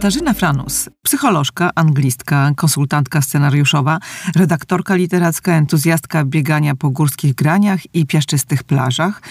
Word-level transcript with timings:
Katarzyna 0.00 0.34
Franus, 0.34 0.88
psycholożka, 1.02 1.70
anglistka, 1.74 2.50
konsultantka 2.56 3.22
scenariuszowa, 3.22 3.98
redaktorka 4.36 4.94
literacka, 4.94 5.52
entuzjastka 5.52 6.24
biegania 6.24 6.74
po 6.74 6.90
górskich 6.90 7.34
graniach 7.34 7.94
i 7.94 8.06
piaszczystych 8.06 8.64
plażach, 8.64 9.22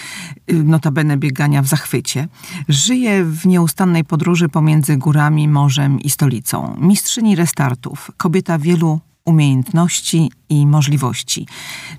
y, 0.52 0.64
notabene 0.64 1.16
biegania 1.16 1.62
w 1.62 1.66
zachwycie. 1.66 2.28
Żyje 2.68 3.24
w 3.24 3.46
nieustannej 3.46 4.04
podróży 4.04 4.48
pomiędzy 4.48 4.96
górami, 4.96 5.48
morzem 5.48 6.00
i 6.00 6.10
stolicą. 6.10 6.76
Mistrzyni 6.80 7.36
restartów, 7.36 8.10
kobieta 8.16 8.58
wielu 8.58 9.00
umiejętności 9.30 10.32
i 10.48 10.66
możliwości. 10.66 11.46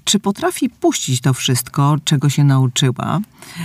Czy 0.04 0.20
potrafi 0.20 0.70
puścić 0.70 1.22
to 1.22 1.34
wszystko, 1.34 1.96
czego 2.04 2.30
się 2.30 2.44
nauczyła, 2.44 3.20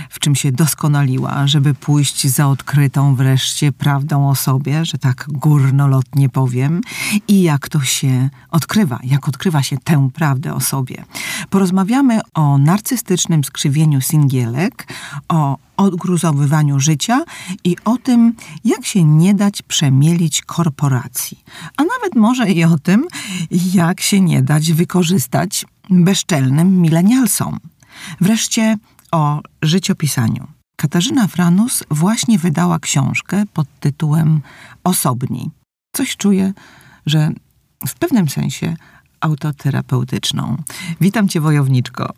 w 0.09 0.19
czym 0.19 0.35
się 0.35 0.51
doskonaliła, 0.51 1.47
żeby 1.47 1.73
pójść 1.73 2.27
za 2.27 2.47
odkrytą 2.47 3.15
wreszcie 3.15 3.71
prawdą 3.71 4.29
o 4.29 4.35
sobie, 4.35 4.85
że 4.85 4.97
tak 4.97 5.25
górnolotnie 5.29 6.29
powiem, 6.29 6.81
i 7.27 7.41
jak 7.41 7.69
to 7.69 7.81
się 7.81 8.29
odkrywa, 8.51 8.99
jak 9.03 9.27
odkrywa 9.27 9.63
się 9.63 9.77
tę 9.77 10.09
prawdę 10.13 10.53
o 10.53 10.59
sobie. 10.59 11.05
Porozmawiamy 11.49 12.19
o 12.33 12.57
narcystycznym 12.57 13.43
skrzywieniu 13.43 14.01
singielek, 14.01 14.87
o 15.27 15.57
odgruzowywaniu 15.77 16.79
życia 16.79 17.23
i 17.63 17.75
o 17.85 17.97
tym, 17.97 18.33
jak 18.63 18.85
się 18.85 19.03
nie 19.03 19.33
dać 19.33 19.61
przemielić 19.61 20.41
korporacji. 20.41 21.43
A 21.77 21.83
nawet 21.83 22.15
może 22.15 22.51
i 22.51 22.63
o 22.63 22.79
tym, 22.79 23.07
jak 23.73 24.01
się 24.01 24.21
nie 24.21 24.41
dać 24.41 24.73
wykorzystać 24.73 25.65
bezczelnym 25.89 26.81
milenialsom. 26.81 27.59
Wreszcie 28.21 28.77
o 29.11 29.41
życiopisaniu. 29.61 30.47
Katarzyna 30.75 31.27
Franus 31.27 31.83
właśnie 31.91 32.39
wydała 32.39 32.79
książkę 32.79 33.43
pod 33.53 33.67
tytułem 33.79 34.41
Osobni. 34.83 35.49
Coś 35.95 36.17
czuję, 36.17 36.53
że 37.05 37.31
w 37.87 37.95
pewnym 37.95 38.29
sensie 38.29 38.75
autoterapeutyczną. 39.21 40.57
Witam 41.01 41.27
cię, 41.27 41.41
wojowniczko. 41.41 42.13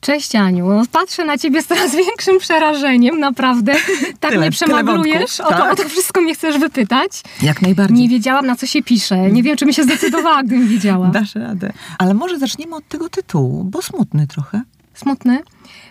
Cześć 0.00 0.34
Aniu, 0.34 0.82
patrzę 0.92 1.24
na 1.24 1.38
ciebie 1.38 1.62
z 1.62 1.66
coraz 1.66 1.94
większym 1.96 2.38
przerażeniem, 2.38 3.20
naprawdę. 3.20 3.74
Tak 4.20 4.30
tyle, 4.30 4.40
mnie 4.40 4.50
przemaglujesz, 4.50 5.40
o, 5.40 5.44
to, 5.44 5.50
tak? 5.50 5.72
o 5.72 5.76
to 5.76 5.88
wszystko 5.88 6.20
mnie 6.20 6.34
chcesz 6.34 6.58
wypytać. 6.58 7.22
Jak 7.42 7.62
najbardziej. 7.62 7.96
Nie 7.96 8.08
wiedziałam 8.08 8.46
na 8.46 8.56
co 8.56 8.66
się 8.66 8.82
pisze, 8.82 9.30
nie 9.30 9.42
wiem 9.42 9.56
czy 9.56 9.64
bym 9.64 9.74
się 9.74 9.84
zdecydowała, 9.84 10.42
gdybym 10.42 10.68
wiedziała. 10.68 11.08
Dasz 11.18 11.34
radę. 11.34 11.72
Ale 11.98 12.14
może 12.14 12.38
zaczniemy 12.38 12.76
od 12.76 12.88
tego 12.88 13.08
tytułu, 13.08 13.64
bo 13.64 13.82
smutny 13.82 14.26
trochę. 14.26 14.62
Smutny? 14.94 15.42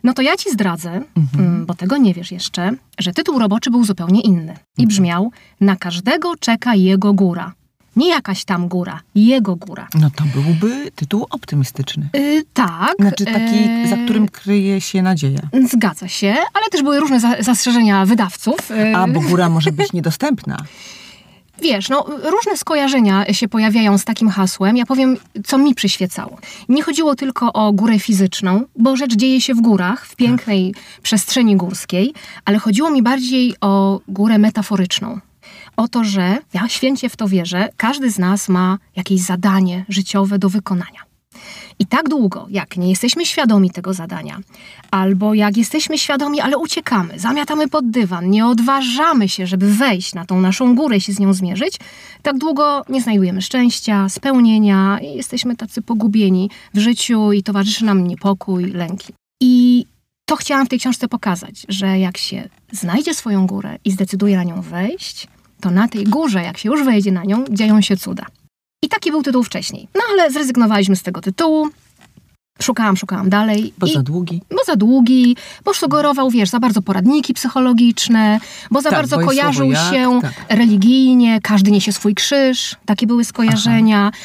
No 0.04 0.14
to 0.14 0.22
ja 0.22 0.36
ci 0.38 0.52
zdradzę, 0.52 0.90
mhm. 0.90 1.46
Mm, 1.46 1.66
bo 1.66 1.74
tego 1.74 1.98
nie 1.98 2.14
wiesz 2.14 2.32
jeszcze, 2.32 2.72
że 3.00 3.14
tytuł 3.14 3.40
roboczy 3.40 3.72
był 3.72 3.84
zupełnie 3.84 4.22
inny 4.22 4.54
i 4.78 4.84
mhm. 4.84 4.88
brzmiał 4.88 5.32
Na 5.62 5.76
każdego 5.76 6.36
czeka 6.40 6.76
jego 6.76 7.14
góra. 7.14 7.54
Nie 7.98 8.10
jakaś 8.10 8.46
tam 8.46 8.68
góra, 8.68 9.00
jego 9.16 9.56
góra. 9.56 9.88
No 9.94 10.10
to 10.16 10.24
byłby 10.24 10.92
tytuł 10.96 11.28
optymistyczny. 11.30 12.10
Yy, 12.14 12.44
tak. 12.54 12.96
Znaczy 13.00 13.26
taki, 13.26 13.82
yy, 13.82 13.88
za 13.88 13.98
którym 13.98 14.28
kryje 14.28 14.82
się 14.82 15.02
nadzieja. 15.02 15.42
Zgadza 15.72 16.08
się, 16.08 16.36
ale 16.54 16.66
też 16.72 16.84
były 16.84 17.00
różne 17.00 17.20
za 17.20 17.36
zastrzeżenia 17.40 18.06
wydawców. 18.06 18.70
Yy. 18.70 18.96
A, 18.96 19.08
bo 19.08 19.22
góra 19.22 19.50
może 19.50 19.72
być 19.72 19.94
niedostępna. 19.94 20.58
Wiesz, 21.62 21.90
no, 21.90 22.06
różne 22.24 22.58
skojarzenia 22.58 23.34
się 23.34 23.48
pojawiają 23.48 23.98
z 23.98 24.06
takim 24.06 24.30
hasłem. 24.30 24.78
Ja 24.78 24.86
powiem, 24.86 25.18
co 25.46 25.58
mi 25.58 25.76
przyświecało. 25.76 26.38
Nie 26.70 26.84
chodziło 26.84 27.16
tylko 27.16 27.54
o 27.54 27.72
górę 27.74 28.00
fizyczną, 28.00 28.64
bo 28.76 28.96
rzecz 28.96 29.16
dzieje 29.16 29.42
się 29.42 29.54
w 29.54 29.62
górach, 29.62 30.06
w 30.06 30.16
pięknej 30.16 30.76
przestrzeni 31.02 31.56
górskiej, 31.56 32.14
ale 32.46 32.58
chodziło 32.58 32.90
mi 32.90 33.04
bardziej 33.04 33.56
o 33.62 34.02
górę 34.08 34.38
metaforyczną 34.38 35.20
o 35.78 35.88
to, 35.88 36.04
że 36.04 36.38
ja 36.54 36.68
święcie 36.68 37.10
w 37.10 37.16
to 37.16 37.28
wierzę, 37.28 37.70
każdy 37.78 38.12
z 38.12 38.20
nas 38.20 38.50
ma 38.50 38.78
jakieś 38.96 39.22
zadanie 39.22 39.86
życiowe 39.90 40.40
do 40.40 40.50
wykonania. 40.50 41.08
I 41.80 41.86
tak 41.86 42.10
długo, 42.10 42.48
jak 42.50 42.78
nie 42.78 42.90
jesteśmy 42.90 43.26
świadomi 43.26 43.72
tego 43.72 43.94
zadania, 43.94 44.40
albo 44.92 45.34
jak 45.34 45.58
jesteśmy 45.58 45.98
świadomi, 45.98 46.42
ale 46.42 46.58
uciekamy, 46.58 47.20
zamiatamy 47.20 47.68
pod 47.68 47.90
dywan, 47.90 48.30
nie 48.30 48.46
odważamy 48.46 49.30
się, 49.30 49.48
żeby 49.48 49.74
wejść 49.74 50.14
na 50.14 50.26
tą 50.26 50.42
naszą 50.42 50.76
górę 50.76 50.98
i 50.98 51.02
się 51.02 51.14
z 51.14 51.20
nią 51.20 51.34
zmierzyć, 51.34 51.80
tak 52.22 52.38
długo 52.38 52.84
nie 52.90 53.02
znajdujemy 53.02 53.42
szczęścia, 53.42 54.10
spełnienia 54.10 55.00
i 55.00 55.16
jesteśmy 55.16 55.56
tacy 55.56 55.82
pogubieni 55.82 56.50
w 56.74 56.80
życiu 56.80 57.32
i 57.32 57.44
towarzyszy 57.44 57.86
nam 57.86 58.08
niepokój, 58.08 58.72
lęki. 58.72 59.14
I 59.42 59.86
to 60.26 60.36
chciałam 60.36 60.66
w 60.66 60.70
tej 60.70 60.80
książce 60.80 61.08
pokazać, 61.08 61.66
że 61.70 62.00
jak 62.00 62.18
się 62.18 62.50
znajdzie 62.72 63.14
swoją 63.14 63.48
górę 63.48 63.78
i 63.86 63.92
zdecyduje 63.92 64.38
na 64.38 64.44
nią 64.44 64.62
wejść, 64.62 65.28
to 65.62 65.72
na 65.72 65.88
tej 65.88 66.04
górze, 66.04 66.44
jak 66.44 66.58
się 66.58 66.70
już 66.70 66.84
wejdzie 66.84 67.12
na 67.12 67.24
nią, 67.24 67.46
dzieją 67.50 67.82
się 67.82 67.98
cuda. 67.98 68.26
I 68.82 68.90
taki 68.90 69.12
był 69.12 69.24
tytuł 69.24 69.44
wcześniej. 69.44 69.88
No 69.96 70.02
ale 70.12 70.32
zrezygnowaliśmy 70.32 70.96
z 70.96 71.04
tego 71.04 71.22
tytułu. 71.22 71.70
Szukałam, 72.62 72.98
szukałam 72.98 73.30
dalej. 73.30 73.74
Bo 73.78 73.88
i, 73.88 73.94
za 73.94 74.04
długi. 74.04 74.42
Bo 74.50 74.64
za 74.66 74.76
długi, 74.76 75.36
bo 75.66 75.74
sugerował, 75.74 76.30
wiesz, 76.30 76.50
za 76.50 76.60
bardzo 76.60 76.82
poradniki 76.82 77.34
psychologiczne, 77.34 78.40
bo 78.72 78.82
za 78.82 78.90
tak, 78.90 79.00
bardzo 79.00 79.18
bo 79.18 79.26
kojarzył 79.26 79.72
jak, 79.72 79.94
się 79.94 80.20
tak. 80.22 80.34
religijnie, 80.50 81.42
każdy 81.42 81.72
niesie 81.72 81.92
swój 81.92 82.16
krzyż, 82.16 82.76
takie 82.86 83.08
były 83.08 83.26
skojarzenia. 83.26 84.12
Aha. 84.14 84.24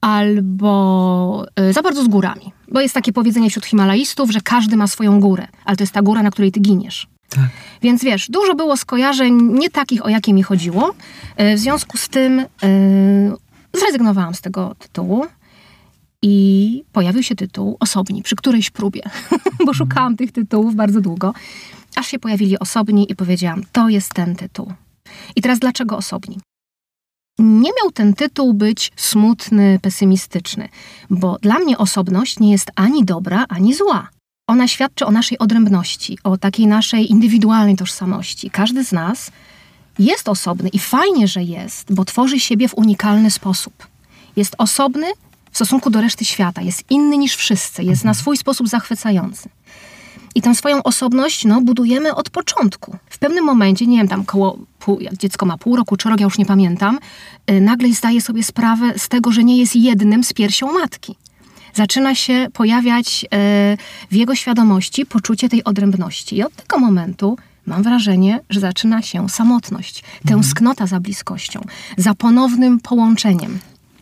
Albo 0.00 1.46
y, 1.60 1.72
za 1.72 1.82
bardzo 1.82 2.04
z 2.04 2.08
górami. 2.08 2.52
Bo 2.68 2.80
jest 2.80 2.94
takie 2.94 3.12
powiedzenie 3.12 3.50
wśród 3.50 3.66
Himalajstów, 3.66 4.30
że 4.30 4.40
każdy 4.40 4.76
ma 4.76 4.86
swoją 4.86 5.20
górę, 5.20 5.48
ale 5.64 5.76
to 5.76 5.82
jest 5.82 5.92
ta 5.92 6.02
góra, 6.02 6.22
na 6.22 6.30
której 6.30 6.52
ty 6.52 6.60
giniesz. 6.60 7.06
Tak. 7.34 7.48
Więc 7.82 8.04
wiesz, 8.04 8.30
dużo 8.30 8.54
było 8.54 8.76
skojarzeń, 8.76 9.42
nie 9.42 9.70
takich, 9.70 10.06
o 10.06 10.08
jakie 10.08 10.32
mi 10.32 10.42
chodziło. 10.42 10.94
E, 11.36 11.56
w 11.56 11.58
związku 11.58 11.98
z 11.98 12.08
tym 12.08 12.38
yy, 12.38 13.80
zrezygnowałam 13.80 14.34
z 14.34 14.40
tego 14.40 14.74
tytułu. 14.78 15.26
I 16.24 16.84
pojawił 16.92 17.22
się 17.22 17.34
tytuł 17.34 17.76
Osobni 17.80 18.22
przy 18.22 18.36
którejś 18.36 18.70
próbie, 18.70 19.02
bo 19.66 19.74
szukałam 19.74 20.16
tych 20.16 20.32
tytułów 20.32 20.74
bardzo 20.74 21.00
długo, 21.00 21.34
aż 21.96 22.06
się 22.06 22.18
pojawili 22.18 22.58
Osobni 22.58 23.12
i 23.12 23.16
powiedziałam, 23.16 23.62
to 23.72 23.88
jest 23.88 24.14
ten 24.14 24.36
tytuł. 24.36 24.72
I 25.36 25.42
teraz 25.42 25.58
dlaczego 25.58 25.96
Osobni? 25.96 26.40
Nie 27.38 27.70
miał 27.82 27.92
ten 27.94 28.14
tytuł 28.14 28.54
być 28.54 28.92
smutny, 28.96 29.78
pesymistyczny, 29.82 30.68
bo 31.10 31.38
dla 31.42 31.58
mnie 31.58 31.78
osobność 31.78 32.38
nie 32.38 32.52
jest 32.52 32.70
ani 32.76 33.04
dobra, 33.04 33.44
ani 33.48 33.74
zła 33.74 34.08
ona 34.46 34.68
świadczy 34.68 35.06
o 35.06 35.10
naszej 35.10 35.38
odrębności, 35.38 36.18
o 36.24 36.36
takiej 36.36 36.66
naszej 36.66 37.10
indywidualnej 37.10 37.76
tożsamości. 37.76 38.50
Każdy 38.50 38.84
z 38.84 38.92
nas 38.92 39.30
jest 39.98 40.28
osobny 40.28 40.68
i 40.68 40.78
fajnie, 40.78 41.28
że 41.28 41.42
jest, 41.42 41.94
bo 41.94 42.04
tworzy 42.04 42.40
siebie 42.40 42.68
w 42.68 42.78
unikalny 42.78 43.30
sposób. 43.30 43.86
Jest 44.36 44.54
osobny 44.58 45.06
w 45.50 45.56
stosunku 45.56 45.90
do 45.90 46.00
reszty 46.00 46.24
świata, 46.24 46.62
jest 46.62 46.90
inny 46.90 47.18
niż 47.18 47.36
wszyscy, 47.36 47.82
jest 47.82 48.04
na 48.04 48.14
swój 48.14 48.36
sposób 48.36 48.68
zachwycający. 48.68 49.48
I 50.34 50.42
tę 50.42 50.54
swoją 50.54 50.82
osobność 50.82 51.44
no, 51.44 51.60
budujemy 51.60 52.14
od 52.14 52.30
początku. 52.30 52.96
W 53.10 53.18
pewnym 53.18 53.44
momencie, 53.44 53.86
nie 53.86 53.98
wiem, 53.98 54.08
tam 54.08 54.24
koło, 54.24 54.58
pół, 54.78 54.98
dziecko 55.18 55.46
ma 55.46 55.58
pół 55.58 55.76
roku 55.76 55.96
czy 55.96 56.08
rok, 56.08 56.20
ja 56.20 56.24
już 56.24 56.38
nie 56.38 56.46
pamiętam, 56.46 56.98
yy, 57.50 57.60
nagle 57.60 57.92
zdaje 57.92 58.20
sobie 58.20 58.44
sprawę 58.44 58.92
z 58.96 59.08
tego, 59.08 59.32
że 59.32 59.44
nie 59.44 59.58
jest 59.58 59.76
jednym 59.76 60.24
z 60.24 60.32
piersią 60.32 60.72
matki 60.72 61.16
zaczyna 61.74 62.14
się 62.14 62.48
pojawiać 62.52 63.24
e, 63.24 63.76
w 64.10 64.14
jego 64.14 64.34
świadomości 64.34 65.06
poczucie 65.06 65.48
tej 65.48 65.64
odrębności. 65.64 66.36
I 66.36 66.42
od 66.42 66.56
tego 66.56 66.78
momentu 66.78 67.36
mam 67.66 67.82
wrażenie, 67.82 68.40
że 68.50 68.60
zaczyna 68.60 69.02
się 69.02 69.28
samotność, 69.28 70.04
tęsknota 70.26 70.86
za 70.86 71.00
bliskością, 71.00 71.60
za 71.96 72.14
ponownym 72.14 72.80
połączeniem. 72.80 73.58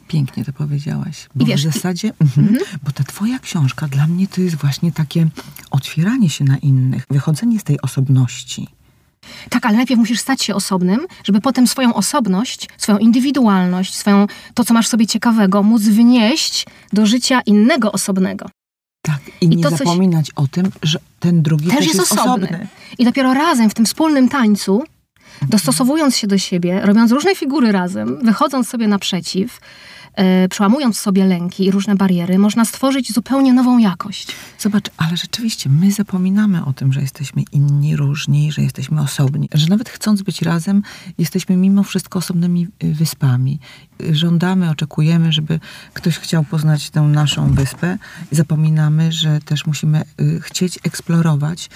Pięknie 0.09 0.45
to 0.45 0.53
powiedziałaś. 0.53 1.29
Bo 1.35 1.45
I 1.45 1.49
wiesz, 1.49 1.61
w 1.67 1.73
zasadzie, 1.73 2.09
i... 2.09 2.13
Mhm, 2.21 2.49
mhm. 2.49 2.67
bo 2.83 2.93
ta 2.93 3.05
twoja 3.05 3.39
książka 3.39 3.89
dla 3.89 4.07
mnie 4.07 4.29
to 4.29 4.41
jest 4.41 4.57
właśnie 4.57 4.93
takie 4.93 5.29
otwieranie 5.71 6.31
się 6.31 6.45
na 6.45 6.57
innych, 6.57 7.07
wychodzenie 7.11 7.61
z 7.61 7.65
tej 7.65 7.81
osobności. 7.81 8.69
Tak, 9.51 9.67
ale 9.67 9.77
najpierw 9.77 9.99
musisz 9.99 10.21
stać 10.21 10.43
się 10.43 10.55
osobnym, 10.55 11.07
żeby 11.25 11.41
potem 11.41 11.67
swoją 11.67 11.95
osobność, 11.95 12.69
swoją 12.79 12.99
indywidualność, 12.99 13.95
swoją, 13.95 14.27
to, 14.55 14.65
co 14.65 14.75
masz 14.75 14.89
sobie 14.89 15.07
ciekawego, 15.07 15.63
móc 15.63 15.83
wnieść 15.83 16.67
do 16.93 17.07
życia 17.07 17.41
innego 17.47 17.93
osobnego. 17.93 18.51
Tak, 19.03 19.21
i, 19.41 19.45
I 19.45 19.49
nie 19.49 19.71
zapominać 19.71 20.27
coś... 20.27 20.35
o 20.37 20.49
tym, 20.49 20.71
że 20.83 20.99
ten 21.21 21.43
drugi 21.43 21.67
też, 21.67 21.77
też 21.77 21.87
jest, 21.87 21.99
jest 21.99 22.13
osobny. 22.13 22.49
osobny. 22.49 22.69
I 22.99 23.05
dopiero 23.05 23.35
razem 23.35 23.71
w 23.71 23.75
tym 23.75 23.87
wspólnym 23.87 24.29
tańcu, 24.29 24.83
dostosowując 25.49 26.17
się 26.17 26.27
do 26.27 26.39
siebie, 26.39 26.81
robiąc 26.81 27.13
różne 27.13 27.35
figury 27.35 27.73
razem, 27.73 28.19
wychodząc 28.23 28.69
sobie 28.69 28.89
naprzeciw, 28.89 29.61
przełamując 30.51 30.99
sobie 30.99 31.25
lęki 31.25 31.65
i 31.65 31.71
różne 31.71 31.95
bariery, 31.95 32.39
można 32.39 32.65
stworzyć 32.65 33.13
zupełnie 33.13 33.53
nową 33.53 33.79
jakość. 33.79 34.29
Zobacz, 34.59 34.85
ale 34.97 35.17
rzeczywiście 35.17 35.71
my 35.71 35.93
zapominamy 35.93 36.65
o 36.65 36.73
tym, 36.73 36.93
że 36.93 37.01
jesteśmy 37.01 37.43
inni, 37.53 37.97
różni, 37.97 38.53
że 38.53 38.63
jesteśmy 38.63 39.01
osobni, 39.01 39.49
że 39.55 39.67
nawet 39.67 39.89
chcąc 39.89 40.23
być 40.23 40.43
razem, 40.43 40.83
jesteśmy 41.19 41.57
mimo 41.57 41.83
wszystko 41.83 42.19
osobnymi 42.19 42.69
y, 42.85 42.95
wyspami. 42.95 43.59
Żądamy, 44.13 44.71
oczekujemy, 44.71 45.33
żeby 45.33 45.61
ktoś 45.95 46.19
chciał 46.19 46.45
poznać 46.45 46.91
tę 46.91 47.01
naszą 47.01 47.55
wyspę 47.55 47.99
zapominamy, 48.31 49.13
że 49.13 49.41
też 49.41 49.67
musimy 49.67 50.03
y, 50.21 50.41
chcieć 50.41 50.79
eksplorować 50.85 51.71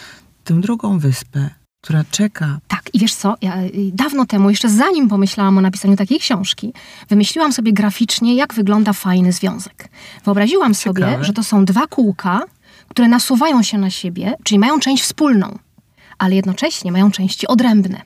tę 0.44 0.60
drugą 0.60 0.98
wyspę, 0.98 1.50
która 1.84 2.04
czeka. 2.10 2.58
Tak, 2.68 2.82
i 2.92 2.98
wiesz 2.98 3.14
co, 3.14 3.34
ja 3.42 3.62
y, 3.62 3.70
dawno 3.92 4.26
temu, 4.26 4.50
jeszcze 4.50 4.68
zanim 4.68 5.08
pomyślałam 5.08 5.58
o 5.58 5.60
napisaniu 5.60 5.96
takiej 5.96 6.18
książki, 6.18 6.72
wymyśliłam 7.08 7.52
sobie 7.52 7.72
graficznie, 7.72 8.34
jak 8.34 8.54
wygląda 8.54 8.92
fajny 8.92 9.32
związek. 9.32 9.88
Wyobraziłam 10.24 10.74
Ciekawe. 10.74 11.12
sobie, 11.12 11.24
że 11.24 11.32
to 11.32 11.42
są 11.42 11.64
dwa 11.64 11.86
kółka, 11.86 12.40
które 12.88 13.08
nasuwają 13.08 13.62
się 13.62 13.78
na 13.78 13.90
siebie, 13.90 14.34
czyli 14.42 14.58
mają 14.58 14.80
część 14.80 15.02
wspólną, 15.02 15.58
ale 16.18 16.34
jednocześnie 16.34 16.92
mają 16.92 17.10
części 17.10 17.46
odrębne. 17.46 18.00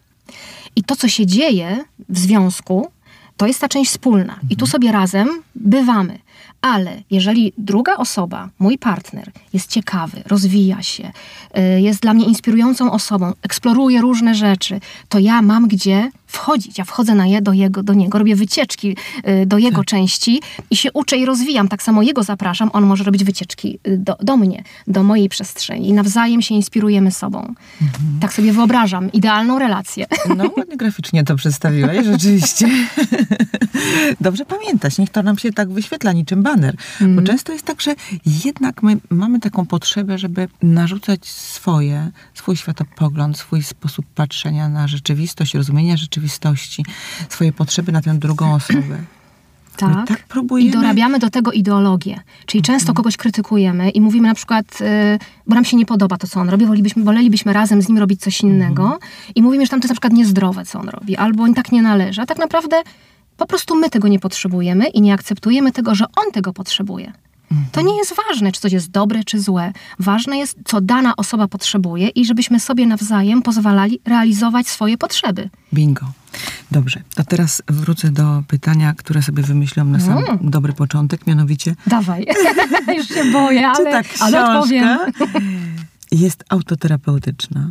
I 0.76 0.84
to, 0.84 0.96
co 0.96 1.08
się 1.08 1.26
dzieje 1.26 1.84
w 2.08 2.18
związku, 2.18 2.90
to 3.36 3.46
jest 3.46 3.60
ta 3.60 3.68
część 3.68 3.90
wspólna. 3.90 4.38
I 4.50 4.56
tu 4.56 4.64
mhm. 4.64 4.70
sobie 4.70 4.92
razem 4.92 5.28
bywamy. 5.54 6.18
Ale 6.60 7.02
jeżeli 7.10 7.52
druga 7.58 7.96
osoba, 7.96 8.48
mój 8.58 8.78
partner, 8.78 9.30
jest 9.52 9.70
ciekawy, 9.70 10.22
rozwija 10.26 10.82
się, 10.82 11.12
y, 11.58 11.80
jest 11.80 12.00
dla 12.00 12.14
mnie 12.14 12.26
inspirującą 12.26 12.92
osobą, 12.92 13.32
eksploruje 13.42 14.00
różne 14.00 14.34
rzeczy, 14.34 14.80
to 15.08 15.18
ja 15.18 15.42
mam 15.42 15.68
gdzie 15.68 16.10
wchodzić. 16.28 16.78
Ja 16.78 16.84
wchodzę 16.84 17.14
na 17.14 17.26
je, 17.26 17.42
do, 17.42 17.52
jego, 17.52 17.82
do 17.82 17.94
niego, 17.94 18.18
robię 18.18 18.36
wycieczki 18.36 18.96
y, 19.42 19.46
do 19.46 19.58
jego 19.58 19.76
tak. 19.76 19.86
części 19.86 20.40
i 20.70 20.76
się 20.76 20.92
uczę 20.92 21.16
i 21.16 21.26
rozwijam. 21.26 21.68
Tak 21.68 21.82
samo 21.82 22.02
jego 22.02 22.22
zapraszam, 22.22 22.70
on 22.72 22.86
może 22.86 23.04
robić 23.04 23.24
wycieczki 23.24 23.78
y, 23.88 23.98
do, 23.98 24.16
do 24.22 24.36
mnie, 24.36 24.62
do 24.86 25.02
mojej 25.02 25.28
przestrzeni. 25.28 25.88
I 25.88 25.92
nawzajem 25.92 26.42
się 26.42 26.54
inspirujemy 26.54 27.10
sobą. 27.10 27.38
Mhm. 27.82 28.20
Tak 28.20 28.32
sobie 28.32 28.52
wyobrażam 28.52 29.12
idealną 29.12 29.58
relację. 29.58 30.06
No, 30.36 30.50
ładnie 30.56 30.76
graficznie 30.76 31.24
to 31.24 31.36
przedstawiłaś, 31.36 32.04
rzeczywiście. 32.12 32.68
Dobrze 34.20 34.44
pamiętać, 34.44 34.98
niech 34.98 35.10
to 35.10 35.22
nam 35.22 35.38
się 35.38 35.52
tak 35.52 35.70
wyświetla 35.70 36.12
niczym 36.12 36.42
baner. 36.42 36.74
Mhm. 36.92 37.16
Bo 37.16 37.22
często 37.22 37.52
jest 37.52 37.64
tak, 37.64 37.80
że 37.80 37.94
jednak 38.44 38.82
my 38.82 38.96
mamy 39.10 39.40
taką 39.40 39.66
potrzebę, 39.66 40.18
żeby 40.18 40.48
narzucać 40.62 41.26
swoje, 41.26 42.10
swój 42.34 42.56
światopogląd, 42.56 43.38
swój 43.38 43.62
sposób 43.62 44.06
patrzenia 44.14 44.68
na 44.68 44.88
rzeczywistość, 44.88 45.54
rozumienia 45.54 45.96
rzeczywistości 45.96 46.17
rzeczywistości, 46.18 46.84
swoje 47.28 47.52
potrzeby 47.52 47.92
na 47.92 48.00
tę 48.00 48.14
drugą 48.14 48.54
osobę. 48.54 48.98
Tak. 49.76 50.08
tak 50.08 50.26
próbujemy... 50.26 50.70
I 50.70 50.72
dorabiamy 50.72 51.18
do 51.18 51.30
tego 51.30 51.52
ideologię. 51.52 52.20
Czyli 52.46 52.62
często 52.62 52.94
kogoś 52.94 53.16
krytykujemy 53.16 53.90
i 53.90 54.00
mówimy 54.00 54.28
na 54.28 54.34
przykład, 54.34 54.80
yy, 54.80 54.86
bo 55.46 55.54
nam 55.54 55.64
się 55.64 55.76
nie 55.76 55.86
podoba 55.86 56.16
to, 56.16 56.26
co 56.26 56.40
on 56.40 56.48
robi, 56.48 56.66
wolelibyśmy, 56.66 57.04
wolelibyśmy 57.04 57.52
razem 57.52 57.82
z 57.82 57.88
nim 57.88 57.98
robić 57.98 58.20
coś 58.20 58.40
innego 58.40 58.82
mhm. 58.82 59.00
i 59.34 59.42
mówimy, 59.42 59.66
że 59.66 59.70
tam 59.70 59.80
to 59.80 59.84
jest 59.84 59.90
na 59.90 59.94
przykład 59.94 60.12
niezdrowe, 60.12 60.64
co 60.64 60.80
on 60.80 60.88
robi, 60.88 61.16
albo 61.16 61.42
on 61.42 61.54
tak 61.54 61.72
nie 61.72 61.82
należy. 61.82 62.20
A 62.22 62.26
tak 62.26 62.38
naprawdę 62.38 62.76
po 63.36 63.46
prostu 63.46 63.74
my 63.74 63.90
tego 63.90 64.08
nie 64.08 64.18
potrzebujemy 64.18 64.86
i 64.88 65.00
nie 65.00 65.14
akceptujemy 65.14 65.72
tego, 65.72 65.94
że 65.94 66.04
on 66.16 66.32
tego 66.32 66.52
potrzebuje. 66.52 67.12
To 67.72 67.80
nie 67.80 67.96
jest 67.96 68.14
ważne, 68.28 68.52
czy 68.52 68.60
coś 68.60 68.72
jest 68.72 68.90
dobre, 68.90 69.24
czy 69.24 69.40
złe. 69.40 69.72
Ważne 69.98 70.38
jest, 70.38 70.58
co 70.64 70.80
dana 70.80 71.16
osoba 71.16 71.48
potrzebuje 71.48 72.08
i 72.08 72.24
żebyśmy 72.24 72.60
sobie 72.60 72.86
nawzajem 72.86 73.42
pozwalali 73.42 74.00
realizować 74.04 74.68
swoje 74.68 74.98
potrzeby. 74.98 75.50
Bingo. 75.74 76.06
Dobrze, 76.70 77.02
to 77.14 77.24
teraz 77.24 77.62
wrócę 77.68 78.10
do 78.10 78.42
pytania, 78.48 78.94
które 78.94 79.22
sobie 79.22 79.42
wymyśliłam 79.42 79.92
na 79.92 80.00
sam 80.00 80.18
mm. 80.18 80.38
dobry 80.40 80.72
początek, 80.72 81.26
mianowicie... 81.26 81.74
Dawaj, 81.86 82.26
już 82.96 83.08
się 83.08 83.24
boję, 83.32 83.68
ale, 83.68 83.90
tak 83.90 84.06
ale 84.20 84.48
odpowiem. 84.48 84.98
jest 86.12 86.44
autoterapeutyczna? 86.48 87.70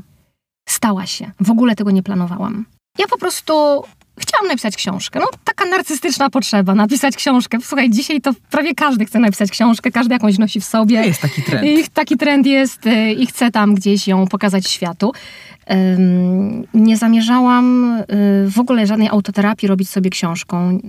Stała 0.69 1.06
się. 1.06 1.31
W 1.39 1.51
ogóle 1.51 1.75
tego 1.75 1.91
nie 1.91 2.03
planowałam. 2.03 2.65
Ja 2.97 3.07
po 3.07 3.18
prostu 3.18 3.83
chciałam 4.19 4.47
napisać 4.47 4.75
książkę. 4.75 5.19
No, 5.19 5.25
taka 5.43 5.65
narcystyczna 5.65 6.29
potrzeba, 6.29 6.75
napisać 6.75 7.15
książkę. 7.15 7.57
Słuchaj, 7.63 7.89
dzisiaj 7.89 8.21
to 8.21 8.31
prawie 8.51 8.75
każdy 8.75 9.05
chce 9.05 9.19
napisać 9.19 9.51
książkę, 9.51 9.91
każdy 9.91 10.13
jakąś 10.13 10.37
nosi 10.37 10.61
w 10.61 10.65
sobie. 10.65 10.95
Jest 10.95 11.21
taki 11.21 11.43
trend. 11.43 11.65
I 11.65 11.87
taki 11.93 12.17
trend 12.17 12.47
jest 12.47 12.85
y, 12.85 13.11
i 13.11 13.27
chce 13.27 13.51
tam 13.51 13.75
gdzieś 13.75 14.07
ją 14.07 14.27
pokazać 14.27 14.69
światu. 14.69 15.11
Nie 16.73 16.97
zamierzałam 16.97 17.95
y, 17.97 18.05
w 18.49 18.59
ogóle 18.59 18.87
żadnej 18.87 19.07
autoterapii 19.07 19.67
robić 19.67 19.89
sobie 19.89 20.09
książką, 20.09 20.79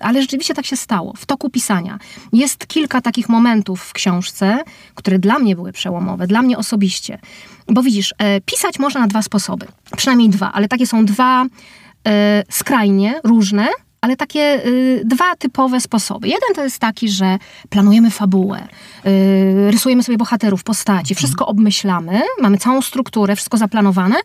ale 0.00 0.22
rzeczywiście 0.22 0.54
tak 0.54 0.66
się 0.66 0.76
stało. 0.76 1.12
W 1.16 1.26
toku 1.26 1.50
pisania 1.50 1.98
jest 2.32 2.66
kilka 2.66 3.00
takich 3.00 3.28
momentów 3.28 3.82
w 3.82 3.92
książce, 3.92 4.58
które 4.94 5.18
dla 5.18 5.38
mnie 5.38 5.56
były 5.56 5.72
przełomowe, 5.72 6.26
dla 6.26 6.42
mnie 6.42 6.58
osobiście. 6.58 7.18
Bo 7.68 7.82
widzisz, 7.82 8.14
e, 8.18 8.40
pisać 8.40 8.78
można 8.78 9.00
na 9.00 9.06
dwa 9.06 9.22
sposoby. 9.22 9.66
Przynajmniej 9.96 10.28
dwa, 10.28 10.52
ale 10.52 10.68
takie 10.68 10.86
są 10.86 11.04
dwa 11.04 11.46
skrajnie 12.50 13.20
różne, 13.24 13.68
ale 14.04 14.16
takie 14.16 14.66
y, 14.66 15.02
dwa 15.04 15.36
typowe 15.36 15.80
sposoby. 15.80 16.28
Jeden 16.28 16.54
to 16.54 16.64
jest 16.64 16.78
taki, 16.78 17.08
że 17.08 17.38
planujemy 17.68 18.10
fabułę, 18.10 18.68
y, 19.06 19.70
rysujemy 19.70 20.02
sobie 20.02 20.18
bohaterów, 20.18 20.64
postaci, 20.64 21.12
mhm. 21.12 21.16
wszystko 21.16 21.46
obmyślamy, 21.46 22.22
mamy 22.40 22.58
całą 22.58 22.82
strukturę, 22.82 23.36
wszystko 23.36 23.56
zaplanowane 23.56 24.16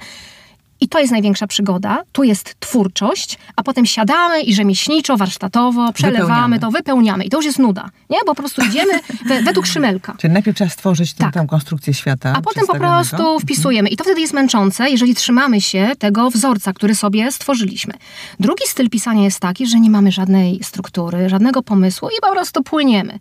i 0.81 0.87
to 0.87 0.99
jest 0.99 1.11
największa 1.11 1.47
przygoda. 1.47 2.03
Tu 2.11 2.23
jest 2.23 2.55
twórczość, 2.59 3.37
a 3.55 3.63
potem 3.63 3.85
siadamy 3.85 4.41
i 4.41 4.53
rzemieślniczo, 4.53 5.17
warsztatowo 5.17 5.93
przelewamy 5.93 6.25
wypełniamy. 6.25 6.59
to, 6.59 6.71
wypełniamy. 6.71 7.23
I 7.23 7.29
to 7.29 7.37
już 7.37 7.45
jest 7.45 7.59
nuda. 7.59 7.89
Nie? 8.09 8.17
Bo 8.25 8.35
po 8.35 8.35
prostu 8.35 8.61
idziemy 8.65 8.93
we, 9.25 9.41
według 9.41 9.65
szymelka. 9.65 10.15
Czyli 10.17 10.33
najpierw 10.33 10.57
trzeba 10.57 10.69
stworzyć 10.69 11.13
tę, 11.13 11.29
tak. 11.33 11.47
konstrukcję 11.47 11.93
świata. 11.93 12.33
A 12.35 12.41
potem 12.41 12.67
po 12.67 12.75
prostu 12.75 13.15
mhm. 13.15 13.39
wpisujemy. 13.39 13.89
I 13.89 13.97
to 13.97 14.03
wtedy 14.03 14.21
jest 14.21 14.33
męczące, 14.33 14.89
jeżeli 14.89 15.15
trzymamy 15.15 15.61
się 15.61 15.91
tego 15.99 16.29
wzorca, 16.29 16.73
który 16.73 16.95
sobie 16.95 17.31
stworzyliśmy. 17.31 17.93
Drugi 18.39 18.63
styl 18.67 18.89
pisania 18.89 19.23
jest 19.23 19.39
taki, 19.39 19.67
że 19.67 19.79
nie 19.79 19.89
mamy 19.89 20.11
żadnej 20.11 20.59
struktury, 20.63 21.29
żadnego 21.29 21.63
pomysłu 21.63 22.09
i 22.09 22.21
po 22.21 22.31
prostu 22.31 22.63
płyniemy. 22.63 23.19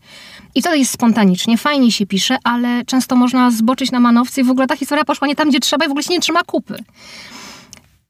I 0.55 0.63
to 0.63 0.75
jest 0.75 0.91
spontanicznie, 0.91 1.59
fajnie 1.59 1.93
się 1.93 2.07
pisze, 2.07 2.39
ale 2.45 2.85
często 2.85 3.17
można 3.17 3.51
zboczyć 3.51 3.91
na 3.91 4.01
manowce 4.01 4.41
i 4.41 4.45
w 4.45 4.51
ogóle 4.51 4.67
ta 4.67 4.77
historia 4.77 5.05
poszła 5.05 5.29
nie 5.29 5.37
tam, 5.37 5.49
gdzie 5.49 5.61
trzeba 5.61 5.85
i 5.85 5.89
w 5.89 5.91
ogóle 5.91 6.03
się 6.03 6.13
nie 6.13 6.21
trzyma 6.21 6.43
kupy. 6.47 6.85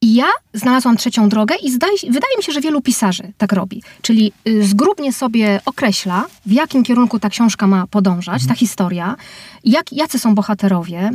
I 0.01 0.13
ja 0.13 0.25
znalazłam 0.53 0.97
trzecią 0.97 1.29
drogę 1.29 1.55
i 1.63 1.71
zdaje, 1.71 1.93
wydaje 2.03 2.37
mi 2.37 2.43
się, 2.43 2.51
że 2.51 2.61
wielu 2.61 2.81
pisarzy 2.81 3.31
tak 3.37 3.53
robi. 3.53 3.83
Czyli 4.01 4.31
y, 4.47 4.67
zgrubnie 4.67 5.13
sobie 5.13 5.61
określa, 5.65 6.25
w 6.45 6.51
jakim 6.51 6.83
kierunku 6.83 7.19
ta 7.19 7.29
książka 7.29 7.67
ma 7.67 7.87
podążać, 7.87 8.41
mhm. 8.41 8.49
ta 8.49 8.55
historia, 8.55 9.15
jak, 9.63 9.93
jacy 9.93 10.19
są 10.19 10.35
bohaterowie, 10.35 11.11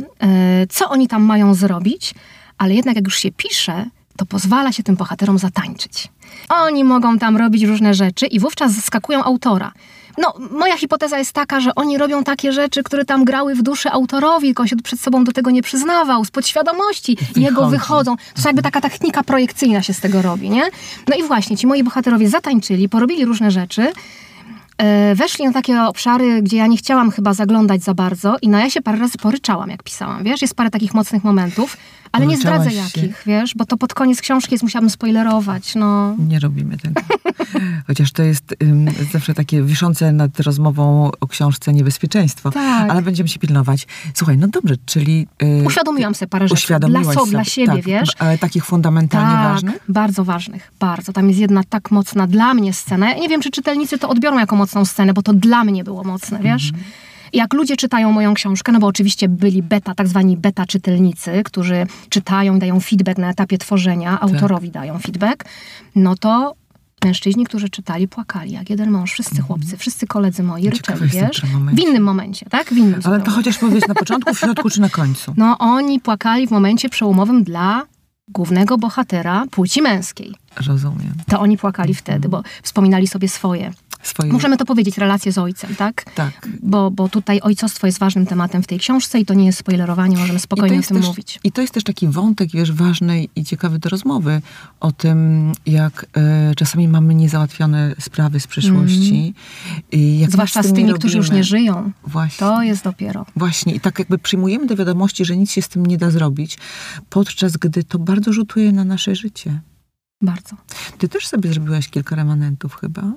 y, 0.63 0.67
co 0.69 0.89
oni 0.89 1.07
tam 1.07 1.23
mają 1.23 1.53
zrobić, 1.53 2.13
ale 2.57 2.73
jednak 2.73 2.95
jak 2.95 3.05
już 3.05 3.19
się 3.19 3.31
pisze, 3.31 3.85
to 4.17 4.25
pozwala 4.25 4.71
się 4.71 4.83
tym 4.83 4.95
bohaterom 4.95 5.37
zatańczyć. 5.37 6.07
Oni 6.49 6.83
mogą 6.83 7.19
tam 7.19 7.37
robić 7.37 7.63
różne 7.63 7.93
rzeczy 7.93 8.25
i 8.25 8.39
wówczas 8.39 8.71
zaskakują 8.71 9.23
autora. 9.23 9.71
No, 10.17 10.33
moja 10.51 10.77
hipoteza 10.77 11.17
jest 11.17 11.33
taka, 11.33 11.59
że 11.59 11.75
oni 11.75 11.97
robią 11.97 12.23
takie 12.23 12.51
rzeczy, 12.51 12.83
które 12.83 13.05
tam 13.05 13.25
grały 13.25 13.55
w 13.55 13.61
duszy 13.61 13.89
autorowi, 13.91 14.47
tylko 14.47 14.67
się 14.67 14.75
przed 14.75 14.99
sobą 14.99 15.23
do 15.23 15.31
tego 15.31 15.51
nie 15.51 15.61
przyznawał, 15.61 16.25
z 16.25 16.31
podświadomości 16.31 17.17
jego 17.35 17.67
wychodzą. 17.67 18.15
To 18.15 18.49
jakby 18.49 18.61
taka 18.61 18.81
technika 18.81 19.23
projekcyjna 19.23 19.81
się 19.81 19.93
z 19.93 19.99
tego 19.99 20.21
robi, 20.21 20.49
nie? 20.49 20.63
No 21.07 21.15
i 21.17 21.23
właśnie, 21.23 21.57
ci 21.57 21.67
moi 21.67 21.83
bohaterowie 21.83 22.29
zatańczyli, 22.29 22.89
porobili 22.89 23.25
różne 23.25 23.51
rzeczy, 23.51 23.91
e, 24.77 25.15
weszli 25.15 25.45
na 25.45 25.53
takie 25.53 25.81
obszary, 25.81 26.41
gdzie 26.41 26.57
ja 26.57 26.67
nie 26.67 26.77
chciałam 26.77 27.11
chyba 27.11 27.33
zaglądać 27.33 27.83
za 27.83 27.93
bardzo 27.93 28.35
i 28.41 28.49
no 28.49 28.59
ja 28.59 28.69
się 28.69 28.81
parę 28.81 28.97
razy 28.97 29.17
poryczałam, 29.17 29.69
jak 29.69 29.83
pisałam, 29.83 30.23
wiesz? 30.23 30.41
Jest 30.41 30.55
parę 30.55 30.69
takich 30.69 30.93
mocnych 30.93 31.23
momentów. 31.23 31.77
Ale 32.15 32.27
nie 32.27 32.37
zdradzę 32.37 32.71
się. 32.71 32.75
jakich, 32.75 33.23
wiesz, 33.25 33.55
bo 33.55 33.65
to 33.65 33.77
pod 33.77 33.93
koniec 33.93 34.21
książki 34.21 34.53
jest, 34.53 34.63
musiałabym 34.63 34.89
spoilerować, 34.89 35.75
no. 35.75 36.15
Nie 36.19 36.39
robimy 36.39 36.77
tego. 36.77 37.01
Chociaż 37.87 38.11
to 38.11 38.23
jest 38.23 38.55
um, 38.61 38.85
zawsze 39.11 39.33
takie 39.33 39.63
wiszące 39.63 40.11
nad 40.11 40.39
rozmową 40.39 41.11
o 41.19 41.27
książce 41.27 41.73
niebezpieczeństwo. 41.73 42.51
Tak. 42.51 42.91
Ale 42.91 43.01
będziemy 43.01 43.29
się 43.29 43.39
pilnować. 43.39 43.87
Słuchaj, 44.13 44.37
no 44.37 44.47
dobrze, 44.47 44.75
czyli... 44.85 45.27
Yy, 45.41 45.63
Uświadomiłam 45.65 46.15
sobie 46.15 46.29
parę 46.29 46.47
rzeczy. 46.47 46.79
Dla, 46.79 47.03
so, 47.03 47.13
sobie, 47.13 47.31
dla 47.31 47.43
siebie, 47.43 47.67
tak, 47.67 47.83
wiesz. 47.83 48.09
Ale 48.19 48.37
takich 48.37 48.65
fundamentalnie 48.65 49.35
tak, 49.35 49.53
ważnych? 49.53 49.79
bardzo 49.89 50.23
ważnych, 50.23 50.71
bardzo. 50.79 51.13
Tam 51.13 51.27
jest 51.27 51.39
jedna 51.39 51.63
tak 51.69 51.91
mocna 51.91 52.27
dla 52.27 52.53
mnie 52.53 52.73
scena. 52.73 53.09
Ja 53.09 53.19
nie 53.19 53.29
wiem, 53.29 53.41
czy 53.41 53.51
czytelnicy 53.51 53.97
to 53.97 54.09
odbiorą 54.09 54.39
jako 54.39 54.55
mocną 54.55 54.85
scenę, 54.85 55.13
bo 55.13 55.21
to 55.21 55.33
dla 55.33 55.63
mnie 55.63 55.83
było 55.83 56.03
mocne, 56.03 56.39
wiesz. 56.39 56.73
-hmm 56.73 57.04
jak 57.33 57.53
ludzie 57.53 57.77
czytają 57.77 58.11
moją 58.11 58.33
książkę, 58.33 58.71
no 58.71 58.79
bo 58.79 58.87
oczywiście 58.87 59.29
byli 59.29 59.63
beta, 59.63 59.95
tak 59.95 60.07
zwani 60.07 60.37
beta 60.37 60.65
czytelnicy, 60.65 61.41
którzy 61.45 61.87
czytają, 62.09 62.59
dają 62.59 62.79
feedback 62.79 63.17
na 63.17 63.29
etapie 63.29 63.57
tworzenia, 63.57 64.11
tak. 64.11 64.23
autorowi 64.23 64.71
dają 64.71 64.99
feedback, 64.99 65.45
no 65.95 66.15
to 66.15 66.55
mężczyźni, 67.05 67.45
którzy 67.45 67.69
czytali, 67.69 68.07
płakali, 68.07 68.51
jak 68.51 68.69
jeden 68.69 68.91
mąż, 68.91 69.11
wszyscy 69.11 69.31
mhm. 69.31 69.47
chłopcy, 69.47 69.77
wszyscy 69.77 70.07
koledzy 70.07 70.43
moi 70.43 70.69
ryczeli, 70.69 71.07
wiesz? 71.07 71.41
W 71.73 71.79
innym 71.79 72.03
momencie, 72.03 72.45
tak? 72.49 72.67
W 72.67 72.77
innym 72.77 72.99
Ale 73.03 73.21
to 73.21 73.31
chociaż 73.31 73.57
powiedz 73.57 73.87
na 73.87 73.93
początku, 73.93 74.33
w 74.33 74.39
środku 74.39 74.69
czy 74.69 74.81
na 74.81 74.89
końcu? 74.89 75.33
No 75.37 75.57
oni 75.57 75.99
płakali 75.99 76.47
w 76.47 76.51
momencie 76.51 76.89
przełomowym 76.89 77.43
dla 77.43 77.83
głównego 78.27 78.77
bohatera 78.77 79.45
płci 79.51 79.81
męskiej. 79.81 80.35
Rozumiem. 80.67 81.13
To 81.27 81.39
oni 81.39 81.57
płakali 81.57 81.89
mhm. 81.89 82.03
wtedy, 82.03 82.29
bo 82.29 82.43
wspominali 82.63 83.07
sobie 83.07 83.29
swoje 83.29 83.71
Swoje... 84.05 84.33
Możemy 84.33 84.57
to 84.57 84.65
powiedzieć, 84.65 84.97
relacje 84.97 85.31
z 85.31 85.37
ojcem, 85.37 85.75
tak? 85.75 86.05
Tak. 86.15 86.47
Bo, 86.63 86.91
bo 86.91 87.09
tutaj 87.09 87.39
ojcostwo 87.41 87.87
jest 87.87 87.99
ważnym 87.99 88.25
tematem 88.25 88.63
w 88.63 88.67
tej 88.67 88.79
książce 88.79 89.19
i 89.19 89.25
to 89.25 89.33
nie 89.33 89.45
jest 89.45 89.59
spoilerowanie, 89.59 90.17
możemy 90.17 90.39
spokojnie 90.39 90.79
o 90.79 90.81
tym 90.81 90.97
też, 90.97 91.05
mówić. 91.05 91.39
I 91.43 91.51
to 91.51 91.61
jest 91.61 91.73
też 91.73 91.83
taki 91.83 92.07
wątek, 92.07 92.51
wiesz, 92.51 92.71
ważny 92.71 93.25
i 93.35 93.43
ciekawy 93.43 93.79
do 93.79 93.89
rozmowy 93.89 94.41
o 94.79 94.91
tym, 94.91 95.51
jak 95.65 96.05
e, 96.17 96.55
czasami 96.55 96.87
mamy 96.87 97.15
niezałatwione 97.15 97.95
sprawy 97.99 98.39
z 98.39 98.47
przeszłości. 98.47 99.33
Mm. 99.69 99.81
I 99.91 100.19
jak 100.19 100.31
Zwłaszcza 100.31 100.63
z, 100.63 100.67
z 100.67 100.73
tymi, 100.73 100.93
którzy 100.93 101.17
już 101.17 101.31
nie 101.31 101.43
żyją. 101.43 101.91
Właśnie. 102.07 102.47
To 102.47 102.63
jest 102.63 102.83
dopiero. 102.83 103.25
Właśnie. 103.35 103.73
I 103.73 103.79
tak 103.79 103.99
jakby 103.99 104.17
przyjmujemy 104.17 104.67
do 104.67 104.75
wiadomości, 104.75 105.25
że 105.25 105.37
nic 105.37 105.51
się 105.51 105.61
z 105.61 105.69
tym 105.69 105.85
nie 105.85 105.97
da 105.97 106.11
zrobić, 106.11 106.57
podczas 107.09 107.57
gdy 107.57 107.83
to 107.83 107.99
bardzo 107.99 108.33
rzutuje 108.33 108.71
na 108.71 108.83
nasze 108.83 109.15
życie. 109.15 109.59
Bardzo. 110.21 110.55
Ty 110.97 111.09
też 111.09 111.27
sobie 111.27 111.53
zrobiłaś 111.53 111.89
kilka 111.89 112.15
remanentów 112.15 112.75
chyba? 112.75 113.13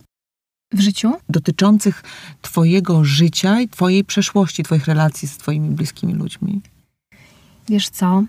w 0.72 0.80
życiu? 0.80 1.12
Dotyczących 1.28 2.02
Twojego 2.42 3.04
życia 3.04 3.60
i 3.60 3.68
Twojej 3.68 4.04
przeszłości, 4.04 4.62
Twoich 4.62 4.86
relacji 4.86 5.28
z 5.28 5.36
Twoimi 5.36 5.70
bliskimi 5.70 6.14
ludźmi. 6.14 6.60
Wiesz 7.68 7.88
co? 7.88 8.24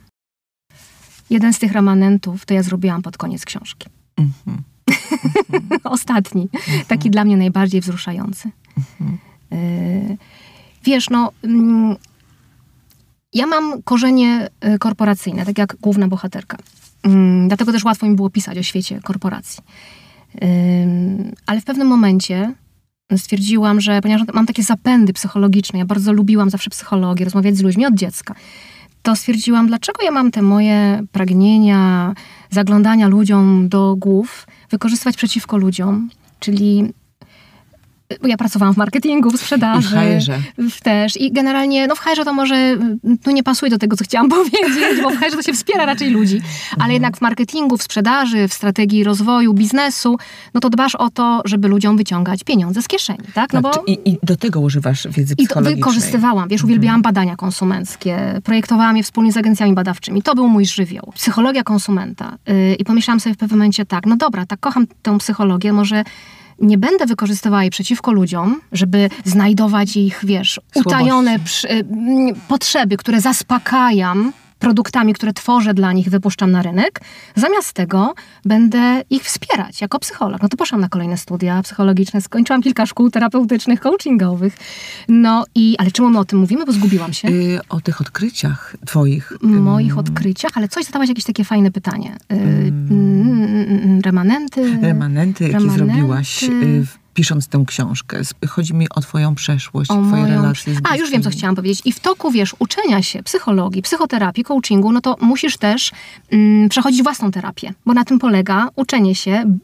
Jeden 1.30 1.54
z 1.54 1.60
tych 1.60 1.72
remanentów 1.72 2.46
to 2.46 2.54
ja 2.54 2.64
zrobiłam 2.64 3.02
pod 3.02 3.18
koniec 3.18 3.46
książki. 3.46 3.88
Mm-hmm. 4.18 4.58
Ostatni. 5.84 6.48
Mm-hmm. 6.48 6.86
Taki 6.86 7.10
dla 7.10 7.24
mnie 7.24 7.38
najbardziej 7.38 7.82
wzruszający. 7.82 8.52
Mm-hmm. 8.78 9.18
Y- 9.54 10.18
wiesz, 10.84 11.10
no. 11.10 11.32
Mm, 11.44 11.96
ja 13.34 13.48
mam 13.48 13.84
korzenie 13.84 14.50
y, 14.76 14.80
korporacyjne, 14.80 15.46
tak 15.46 15.58
jak 15.58 15.76
główna 15.82 16.08
bohaterka. 16.08 16.58
Mm, 17.04 17.48
dlatego 17.48 17.72
też 17.72 17.84
łatwo 17.84 18.08
mi 18.08 18.16
było 18.16 18.30
pisać 18.30 18.58
o 18.58 18.64
świecie 18.64 19.00
korporacji. 19.04 19.64
Ale 21.46 21.62
w 21.62 21.66
pewnym 21.66 21.88
momencie 21.88 22.54
stwierdziłam, 23.18 23.82
że 23.82 24.02
ponieważ 24.02 24.28
mam 24.34 24.46
takie 24.46 24.64
zapędy 24.64 25.14
psychologiczne, 25.14 25.80
ja 25.80 25.86
bardzo 25.86 26.14
lubiłam 26.14 26.50
zawsze 26.50 26.70
psychologię, 26.70 27.26
rozmawiać 27.26 27.58
z 27.58 27.62
ludźmi 27.62 27.86
od 27.86 27.94
dziecka, 27.94 28.36
to 29.02 29.16
stwierdziłam, 29.16 29.68
dlaczego 29.68 30.04
ja 30.04 30.12
mam 30.12 30.32
te 30.32 30.42
moje 30.42 31.04
pragnienia, 31.12 32.14
zaglądania 32.50 33.08
ludziom 33.08 33.70
do 33.70 33.96
głów 33.96 34.48
wykorzystywać 34.70 35.18
przeciwko 35.18 35.58
ludziom, 35.58 36.10
czyli 36.40 36.94
bo 38.22 38.28
ja 38.28 38.38
pracowałam 38.38 38.74
w 38.74 38.78
marketingu, 38.78 39.32
w 39.32 39.38
sprzedaży. 39.38 39.98
I 40.58 40.70
w 40.70 40.82
Też. 40.82 41.22
I 41.22 41.32
generalnie, 41.32 41.88
no 41.88 41.96
w 41.96 42.00
HR 42.00 42.26
to 42.26 42.34
może, 42.34 42.78
tu 43.24 43.32
nie 43.32 43.44
pasuje 43.44 43.70
do 43.70 43.78
tego, 43.78 43.96
co 43.96 44.04
chciałam 44.04 44.30
powiedzieć, 44.40 45.02
bo 45.04 45.10
w 45.10 45.18
HR 45.18 45.32
to 45.32 45.42
się 45.42 45.54
wspiera 45.54 45.86
raczej 45.86 46.10
ludzi. 46.10 46.42
Ale 46.72 46.76
mhm. 46.76 46.92
jednak 46.92 47.18
w 47.18 47.22
marketingu, 47.22 47.78
w 47.78 47.84
sprzedaży, 47.84 48.48
w 48.48 48.54
strategii 48.54 49.04
rozwoju 49.04 49.54
biznesu, 49.54 50.18
no 50.54 50.60
to 50.60 50.70
dbasz 50.70 50.96
o 50.96 51.10
to, 51.10 51.42
żeby 51.46 51.68
ludziom 51.68 51.98
wyciągać 51.98 52.44
pieniądze 52.44 52.82
z 52.82 52.88
kieszeni, 52.88 53.26
tak? 53.34 53.54
No 53.54 53.62
bo... 53.62 53.72
I, 53.88 54.00
I, 54.06 54.18
do 54.24 54.36
tego 54.36 54.60
używasz 54.60 55.08
wiedzy. 55.08 55.36
I 55.38 55.48
to 55.48 55.62
wykorzystywałam, 55.62 56.50
wiesz, 56.50 56.64
uwielbiałam 56.64 57.00
mhm. 57.00 57.14
badania 57.14 57.36
konsumenckie, 57.36 58.42
projektowałam 58.44 58.98
je 58.98 59.04
wspólnie 59.04 59.32
z 59.32 59.38
agencjami 59.38 59.74
badawczymi. 59.74 60.22
To 60.22 60.36
był 60.36 60.48
mój 60.48 60.66
żywioł. 60.66 61.12
Psychologia 61.16 61.64
konsumenta. 61.64 62.38
Yy, 62.48 62.76
I 62.76 62.86
pomyślałam 62.86 63.20
sobie 63.20 63.36
w 63.36 63.38
pewnym 63.38 63.60
momencie 63.60 63.86
tak, 63.86 64.06
no 64.06 64.16
dobra, 64.16 64.46
tak 64.46 64.60
kocham 64.60 64.88
tę 65.02 65.18
psychologię, 65.18 65.74
może 65.74 66.04
nie 66.62 66.78
będę 66.78 67.06
wykorzystywała 67.06 67.64
jej 67.64 67.72
przeciwko 67.72 68.12
ludziom, 68.12 68.62
żeby 68.72 69.10
znajdować 69.26 69.98
ich, 69.98 70.20
wiesz, 70.24 70.60
utajone 70.76 71.40
przy, 71.40 71.68
potrzeby, 72.48 72.98
które 72.98 73.22
zaspokajam 73.22 74.34
produktami, 74.60 75.14
które 75.14 75.34
tworzę 75.34 75.74
dla 75.74 75.94
nich, 75.94 76.10
wypuszczam 76.10 76.52
na 76.52 76.62
rynek. 76.62 77.02
Zamiast 77.36 77.74
tego 77.74 78.14
będę 78.46 79.02
ich 79.10 79.24
wspierać 79.24 79.82
jako 79.82 80.00
psycholog. 80.00 80.42
No 80.42 80.50
to 80.50 80.58
poszłam 80.58 80.82
na 80.82 80.90
kolejne 80.90 81.18
studia 81.18 81.64
psychologiczne, 81.64 82.22
skończyłam 82.22 82.62
kilka 82.62 82.86
szkół 82.86 83.10
terapeutycznych, 83.10 83.80
coachingowych. 83.80 84.58
No 85.08 85.46
i, 85.56 85.76
ale 85.78 85.92
czemu 85.92 86.10
my 86.10 86.20
o 86.20 86.26
tym 86.26 86.40
mówimy, 86.40 86.66
bo 86.66 86.72
zgubiłam 86.72 87.14
się? 87.14 87.32
Yy, 87.32 87.60
o 87.70 87.82
tych 87.82 88.02
odkryciach 88.02 88.76
twoich. 88.86 89.34
Moich 89.42 89.98
odkryciach, 89.98 90.52
ale 90.56 90.68
coś 90.68 90.86
zadałaś 90.86 91.10
jakieś 91.10 91.26
takie 91.26 91.44
fajne 91.44 91.72
pytanie. 91.72 92.18
Yy, 92.30 94.02
remanenty. 94.02 94.78
Remanenty, 94.82 95.44
jakie 95.44 95.58
remanenty. 95.58 95.94
zrobiłaś 95.94 96.44
yy, 96.44 96.86
pisząc 97.20 97.48
tę 97.48 97.64
książkę? 97.68 98.22
Chodzi 98.48 98.74
mi 98.74 98.90
o 98.90 99.02
twoją 99.02 99.36
przeszłość, 99.36 99.92
o 99.92 99.94
twoje 99.94 100.22
moją... 100.22 100.28
relacje 100.28 100.76
z 100.76 100.78
A, 100.84 100.96
już 100.96 101.12
wiem, 101.12 101.24
co 101.24 101.30
chciałam 101.30 101.56
powiedzieć. 101.56 101.82
I 101.86 101.92
w 101.92 102.00
toku, 102.00 102.32
wiesz, 102.32 102.56
uczenia 102.60 103.04
się 103.04 103.24
psychologii, 103.24 103.82
psychoterapii, 103.82 104.44
coachingu, 104.44 104.92
no 104.92 105.02
to 105.02 105.16
musisz 105.22 105.58
też 105.58 105.92
mm, 106.32 106.70
przechodzić 106.70 107.04
własną 107.04 107.32
terapię, 107.32 107.74
bo 107.86 107.94
na 107.94 108.06
tym 108.06 108.20
polega 108.20 108.70
uczenie 108.76 109.16
się 109.16 109.58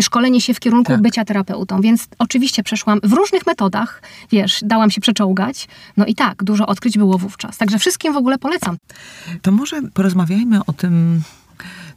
szkolenie 0.00 0.40
się 0.40 0.54
w 0.54 0.60
kierunku 0.60 0.92
tak. 0.92 1.02
bycia 1.02 1.24
terapeutą, 1.24 1.80
więc 1.80 2.08
oczywiście 2.18 2.62
przeszłam 2.62 3.00
w 3.02 3.12
różnych 3.12 3.46
metodach, 3.46 4.02
wiesz, 4.32 4.60
dałam 4.62 4.90
się 4.90 5.00
przeczołgać, 5.00 5.68
no 5.96 6.06
i 6.06 6.14
tak, 6.14 6.44
dużo 6.44 6.66
odkryć 6.66 6.98
było 6.98 7.18
wówczas. 7.18 7.58
Także 7.58 7.78
wszystkim 7.78 8.12
w 8.12 8.16
ogóle 8.16 8.38
polecam. 8.38 8.76
To 9.42 9.52
może 9.52 9.82
porozmawiajmy 9.82 10.64
o 10.64 10.72
tym 10.72 11.22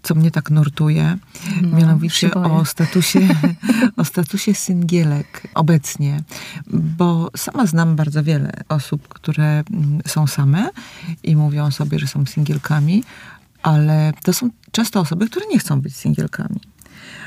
co 0.03 0.15
mnie 0.15 0.31
tak 0.31 0.51
nurtuje, 0.51 1.17
no, 1.61 1.77
mianowicie 1.77 2.33
o 2.33 2.65
statusie, 2.65 3.19
o 3.97 4.05
statusie 4.05 4.53
singielek 4.53 5.47
obecnie, 5.53 6.23
bo 6.67 7.31
sama 7.37 7.65
znam 7.65 7.95
bardzo 7.95 8.23
wiele 8.23 8.51
osób, 8.69 9.07
które 9.07 9.63
mm, 9.71 10.01
są 10.07 10.27
same 10.27 10.69
i 11.23 11.35
mówią 11.35 11.71
sobie, 11.71 11.99
że 11.99 12.07
są 12.07 12.25
singielkami, 12.25 13.03
ale 13.63 14.13
to 14.23 14.33
są 14.33 14.49
często 14.71 14.99
osoby, 14.99 15.29
które 15.29 15.45
nie 15.47 15.59
chcą 15.59 15.81
być 15.81 15.95
singielkami. 15.95 16.59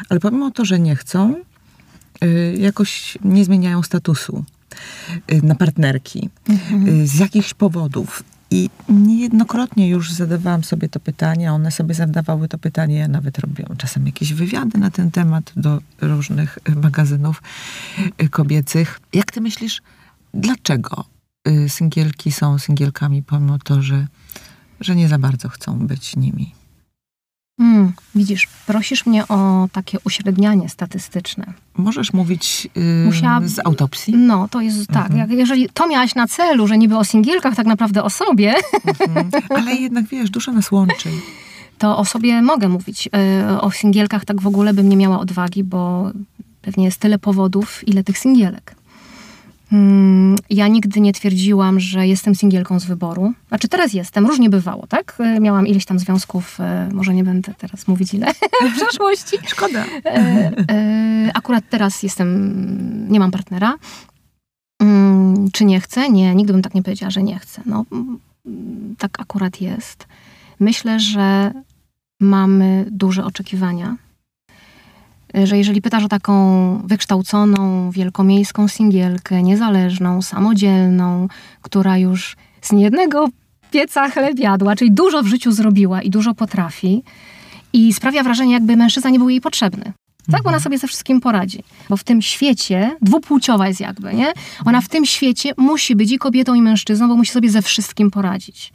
Ale 0.09 0.21
pomimo 0.21 0.51
to, 0.51 0.65
że 0.65 0.79
nie 0.79 0.97
chcą, 0.97 1.35
y, 2.25 2.57
jakoś 2.59 3.19
nie 3.25 3.45
zmieniają 3.45 3.83
statusu 3.83 4.45
y, 5.33 5.43
na 5.43 5.55
partnerki 5.55 6.31
mhm. 6.49 6.89
Y, 6.89 7.07
z 7.07 7.15
jakichś 7.15 7.55
powodów. 7.55 8.23
I 8.51 8.71
niejednokrotnie 8.89 9.89
już 9.89 10.13
zadawałam 10.13 10.65
sobie 10.65 10.89
to 10.89 11.01
pytanie, 11.01 11.53
one 11.53 11.71
sobie 11.71 11.95
zadawały 11.95 12.49
to 12.49 12.59
pytanie, 12.59 12.95
ja 12.95 13.09
nawet 13.09 13.39
robiłam 13.39 13.77
czasem 13.77 14.07
jakieś 14.07 14.33
wywiady 14.33 14.79
na 14.79 14.91
ten 14.91 15.11
temat 15.11 15.53
do 15.57 15.81
różnych 16.01 16.59
y, 16.69 16.77
magazynów 16.77 17.43
y, 18.23 18.29
kobiecych. 18.29 19.01
Jak 19.13 19.33
ty 19.33 19.41
myślisz, 19.41 19.83
dlaczego 20.35 21.05
y, 21.49 21.69
singielki 21.69 22.33
są 22.33 22.59
singielkami, 22.59 23.23
pomimo 23.23 23.59
to, 23.59 23.83
że, 23.83 24.07
że 24.81 24.97
nie 24.97 25.09
za 25.09 25.19
bardzo 25.19 25.49
chcą 25.49 25.87
być 25.87 26.17
nimi? 26.17 26.56
Hmm, 27.59 27.93
widzisz, 28.15 28.49
prosisz 28.67 29.07
mnie 29.07 29.29
o 29.29 29.69
takie 29.73 29.99
uśrednianie 30.05 30.69
statystyczne. 30.69 31.53
Możesz 31.77 32.13
mówić 32.13 32.69
yy, 33.43 33.49
z 33.49 33.67
autopsji? 33.67 34.17
No, 34.17 34.49
to 34.49 34.61
jest 34.61 34.87
tak. 34.87 34.97
mhm. 34.97 35.09
tak. 35.09 35.19
Jak, 35.19 35.39
jeżeli 35.39 35.69
to 35.69 35.89
miałaś 35.89 36.15
na 36.15 36.27
celu, 36.27 36.67
że 36.67 36.79
niby 36.79 36.97
o 36.97 37.05
singielkach, 37.05 37.57
tak 37.57 37.67
naprawdę 37.67 38.03
o 38.03 38.11
sobie. 38.11 38.55
Mhm. 39.01 39.31
Ale 39.51 39.75
jednak 39.75 40.05
wiesz, 40.05 40.31
dusza 40.31 40.53
nas 40.53 40.73
łączy. 40.73 41.09
To 41.79 41.99
o 41.99 42.05
sobie 42.05 42.43
mogę 42.43 42.69
mówić. 42.69 43.09
Yy, 43.49 43.61
o 43.61 43.71
singielkach 43.71 44.25
tak 44.25 44.41
w 44.41 44.47
ogóle 44.47 44.75
bym 44.75 44.89
nie 44.89 44.97
miała 44.97 45.21
odwagi, 45.21 45.65
bo 45.65 46.11
pewnie 46.63 46.85
jest 46.85 47.01
tyle 47.01 47.19
powodów, 47.19 47.89
ile 47.89 48.05
tych 48.05 48.19
singielek. 48.19 48.75
Mm, 49.73 50.37
ja 50.51 50.69
nigdy 50.69 51.01
nie 51.01 51.13
twierdziłam, 51.13 51.81
że 51.81 52.07
jestem 52.07 52.35
singielką 52.35 52.81
z 52.81 52.85
wyboru. 52.85 53.33
Znaczy 53.49 53.69
teraz 53.69 53.93
jestem, 53.93 54.27
różnie 54.27 54.51
bywało, 54.51 54.87
tak? 54.87 55.17
E, 55.19 55.41
miałam 55.41 55.67
ileś 55.67 55.85
tam 55.85 55.99
związków, 55.99 56.61
e, 56.61 56.89
może 56.93 57.15
nie 57.15 57.25
będę 57.25 57.55
teraz 57.59 57.89
mówić 57.89 58.15
ile 58.15 58.35
w 58.71 58.77
przeszłości. 58.77 59.37
Szkoda. 59.55 59.85
E, 60.05 61.31
akurat 61.35 61.65
teraz 61.71 62.03
jestem, 62.03 63.09
nie 63.11 63.21
mam 63.21 63.31
partnera. 63.31 63.75
Mm, 64.81 65.51
czy 65.53 65.65
nie 65.65 65.81
chcę? 65.81 66.11
Nie, 66.11 66.35
nigdy 66.35 66.53
bym 66.53 66.63
tak 66.63 66.75
nie 66.75 66.83
powiedziała, 66.83 67.11
że 67.11 67.23
nie 67.23 67.39
chcę. 67.39 67.63
No, 67.67 67.85
mm, 67.93 68.19
tak 68.99 69.21
akurat 69.21 69.61
jest. 69.61 70.07
Myślę, 70.61 71.01
że 71.01 71.53
mamy 72.21 72.87
duże 72.91 73.25
oczekiwania 73.25 73.97
że 75.45 75.59
jeżeli 75.59 75.83
pytasz 75.83 76.05
o 76.05 76.09
taką 76.09 76.37
wykształconą, 76.85 77.91
wielkomiejską 77.91 78.69
singielkę, 78.69 79.43
niezależną, 79.43 80.23
samodzielną, 80.23 81.29
która 81.63 81.99
już 81.99 82.37
z 82.63 82.73
niejednego 82.73 83.29
pieca 83.71 84.11
chleb 84.11 84.39
jadła, 84.39 84.77
czyli 84.77 84.93
dużo 84.93 85.23
w 85.23 85.27
życiu 85.27 85.53
zrobiła 85.53 86.03
i 86.03 86.11
dużo 86.11 86.35
potrafi 86.35 87.03
i 87.73 87.93
sprawia 87.93 88.23
wrażenie, 88.23 88.53
jakby 88.53 88.77
mężczyzna 88.77 89.11
nie 89.11 89.19
był 89.19 89.29
jej 89.29 89.41
potrzebny. 89.41 89.93
Tak, 90.33 90.43
bo 90.43 90.49
ona 90.49 90.57
mhm. 90.57 90.63
sobie 90.63 90.79
ze 90.79 90.87
wszystkim 90.87 91.21
poradzi. 91.21 91.63
Bo 91.89 91.97
w 91.97 92.05
tym 92.05 92.23
świecie, 92.23 92.97
dwupłciowa 93.03 93.69
jest 93.69 93.81
jakby, 93.81 94.15
nie? 94.15 94.33
Ona 94.65 94.81
w 94.81 94.89
tym 94.89 95.07
świecie 95.07 95.53
musi 95.57 95.97
być 95.97 96.13
i 96.13 96.19
kobietą, 96.19 96.55
i 96.55 96.63
mężczyzną, 96.63 97.09
bo 97.09 97.17
musi 97.17 97.33
sobie 97.33 97.51
ze 97.51 97.63
wszystkim 97.63 98.11
poradzić. 98.11 98.73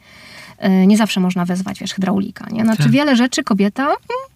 E, 0.58 0.86
nie 0.86 0.96
zawsze 0.96 1.20
można 1.20 1.44
wezwać, 1.44 1.80
wiesz, 1.80 1.94
hydraulika, 1.94 2.46
nie? 2.52 2.62
Znaczy 2.62 2.82
tak. 2.82 2.92
wiele 2.92 3.16
rzeczy 3.16 3.44
kobieta 3.44 3.82
hmm, 3.82 4.31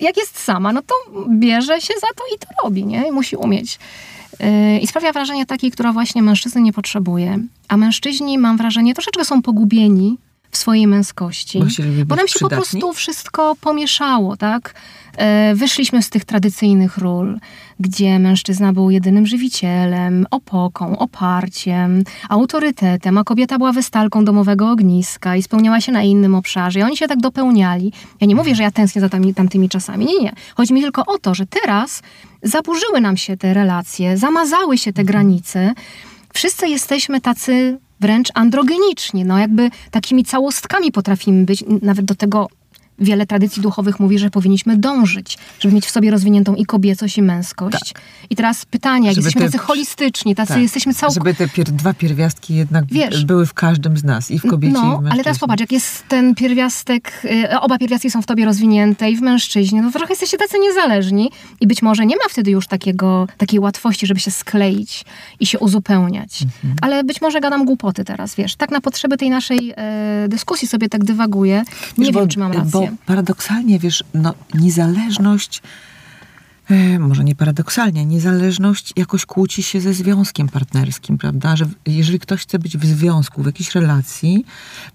jak 0.00 0.16
jest 0.16 0.38
sama, 0.38 0.72
no 0.72 0.82
to 0.82 0.94
bierze 1.30 1.80
się 1.80 1.94
za 1.94 2.06
to 2.16 2.24
i 2.34 2.38
to 2.38 2.46
robi, 2.64 2.86
nie? 2.86 3.08
I 3.08 3.12
musi 3.12 3.36
umieć. 3.36 3.78
Yy, 4.40 4.78
I 4.78 4.86
sprawia 4.86 5.12
wrażenie 5.12 5.46
takiej, 5.46 5.70
która 5.70 5.92
właśnie 5.92 6.22
mężczyzny 6.22 6.60
nie 6.60 6.72
potrzebuje. 6.72 7.38
A 7.68 7.76
mężczyźni, 7.76 8.38
mam 8.38 8.56
wrażenie, 8.56 8.94
troszeczkę 8.94 9.24
są 9.24 9.42
pogubieni 9.42 10.18
w 10.20 10.26
w 10.56 10.58
swojej 10.58 10.86
męskości. 10.86 11.58
Bo, 11.58 11.66
bo 12.06 12.16
nam 12.16 12.28
się 12.28 12.34
przydatni? 12.34 12.40
po 12.40 12.48
prostu 12.48 12.92
wszystko 12.92 13.56
pomieszało, 13.60 14.36
tak? 14.36 14.74
E, 15.16 15.54
wyszliśmy 15.54 16.02
z 16.02 16.10
tych 16.10 16.24
tradycyjnych 16.24 16.98
ról, 16.98 17.38
gdzie 17.80 18.18
mężczyzna 18.18 18.72
był 18.72 18.90
jedynym 18.90 19.26
żywicielem, 19.26 20.26
opoką, 20.30 20.98
oparciem, 20.98 22.02
autorytetem, 22.28 23.18
a 23.18 23.24
kobieta 23.24 23.58
była 23.58 23.72
wystalką 23.72 24.24
domowego 24.24 24.70
ogniska 24.70 25.36
i 25.36 25.42
spełniała 25.42 25.80
się 25.80 25.92
na 25.92 26.02
innym 26.02 26.34
obszarze. 26.34 26.80
I 26.80 26.82
oni 26.82 26.96
się 26.96 27.08
tak 27.08 27.20
dopełniali. 27.20 27.92
Ja 28.20 28.26
nie 28.26 28.34
mówię, 28.34 28.54
że 28.54 28.62
ja 28.62 28.70
tęsknię 28.70 29.00
za 29.00 29.08
tamtymi, 29.08 29.34
tamtymi 29.34 29.68
czasami. 29.68 30.06
Nie, 30.06 30.20
nie. 30.20 30.32
Chodzi 30.54 30.74
mi 30.74 30.82
tylko 30.82 31.06
o 31.06 31.18
to, 31.18 31.34
że 31.34 31.46
teraz 31.46 32.02
zaburzyły 32.42 33.00
nam 33.00 33.16
się 33.16 33.36
te 33.36 33.54
relacje, 33.54 34.16
zamazały 34.16 34.78
się 34.78 34.92
te 34.92 35.04
granice. 35.04 35.74
Wszyscy 36.34 36.68
jesteśmy 36.68 37.20
tacy 37.20 37.78
wręcz 38.00 38.28
androgeniczni, 38.34 39.24
no 39.24 39.38
jakby 39.38 39.70
takimi 39.90 40.24
całostkami 40.24 40.92
potrafimy 40.92 41.44
być, 41.44 41.64
nawet 41.82 42.04
do 42.04 42.14
tego 42.14 42.48
wiele 42.98 43.26
tradycji 43.26 43.62
duchowych 43.62 44.00
mówi, 44.00 44.18
że 44.18 44.30
powinniśmy 44.30 44.76
dążyć, 44.76 45.38
żeby 45.60 45.74
mieć 45.74 45.86
w 45.86 45.90
sobie 45.90 46.10
rozwiniętą 46.10 46.54
i 46.54 46.66
kobiecość, 46.66 47.18
i 47.18 47.22
męskość. 47.22 47.92
Tak. 47.92 48.02
I 48.30 48.36
teraz 48.36 48.64
pytanie, 48.64 49.06
jak 49.06 49.14
żeby 49.14 49.26
jesteśmy 49.26 49.46
te, 49.46 49.52
tacy 49.52 49.64
holistyczni, 49.64 50.34
tacy 50.34 50.52
tak, 50.52 50.62
jesteśmy 50.62 50.94
całkowicie... 50.94 51.30
Żeby 51.30 51.34
te 51.34 51.56
pier 51.56 51.70
dwa 51.70 51.94
pierwiastki 51.94 52.54
jednak 52.54 52.84
Wiesz, 52.86 53.24
były 53.24 53.46
w 53.46 53.54
każdym 53.54 53.96
z 53.96 54.04
nas, 54.04 54.30
i 54.30 54.38
w 54.38 54.42
kobiecie, 54.42 54.74
no, 54.74 54.80
i 54.80 54.82
w 54.82 54.88
mężczyźnie. 54.88 55.12
ale 55.12 55.24
teraz 55.24 55.38
popatrz, 55.38 55.60
jak 55.60 55.72
jest 55.72 56.08
ten 56.08 56.34
pierwiastek, 56.34 57.12
y, 57.24 57.60
oba 57.60 57.78
pierwiastki 57.78 58.10
są 58.10 58.22
w 58.22 58.26
tobie 58.26 58.44
rozwinięte 58.44 59.10
i 59.10 59.16
w 59.16 59.20
mężczyźnie, 59.20 59.82
no 59.82 59.90
trochę 59.90 60.12
jesteście 60.12 60.38
tacy 60.38 60.58
niezależni 60.58 61.30
i 61.60 61.66
być 61.66 61.82
może 61.82 62.06
nie 62.06 62.16
ma 62.16 62.24
wtedy 62.30 62.50
już 62.50 62.66
takiego, 62.66 63.26
takiej 63.36 63.60
łatwości, 63.60 64.06
żeby 64.06 64.20
się 64.20 64.30
skleić 64.30 65.04
i 65.40 65.46
się 65.46 65.58
uzupełniać. 65.58 66.42
Mhm. 66.42 66.76
Ale 66.82 67.04
być 67.04 67.20
może 67.20 67.40
gadam 67.40 67.64
głupoty 67.64 68.04
teraz, 68.04 68.34
wiesz. 68.34 68.56
Tak 68.56 68.70
na 68.70 68.80
potrzeby 68.80 69.16
tej 69.16 69.30
naszej 69.30 69.74
e, 69.76 70.26
dyskusji 70.28 70.68
sobie 70.68 70.88
tak 70.88 71.04
dywaguję. 71.04 71.62
Nie 71.98 72.04
wiesz, 72.04 72.14
wiem, 72.14 72.24
bo, 72.24 72.32
czy 72.32 72.38
mam 72.38 72.52
rację. 72.52 72.70
Bo 72.70 72.85
paradoksalnie, 73.06 73.78
wiesz, 73.78 74.04
no, 74.14 74.34
niezależność, 74.54 75.62
e, 76.70 76.98
może 76.98 77.24
nie 77.24 77.34
paradoksalnie, 77.34 78.06
niezależność 78.06 78.92
jakoś 78.96 79.26
kłóci 79.26 79.62
się 79.62 79.80
ze 79.80 79.94
związkiem 79.94 80.48
partnerskim, 80.48 81.18
prawda? 81.18 81.56
Że 81.56 81.66
jeżeli 81.86 82.18
ktoś 82.20 82.42
chce 82.42 82.58
być 82.58 82.78
w 82.78 82.86
związku, 82.86 83.42
w 83.42 83.46
jakiejś 83.46 83.74
relacji, 83.74 84.44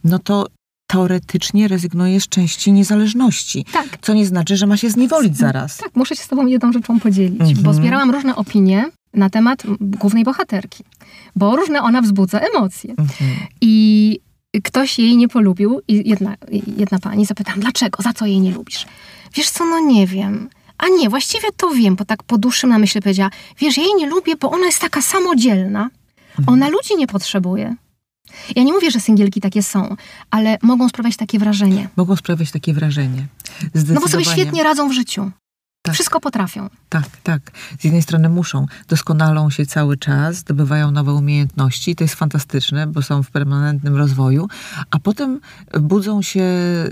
no 0.04 0.20
to 0.20 0.48
teoretycznie 0.88 1.68
rezygnuje 1.68 2.22
z 2.22 2.28
części 2.28 2.72
niezależności. 2.72 3.66
Tak. 3.74 3.98
Co 4.02 4.14
nie 4.14 4.26
znaczy, 4.26 4.58
że 4.58 4.68
ma 4.68 4.78
się 4.78 4.90
zniewolić 4.90 5.38
zaraz. 5.38 5.78
Tak, 5.78 5.96
muszę 5.96 6.16
się 6.16 6.24
z 6.24 6.28
tobą 6.28 6.46
jedną 6.46 6.72
rzeczą 6.72 7.00
podzielić, 7.00 7.42
mhm. 7.42 7.64
bo 7.64 7.74
zbierałam 7.74 8.12
różne 8.12 8.36
opinie 8.36 8.86
na 9.14 9.30
temat 9.30 9.64
głównej 9.82 10.24
bohaterki, 10.24 10.84
bo 11.36 11.56
różne 11.56 11.82
ona 11.82 12.02
wzbudza 12.02 12.40
emocje. 12.40 12.90
Mhm. 12.98 13.32
I 13.62 14.20
ktoś 14.64 15.00
jej 15.00 15.18
nie 15.18 15.28
polubił 15.28 15.82
i 15.88 16.10
jedna, 16.10 16.36
jedna 16.78 17.00
pani 17.00 17.26
zapytała, 17.26 17.58
dlaczego, 17.58 18.04
za 18.04 18.14
co 18.14 18.26
jej 18.26 18.40
nie 18.40 18.52
lubisz? 18.52 18.86
Wiesz 19.34 19.50
co, 19.50 19.66
no 19.66 19.80
nie 19.80 20.08
wiem. 20.08 20.50
A 20.78 20.88
nie, 20.88 21.10
właściwie 21.10 21.48
to 21.58 21.70
wiem, 21.70 21.96
bo 21.96 22.06
tak 22.06 22.24
po 22.24 22.38
dłuższym 22.38 22.70
namyśle 22.70 23.02
powiedziała, 23.02 23.30
wiesz, 23.60 23.78
ja 23.78 23.84
jej 23.84 23.96
nie 23.96 24.08
lubię, 24.08 24.36
bo 24.36 24.52
ona 24.52 24.66
jest 24.66 24.80
taka 24.80 25.02
samodzielna. 25.02 25.90
Mhm. 26.40 26.50
Ona 26.50 26.70
ludzi 26.70 26.96
nie 26.98 27.08
potrzebuje. 27.08 27.76
Ja 28.56 28.64
nie 28.64 28.74
mówię, 28.74 28.92
że 28.92 29.00
singielki 29.00 29.42
takie 29.42 29.64
są, 29.64 29.96
ale 30.32 30.58
mogą 30.62 30.90
sprawiać 30.90 31.18
takie 31.18 31.40
wrażenie. 31.40 31.90
Mogą 31.96 32.16
sprawiać 32.16 32.52
takie 32.52 32.74
wrażenie. 32.74 33.26
No 33.90 34.02
bo 34.02 34.08
sobie 34.08 34.26
świetnie 34.26 34.64
radzą 34.64 34.90
w 34.90 34.92
życiu. 34.92 35.32
Tak. 35.92 35.96
Wszystko 35.96 36.20
potrafią. 36.20 36.70
Tak, 36.90 37.06
tak. 37.24 37.42
Z 37.80 37.84
jednej 37.84 38.02
strony 38.02 38.30
muszą, 38.30 38.66
doskonalą 38.88 39.50
się 39.50 39.66
cały 39.66 39.98
czas, 39.98 40.36
zdobywają 40.36 40.92
nowe 40.92 41.14
umiejętności, 41.14 41.96
to 41.96 42.04
jest 42.04 42.16
fantastyczne, 42.16 42.88
bo 42.88 43.02
są 43.02 43.24
w 43.24 43.32
permanentnym 43.32 43.96
rozwoju, 43.96 44.48
a 44.92 45.00
potem 45.00 45.40
budzą 45.82 46.22
się 46.22 46.44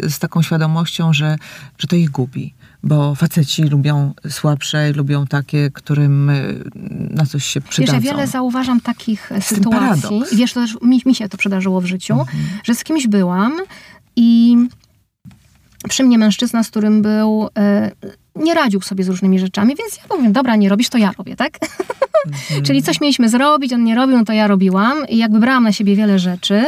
z 0.04 0.20
taką 0.20 0.42
świadomością, 0.42 1.14
że, 1.14 1.36
że 1.78 1.88
to 1.88 1.96
ich 1.96 2.10
gubi. 2.10 2.54
Bo 2.84 3.16
faceci 3.16 3.64
lubią 3.64 4.14
słabsze, 4.30 4.92
lubią 4.94 5.28
takie, 5.28 5.72
którym 5.72 6.30
y, 6.30 6.64
na 7.12 7.26
coś 7.26 7.46
się 7.46 7.62
przydadzą. 7.62 7.94
Wiesz, 7.94 8.06
ja 8.06 8.12
wiele 8.12 8.28
zauważam 8.28 8.82
takich 8.82 9.32
z 9.42 9.46
sytuacji. 9.46 10.24
Wiesz, 10.34 10.54
to 10.54 10.62
też 10.62 10.78
mi, 10.82 11.02
mi, 11.06 11.16
się 11.16 11.30
to 11.30 11.38
przydarzyło 11.38 11.82
w 11.82 11.86
życiu, 11.86 12.14
mhm. 12.14 12.40
że 12.64 12.76
z 12.76 12.84
kimś 12.84 13.08
byłam 13.08 13.54
i 14.16 14.58
przy 15.90 16.04
mnie 16.04 16.18
mężczyzna, 16.18 16.64
z 16.64 16.70
którym 16.70 17.02
był, 17.02 17.50
e, 17.58 17.92
nie 18.40 18.54
radził 18.54 18.82
sobie 18.82 19.04
z 19.04 19.08
różnymi 19.08 19.40
rzeczami, 19.40 19.76
więc 19.76 19.98
ja 19.98 20.04
powiem, 20.10 20.34
dobra, 20.34 20.56
nie 20.56 20.70
robisz, 20.70 20.90
to 20.90 20.98
ja 20.98 21.12
robię, 21.18 21.36
tak? 21.36 21.58
Mhm. 22.28 22.64
Czyli 22.66 22.84
coś 22.84 23.02
mieliśmy 23.02 23.30
zrobić, 23.30 23.74
on 23.74 23.84
nie 23.84 23.96
robił, 23.96 24.18
no 24.18 24.26
to 24.26 24.34
ja 24.34 24.48
robiłam 24.48 25.08
i 25.10 25.18
jakby 25.18 25.40
brałam 25.40 25.64
na 25.64 25.72
siebie 25.72 25.96
wiele 25.96 26.20
rzeczy, 26.20 26.66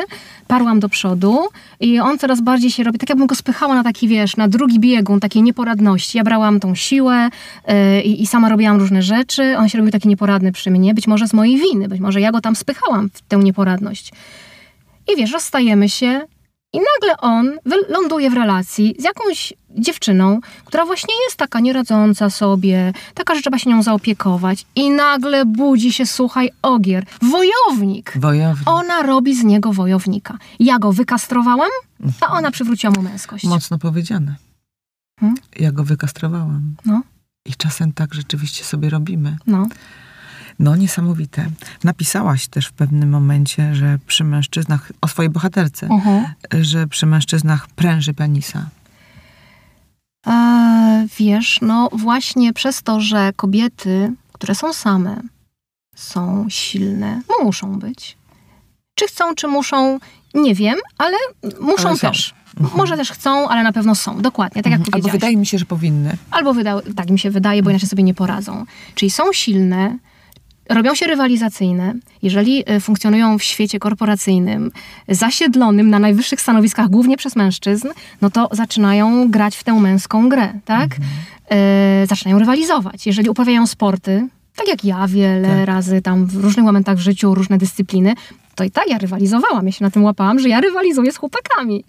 parłam 0.48 0.80
do 0.80 0.90
przodu 0.90 1.40
i 1.80 2.00
on 2.00 2.18
coraz 2.18 2.42
bardziej 2.42 2.72
się 2.72 2.84
robi, 2.84 3.00
tak 3.00 3.10
jakbym 3.10 3.28
go 3.28 3.36
spychała 3.36 3.76
na 3.76 3.84
taki, 3.84 4.08
wiesz, 4.08 4.38
na 4.38 4.48
drugi 4.48 4.80
biegun 4.80 5.20
takiej 5.20 5.42
nieporadności. 5.42 6.18
Ja 6.18 6.24
brałam 6.24 6.60
tą 6.60 6.76
siłę 6.76 7.30
yy, 7.68 8.02
i 8.02 8.28
sama 8.28 8.50
robiłam 8.50 8.80
różne 8.80 9.02
rzeczy, 9.02 9.58
on 9.58 9.70
się 9.70 9.78
robił 9.78 9.92
taki 9.92 10.08
nieporadny 10.08 10.52
przy 10.52 10.72
mnie, 10.72 10.94
być 10.94 11.08
może 11.08 11.28
z 11.28 11.34
mojej 11.34 11.58
winy, 11.58 11.88
być 11.88 12.00
może 12.00 12.22
ja 12.22 12.32
go 12.32 12.42
tam 12.42 12.56
spychałam 12.56 13.10
w 13.14 13.22
tę 13.22 13.38
nieporadność. 13.38 14.12
I 15.14 15.18
wiesz, 15.18 15.32
rozstajemy 15.32 15.90
się, 15.90 16.22
i 16.74 16.78
nagle 16.78 17.18
on 17.18 17.58
ląduje 17.90 18.30
w 18.30 18.34
relacji 18.34 18.96
z 19.00 19.04
jakąś 19.04 19.54
dziewczyną, 19.70 20.40
która 20.66 20.86
właśnie 20.86 21.14
jest 21.26 21.38
taka 21.38 21.60
nieradząca 21.60 22.30
sobie, 22.30 22.94
taka, 23.14 23.36
że 23.36 23.42
trzeba 23.42 23.60
się 23.60 23.70
nią 23.70 23.84
zaopiekować. 23.84 24.66
I 24.76 24.92
nagle 24.92 25.46
budzi 25.46 25.94
się, 25.94 26.06
słuchaj, 26.06 26.50
ogier. 26.62 27.06
Wojownik. 27.22 28.14
Wojownik. 28.16 28.70
Ona 28.70 29.04
robi 29.04 29.36
z 29.36 29.44
niego 29.44 29.74
wojownika. 29.74 30.38
Ja 30.60 30.80
go 30.80 30.94
wykastrowałam, 30.94 31.70
a 32.22 32.28
ona 32.28 32.52
przywróciła 32.52 32.94
mu 32.94 33.02
męskość. 33.02 33.44
Mocno 33.44 33.78
powiedziane. 33.78 34.36
Hmm? 35.20 35.38
Ja 35.60 35.72
go 35.72 35.84
wykastrowałam. 35.84 36.76
No. 36.86 37.02
I 37.46 37.56
czasem 37.56 37.94
tak 37.94 38.14
rzeczywiście 38.14 38.64
sobie 38.64 38.90
robimy. 38.90 39.38
No. 39.48 39.68
No, 40.62 40.76
niesamowite. 40.76 41.50
Napisałaś 41.84 42.48
też 42.48 42.68
w 42.68 42.74
pewnym 42.74 43.10
momencie, 43.10 43.76
że 43.76 44.00
przy 44.08 44.24
mężczyznach, 44.24 44.92
o 45.02 45.08
swojej 45.08 45.30
bohaterce, 45.30 45.88
uh-huh. 45.88 46.24
że 46.62 46.88
przy 46.88 47.06
mężczyznach 47.06 47.68
pręży 47.68 48.14
penisa. 48.14 48.66
E, 50.28 51.08
wiesz, 51.20 51.60
no 51.62 51.90
właśnie 51.94 52.54
przez 52.54 52.84
to, 52.84 53.00
że 53.00 53.34
kobiety, 53.36 54.14
które 54.34 54.56
są 54.56 54.74
same, 54.74 55.22
są 55.96 56.46
silne, 56.50 57.22
no 57.30 57.46
muszą 57.46 57.80
być. 57.80 58.18
Czy 58.96 59.08
chcą, 59.08 59.36
czy 59.36 59.48
muszą, 59.48 60.00
nie 60.34 60.56
wiem, 60.56 60.76
ale 60.98 61.18
muszą 61.60 61.90
ale 61.90 61.98
też. 61.98 62.34
Mhm. 62.60 62.78
Może 62.78 62.98
też 62.98 63.12
chcą, 63.12 63.50
ale 63.50 63.64
na 63.64 63.74
pewno 63.74 63.96
są. 63.96 64.22
Dokładnie, 64.22 64.64
tak 64.64 64.72
jak 64.72 64.80
mhm. 64.80 64.96
Albo 64.96 65.10
wydaje 65.10 65.38
mi 65.38 65.46
się, 65.46 65.58
że 65.58 65.66
powinny. 65.66 66.18
Albo 66.32 66.54
wyda- 66.54 66.94
tak 66.96 67.10
mi 67.10 67.20
się 67.20 67.32
wydaje, 67.32 67.64
bo 67.64 67.70
inaczej 67.70 67.90
sobie 67.90 68.04
nie 68.04 68.14
poradzą. 68.14 68.66
Czyli 68.96 69.12
są 69.12 69.34
silne, 69.34 69.98
robią 70.70 70.96
się 70.96 71.08
rywalizacyjne, 71.08 71.94
jeżeli 72.22 72.64
e, 72.66 72.80
funkcjonują 72.80 73.38
w 73.38 73.44
świecie 73.44 73.80
korporacyjnym, 73.80 74.72
zasiedlonym 75.08 75.90
na 75.90 76.00
najwyższych 76.00 76.42
stanowiskach, 76.42 76.90
głównie 76.90 77.18
przez 77.18 77.36
mężczyzn, 77.36 77.88
no 78.22 78.30
to 78.30 78.50
zaczynają 78.52 79.32
grać 79.32 79.58
w 79.58 79.64
tę 79.64 79.74
męską 79.74 80.30
grę, 80.30 80.54
tak? 80.66 80.92
Mhm. 80.92 81.10
E, 81.50 82.08
zaczynają 82.08 82.40
rywalizować. 82.40 83.08
Jeżeli 83.08 83.30
uprawiają 83.30 83.68
sporty, 83.68 84.28
tak 84.56 84.68
jak 84.68 84.86
ja 84.86 85.08
wiele 85.08 85.58
tak. 85.58 85.66
razy 85.66 86.02
tam 86.02 86.26
w 86.26 86.36
różnych 86.36 86.66
momentach 86.66 86.98
w 86.98 87.00
życiu, 87.00 87.36
różne 87.36 87.58
dyscypliny, 87.58 88.14
to 88.62 88.66
i 88.66 88.72
tak 88.72 88.90
ja 88.90 88.98
rywalizowałam. 88.98 89.66
Ja 89.66 89.72
się 89.72 89.84
na 89.84 89.92
tym 89.92 90.04
łapałam, 90.04 90.40
że 90.40 90.50
ja 90.50 90.62
rywalizuję 90.62 91.12
z 91.12 91.18
chłopakami. 91.18 91.84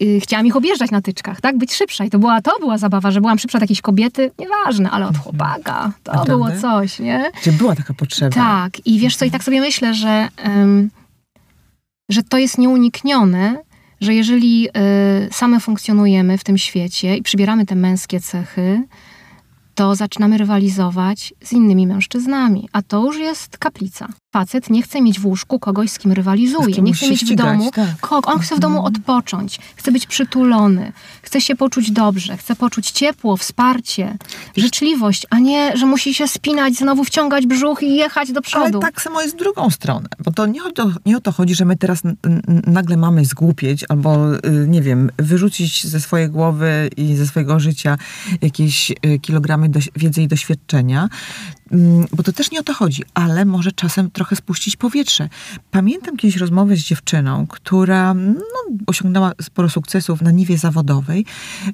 Yy, 0.00 0.20
chciałam 0.20 0.46
ich 0.46 0.56
objeżdżać 0.56 0.90
na 0.90 1.02
tyczkach, 1.02 1.40
tak? 1.40 1.58
Być 1.58 1.74
szybsza. 1.74 2.04
I 2.04 2.10
to 2.10 2.18
była, 2.18 2.42
to 2.42 2.58
była 2.60 2.78
zabawa, 2.78 3.10
że 3.10 3.20
byłam 3.20 3.38
szybsza 3.38 3.58
od 3.58 3.62
jakiejś 3.62 3.80
kobiety. 3.80 4.30
Nieważne, 4.38 4.90
ale 4.90 5.06
od 5.08 5.18
chłopaka. 5.18 5.92
To 6.02 6.12
Naprawdę? 6.12 6.32
było 6.32 6.48
coś, 6.60 6.98
nie? 6.98 7.30
Czy 7.42 7.52
była 7.52 7.76
taka 7.76 7.94
potrzeba? 7.94 8.30
Tak. 8.30 8.86
I 8.86 8.98
wiesz 8.98 9.16
co, 9.16 9.24
i 9.24 9.30
tak 9.30 9.44
sobie 9.44 9.60
myślę, 9.60 9.94
że, 9.94 10.28
um, 10.44 10.90
że 12.08 12.22
to 12.22 12.38
jest 12.38 12.58
nieuniknione, 12.58 13.56
że 14.00 14.14
jeżeli 14.14 14.68
y, 14.68 14.72
same 15.32 15.60
funkcjonujemy 15.60 16.38
w 16.38 16.44
tym 16.44 16.58
świecie 16.58 17.16
i 17.16 17.22
przybieramy 17.22 17.66
te 17.66 17.74
męskie 17.74 18.20
cechy, 18.20 18.82
to 19.74 19.94
zaczynamy 19.94 20.38
rywalizować 20.38 21.34
z 21.44 21.52
innymi 21.52 21.86
mężczyznami, 21.86 22.68
a 22.72 22.82
to 22.82 23.04
już 23.04 23.18
jest 23.18 23.58
kaplica. 23.58 24.08
Facet 24.32 24.70
nie 24.70 24.82
chce 24.82 25.02
mieć 25.02 25.20
w 25.20 25.26
łóżku 25.26 25.58
kogoś, 25.58 25.90
z 25.90 25.98
kim 25.98 26.12
rywalizuje, 26.12 26.82
nie 26.82 26.94
chce 26.94 27.10
mieć 27.10 27.24
w 27.24 27.34
domu 27.34 27.70
tak. 27.70 28.12
on 28.26 28.38
chce 28.38 28.56
w 28.56 28.58
domu 28.58 28.76
mhm. 28.76 28.94
odpocząć, 28.94 29.58
chce 29.76 29.92
być 29.92 30.06
przytulony, 30.06 30.92
chce 31.22 31.40
się 31.40 31.56
poczuć 31.56 31.90
dobrze, 31.90 32.36
chce 32.36 32.56
poczuć 32.56 32.90
ciepło, 32.90 33.36
wsparcie, 33.36 34.16
życzliwość, 34.56 35.26
a 35.30 35.38
nie, 35.38 35.76
że 35.76 35.86
musi 35.86 36.14
się 36.14 36.28
spinać, 36.28 36.74
znowu 36.74 37.04
wciągać 37.04 37.46
brzuch 37.46 37.82
i 37.82 37.96
jechać 37.96 38.32
do 38.32 38.42
przodu. 38.42 38.64
Ale 38.64 38.92
tak 38.92 39.02
samo 39.02 39.22
jest 39.22 39.34
w 39.34 39.38
drugą 39.38 39.70
stronę, 39.70 40.08
bo 40.24 40.32
to 40.32 40.46
nie 40.46 40.64
o 40.64 40.72
to, 40.72 40.90
nie 41.06 41.16
o 41.16 41.20
to 41.20 41.32
chodzi, 41.32 41.54
że 41.54 41.64
my 41.64 41.76
teraz 41.76 42.02
nagle 42.66 42.96
mamy 42.96 43.24
zgłupieć 43.24 43.84
albo, 43.88 44.34
y, 44.34 44.40
nie 44.68 44.82
wiem, 44.82 45.10
wyrzucić 45.18 45.86
ze 45.86 46.00
swojej 46.00 46.28
głowy 46.28 46.90
i 46.96 47.16
ze 47.16 47.26
swojego 47.26 47.60
życia 47.60 47.98
jakieś 48.42 48.90
y, 48.90 49.18
kilogramy 49.18 49.70
wiedzy 49.96 50.22
i 50.22 50.28
doświadczenia, 50.28 51.08
bo 52.12 52.22
to 52.22 52.32
też 52.32 52.50
nie 52.50 52.60
o 52.60 52.62
to 52.62 52.74
chodzi, 52.74 53.02
ale 53.14 53.44
może 53.44 53.72
czasem 53.72 54.10
trochę 54.10 54.36
spuścić 54.36 54.76
powietrze. 54.76 55.28
Pamiętam 55.70 56.16
kiedyś 56.16 56.36
rozmowę 56.36 56.76
z 56.76 56.80
dziewczyną, 56.80 57.46
która 57.46 58.14
no, 58.14 58.42
osiągnęła 58.86 59.32
sporo 59.42 59.68
sukcesów 59.68 60.22
na 60.22 60.30
niwie 60.30 60.58
zawodowej, 60.58 61.26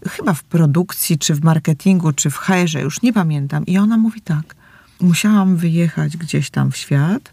chyba 0.09 0.35
w 0.35 0.45
produkcji, 0.45 1.19
czy 1.19 1.35
w 1.35 1.45
marketingu, 1.45 2.13
czy 2.13 2.31
w 2.31 2.37
HR-ze, 2.37 2.81
już 2.81 3.03
nie 3.03 3.13
pamiętam. 3.13 3.67
I 3.67 3.79
ona 3.79 3.97
mówi 3.97 4.21
tak, 4.21 4.55
musiałam 5.01 5.57
wyjechać 5.57 6.17
gdzieś 6.17 6.51
tam 6.51 6.73
w 6.73 6.77
świat, 6.77 7.33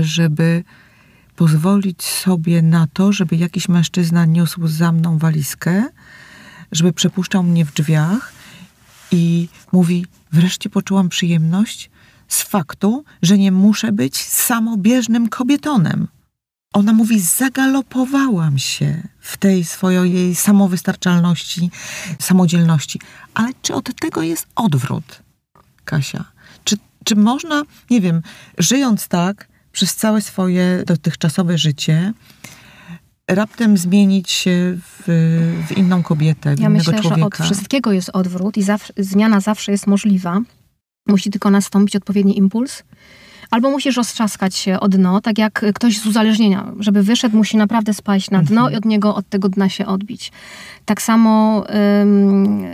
żeby 0.00 0.64
pozwolić 1.36 2.02
sobie 2.02 2.62
na 2.62 2.86
to, 2.86 3.12
żeby 3.12 3.36
jakiś 3.36 3.68
mężczyzna 3.68 4.24
niósł 4.24 4.66
za 4.66 4.92
mną 4.92 5.18
walizkę, 5.18 5.84
żeby 6.72 6.92
przepuszczał 6.92 7.42
mnie 7.42 7.64
w 7.64 7.74
drzwiach 7.74 8.32
i 9.12 9.48
mówi, 9.72 10.06
wreszcie 10.32 10.70
poczułam 10.70 11.08
przyjemność 11.08 11.90
z 12.28 12.42
faktu, 12.42 13.04
że 13.22 13.38
nie 13.38 13.52
muszę 13.52 13.92
być 13.92 14.16
samobieżnym 14.24 15.28
kobietonem. 15.28 16.08
Ona 16.72 16.92
mówi, 16.92 17.20
zagalopowałam 17.20 18.58
się 18.58 19.08
w 19.20 19.36
tej 19.36 19.64
swojej 19.64 20.34
samowystarczalności, 20.34 21.70
samodzielności. 22.18 23.00
Ale 23.34 23.48
czy 23.62 23.74
od 23.74 24.00
tego 24.00 24.22
jest 24.22 24.46
odwrót, 24.56 25.22
Kasia? 25.84 26.24
Czy, 26.64 26.76
czy 27.04 27.16
można, 27.16 27.62
nie 27.90 28.00
wiem, 28.00 28.22
żyjąc 28.58 29.08
tak 29.08 29.48
przez 29.72 29.94
całe 29.94 30.20
swoje 30.20 30.82
dotychczasowe 30.86 31.58
życie, 31.58 32.12
raptem 33.28 33.76
zmienić 33.76 34.30
się 34.30 34.78
w, 34.82 35.02
w 35.68 35.76
inną 35.76 36.02
kobietę, 36.02 36.56
w 36.56 36.60
ja 36.60 36.68
innego 36.68 36.92
myślę, 36.92 37.02
człowieka? 37.02 37.36
że 37.38 37.44
od 37.44 37.46
wszystkiego 37.46 37.92
jest 37.92 38.10
odwrót 38.12 38.56
i 38.56 38.62
zawsze, 38.62 38.92
zmiana 38.96 39.40
zawsze 39.40 39.72
jest 39.72 39.86
możliwa. 39.86 40.40
Musi 41.06 41.30
tylko 41.30 41.50
nastąpić 41.50 41.96
odpowiedni 41.96 42.38
impuls. 42.38 42.82
Albo 43.50 43.70
musisz 43.70 43.96
roztrzaskać 43.96 44.56
się 44.56 44.80
o 44.80 44.88
dno, 44.88 45.20
tak 45.20 45.38
jak 45.38 45.64
ktoś 45.74 45.98
z 45.98 46.06
uzależnienia. 46.06 46.72
Żeby 46.80 47.02
wyszedł, 47.02 47.36
musi 47.36 47.56
naprawdę 47.56 47.94
spaść 47.94 48.30
na 48.30 48.42
dno 48.42 48.60
mhm. 48.60 48.74
i 48.74 48.76
od 48.76 48.84
niego, 48.84 49.14
od 49.14 49.28
tego 49.28 49.48
dna 49.48 49.68
się 49.68 49.86
odbić. 49.86 50.32
Tak 50.84 51.02
samo 51.02 51.64
ym, 52.02 52.64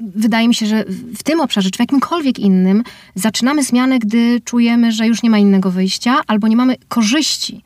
wydaje 0.00 0.48
mi 0.48 0.54
się, 0.54 0.66
że 0.66 0.84
w 1.16 1.22
tym 1.22 1.40
obszarze, 1.40 1.70
czy 1.70 1.76
w 1.76 1.80
jakimkolwiek 1.80 2.38
innym, 2.38 2.82
zaczynamy 3.14 3.64
zmianę, 3.64 3.98
gdy 3.98 4.40
czujemy, 4.44 4.92
że 4.92 5.06
już 5.06 5.22
nie 5.22 5.30
ma 5.30 5.38
innego 5.38 5.70
wyjścia, 5.70 6.20
albo 6.26 6.48
nie 6.48 6.56
mamy 6.56 6.76
korzyści 6.88 7.62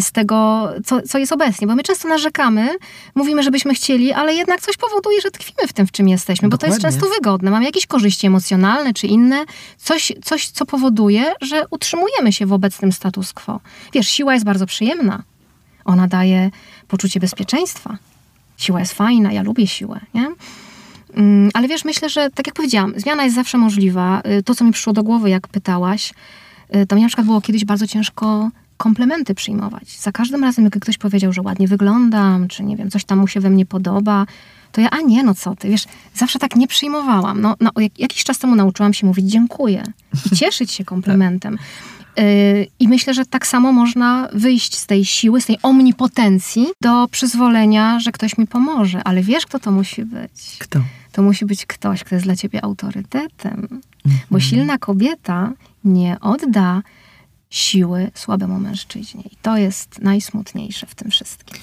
z 0.00 0.12
tego, 0.12 0.68
co, 0.84 1.02
co 1.02 1.18
jest 1.18 1.32
obecnie. 1.32 1.66
Bo 1.66 1.74
my 1.74 1.82
często 1.82 2.08
narzekamy, 2.08 2.68
mówimy, 3.14 3.42
żebyśmy 3.42 3.74
chcieli, 3.74 4.12
ale 4.12 4.34
jednak 4.34 4.60
coś 4.60 4.76
powoduje, 4.76 5.20
że 5.20 5.30
tkwimy 5.30 5.68
w 5.68 5.72
tym, 5.72 5.86
w 5.86 5.92
czym 5.92 6.08
jesteśmy, 6.08 6.48
Dokładnie. 6.48 6.74
bo 6.74 6.80
to 6.80 6.86
jest 6.86 7.00
często 7.00 7.14
wygodne. 7.14 7.50
Mamy 7.50 7.64
jakieś 7.64 7.86
korzyści 7.86 8.26
emocjonalne 8.26 8.94
czy 8.94 9.06
inne, 9.06 9.44
coś, 9.78 10.12
coś, 10.24 10.48
co 10.48 10.66
powoduje, 10.66 11.32
że 11.40 11.64
utrzymujemy 11.70 12.32
się 12.32 12.46
w 12.46 12.52
obecnym 12.52 12.92
status 12.92 13.32
quo. 13.32 13.60
Wiesz, 13.92 14.08
siła 14.08 14.34
jest 14.34 14.44
bardzo 14.44 14.66
przyjemna. 14.66 15.22
Ona 15.84 16.06
daje 16.06 16.50
poczucie 16.88 17.20
bezpieczeństwa. 17.20 17.98
Siła 18.56 18.80
jest 18.80 18.92
fajna, 18.92 19.32
ja 19.32 19.42
lubię 19.42 19.66
siłę, 19.66 20.00
nie? 20.14 20.30
Mm, 21.14 21.50
ale 21.54 21.68
wiesz, 21.68 21.84
myślę, 21.84 22.08
że 22.08 22.30
tak 22.30 22.46
jak 22.46 22.54
powiedziałam, 22.54 22.92
zmiana 22.96 23.24
jest 23.24 23.36
zawsze 23.36 23.58
możliwa. 23.58 24.22
Y, 24.38 24.42
to, 24.42 24.54
co 24.54 24.64
mi 24.64 24.72
przyszło 24.72 24.92
do 24.92 25.02
głowy, 25.02 25.30
jak 25.30 25.48
pytałaś, 25.48 26.12
y, 26.76 26.86
to 26.86 26.96
mi 26.96 27.02
na 27.02 27.08
przykład 27.08 27.26
było 27.26 27.40
kiedyś 27.40 27.64
bardzo 27.64 27.86
ciężko 27.86 28.50
komplementy 28.76 29.34
przyjmować. 29.34 29.98
Za 29.98 30.12
każdym 30.12 30.44
razem, 30.44 30.64
jak 30.64 30.78
ktoś 30.78 30.98
powiedział, 30.98 31.32
że 31.32 31.42
ładnie 31.42 31.68
wyglądam, 31.68 32.48
czy 32.48 32.64
nie 32.64 32.76
wiem, 32.76 32.90
coś 32.90 33.04
tam 33.04 33.18
mu 33.18 33.26
się 33.26 33.40
we 33.40 33.50
mnie 33.50 33.66
podoba, 33.66 34.26
to 34.72 34.80
ja, 34.80 34.90
a 34.90 35.00
nie, 35.00 35.22
no 35.22 35.34
co 35.34 35.56
ty, 35.56 35.68
wiesz, 35.68 35.84
zawsze 36.14 36.38
tak 36.38 36.56
nie 36.56 36.66
przyjmowałam. 36.66 37.40
No, 37.40 37.56
no 37.60 37.70
jak, 37.76 37.98
jakiś 37.98 38.24
czas 38.24 38.38
temu 38.38 38.56
nauczyłam 38.56 38.94
się 38.94 39.06
mówić 39.06 39.30
dziękuję 39.30 39.84
i 40.26 40.36
cieszyć 40.40 40.72
się 40.72 40.84
komplementem. 40.84 41.58
Yy, 42.16 42.66
I 42.80 42.88
myślę, 42.88 43.14
że 43.14 43.26
tak 43.26 43.46
samo 43.46 43.72
można 43.72 44.28
wyjść 44.32 44.76
z 44.76 44.86
tej 44.86 45.04
siły, 45.04 45.40
z 45.40 45.46
tej 45.46 45.58
omnipotencji 45.62 46.66
do 46.80 47.08
przyzwolenia, 47.08 48.00
że 48.00 48.12
ktoś 48.12 48.38
mi 48.38 48.46
pomoże. 48.46 49.02
Ale 49.04 49.22
wiesz, 49.22 49.46
kto 49.46 49.58
to 49.58 49.70
musi 49.70 50.04
być? 50.04 50.56
Kto? 50.58 50.80
To 51.12 51.22
musi 51.22 51.46
być 51.46 51.66
ktoś, 51.66 52.04
kto 52.04 52.14
jest 52.14 52.26
dla 52.26 52.36
ciebie 52.36 52.64
autorytetem. 52.64 53.68
Mhm. 53.70 53.80
Bo 54.30 54.40
silna 54.40 54.78
kobieta 54.78 55.52
nie 55.84 56.16
odda 56.20 56.82
siły 57.54 58.10
słabemu 58.14 58.60
mężczyźnie. 58.60 59.22
I 59.22 59.36
to 59.42 59.56
jest 59.56 60.02
najsmutniejsze 60.02 60.86
w 60.86 60.94
tym 60.94 61.10
wszystkim. 61.10 61.58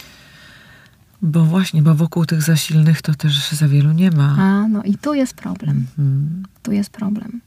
Bo 1.21 1.45
właśnie, 1.45 1.81
bo 1.81 1.95
wokół 1.95 2.25
tych 2.25 2.41
zasilnych 2.41 3.01
to 3.01 3.13
też 3.13 3.51
za 3.51 3.67
wielu 3.67 3.91
nie 3.91 4.11
ma. 4.11 4.35
A, 4.39 4.67
no 4.67 4.83
i 4.83 4.97
tu 4.97 5.13
jest 5.13 5.33
problem. 5.33 5.85
Mhm. 5.99 6.43
Tu 6.63 6.71
jest 6.71 6.89
problem. 6.89 7.41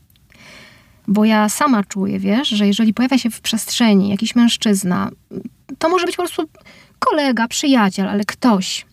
Bo 1.08 1.24
ja 1.24 1.48
sama 1.48 1.84
czuję, 1.84 2.18
wiesz, 2.18 2.48
że 2.48 2.66
jeżeli 2.66 2.94
pojawia 2.94 3.18
się 3.18 3.30
w 3.30 3.40
przestrzeni 3.40 4.08
jakiś 4.08 4.36
mężczyzna, 4.36 5.10
to 5.78 5.88
może 5.88 6.06
być 6.06 6.16
po 6.16 6.22
prostu 6.22 6.48
kolega, 6.98 7.48
przyjaciel, 7.48 8.08
ale 8.08 8.24
ktoś, 8.24 8.86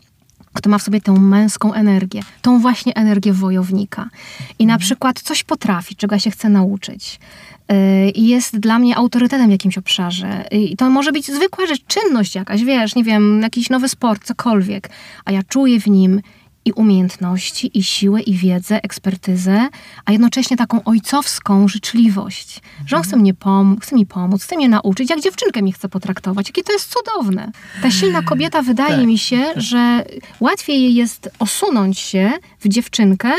kto 0.53 0.69
ma 0.69 0.77
w 0.77 0.83
sobie 0.83 1.01
tę 1.01 1.11
męską 1.11 1.73
energię, 1.73 2.21
tą 2.41 2.59
właśnie 2.59 2.95
energię 2.95 3.33
wojownika 3.33 4.09
i 4.59 4.65
na 4.65 4.73
mhm. 4.73 4.79
przykład 4.79 5.21
coś 5.21 5.43
potrafi, 5.43 5.95
czego 5.95 6.19
się 6.19 6.31
chce 6.31 6.49
nauczyć, 6.49 7.19
i 8.15 8.27
jest 8.27 8.59
dla 8.59 8.79
mnie 8.79 8.97
autorytetem 8.97 9.47
w 9.47 9.51
jakimś 9.51 9.77
obszarze. 9.77 10.45
I 10.51 10.77
to 10.77 10.89
może 10.89 11.11
być 11.11 11.25
zwykła 11.25 11.65
rzecz, 11.65 11.81
czynność 11.87 12.35
jakaś, 12.35 12.63
wiesz, 12.63 12.95
nie 12.95 13.03
wiem, 13.03 13.41
jakiś 13.41 13.69
nowy 13.69 13.89
sport, 13.89 14.23
cokolwiek, 14.23 14.89
a 15.25 15.31
ja 15.31 15.43
czuję 15.43 15.79
w 15.79 15.87
nim 15.87 16.21
i 16.65 16.71
umiejętności, 16.71 17.77
i 17.79 17.83
siłę, 17.83 18.21
i 18.21 18.33
wiedzę, 18.33 18.83
ekspertyzę, 18.83 19.67
a 20.05 20.11
jednocześnie 20.11 20.57
taką 20.57 20.83
ojcowską 20.83 21.67
życzliwość, 21.67 22.61
że 22.85 22.97
on 22.97 23.03
chce, 23.03 23.17
mnie 23.17 23.33
pom- 23.33 23.79
chce 23.81 23.95
mi 23.95 24.05
pomóc, 24.05 24.43
chce 24.43 24.55
mnie 24.55 24.69
nauczyć, 24.69 25.09
jak 25.09 25.21
dziewczynkę 25.21 25.61
mi 25.61 25.73
chce 25.73 25.89
potraktować. 25.89 26.47
Jakie 26.47 26.63
to 26.63 26.73
jest 26.73 26.93
cudowne. 26.93 27.51
Ta 27.81 27.91
silna 27.91 28.21
kobieta, 28.21 28.61
wydaje 28.61 28.95
tak. 28.97 29.05
mi 29.05 29.17
się, 29.17 29.45
że 29.55 30.05
łatwiej 30.39 30.81
jej 30.81 30.95
jest 30.95 31.29
osunąć 31.39 31.99
się 31.99 32.31
w 32.59 32.67
dziewczynkę, 32.67 33.31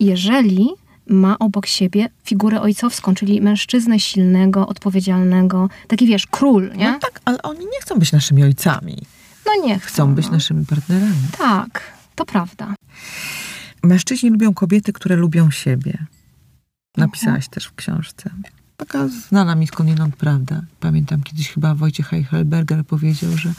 jeżeli 0.00 0.68
ma 1.10 1.38
obok 1.38 1.66
siebie 1.66 2.08
figurę 2.24 2.60
ojcowską, 2.60 3.14
czyli 3.14 3.40
mężczyznę 3.40 4.00
silnego, 4.00 4.68
odpowiedzialnego, 4.68 5.68
taki 5.88 6.06
wiesz, 6.06 6.26
król, 6.26 6.70
nie? 6.76 6.92
No 6.92 6.98
tak, 6.98 7.20
ale 7.24 7.42
oni 7.42 7.64
nie 7.64 7.80
chcą 7.80 7.98
być 7.98 8.12
naszymi 8.12 8.44
ojcami. 8.44 8.98
No 9.46 9.66
nie 9.66 9.78
chcą. 9.78 9.88
Chcą 9.88 10.14
być 10.14 10.26
no. 10.26 10.32
naszymi 10.32 10.66
partnerami. 10.66 11.28
Tak, 11.38 11.92
to 12.14 12.24
prawda. 12.24 12.74
Mężczyźni 13.82 14.30
lubią 14.30 14.54
kobiety, 14.54 14.92
które 14.92 15.16
lubią 15.16 15.50
siebie. 15.50 16.06
Napisałaś 16.96 17.48
też 17.48 17.66
w 17.66 17.74
książce 17.74 18.30
taka 18.80 19.08
znana 19.08 19.54
mi 19.54 19.66
skądinąd 19.66 20.16
prawda. 20.16 20.62
Pamiętam 20.80 21.22
kiedyś 21.22 21.48
chyba 21.48 21.74
Wojciech 21.74 22.06
Heichelberger 22.06 22.84
powiedział, 22.86 23.36
że 23.36 23.52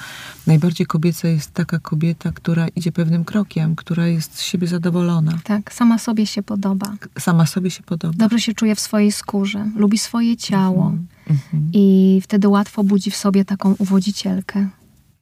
najbardziej 0.47 0.88
kobieca 0.88 1.27
jest 1.27 1.51
taka 1.51 1.79
kobieta, 1.79 2.31
która 2.31 2.67
idzie 2.67 2.91
pewnym 2.91 3.25
krokiem, 3.25 3.75
która 3.75 4.07
jest 4.07 4.38
z 4.38 4.41
siebie 4.41 4.67
zadowolona. 4.67 5.39
Tak, 5.43 5.73
sama 5.73 5.97
sobie 5.97 6.27
się 6.27 6.43
podoba. 6.43 6.95
Sama 7.19 7.45
sobie 7.45 7.71
się 7.71 7.84
podoba. 7.84 8.13
Dobrze 8.17 8.39
się 8.39 8.53
czuje 8.53 8.75
w 8.75 8.79
swojej 8.79 9.12
skórze, 9.12 9.69
lubi 9.75 9.97
swoje 9.97 10.38
ciało 10.38 10.88
mm 10.88 11.07
-hmm. 11.27 11.69
i 11.73 12.19
wtedy 12.23 12.47
łatwo 12.47 12.84
budzi 12.84 13.12
w 13.12 13.15
sobie 13.15 13.45
taką 13.45 13.75
uwodzicielkę. 13.77 14.69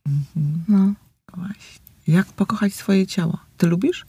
-hmm. 0.07 0.51
No. 0.67 0.93
Właśnie. 1.35 1.79
Jak 2.07 2.25
pokochać 2.25 2.73
swoje 2.73 3.07
ciało? 3.07 3.37
Ty 3.57 3.67
lubisz? 3.67 4.05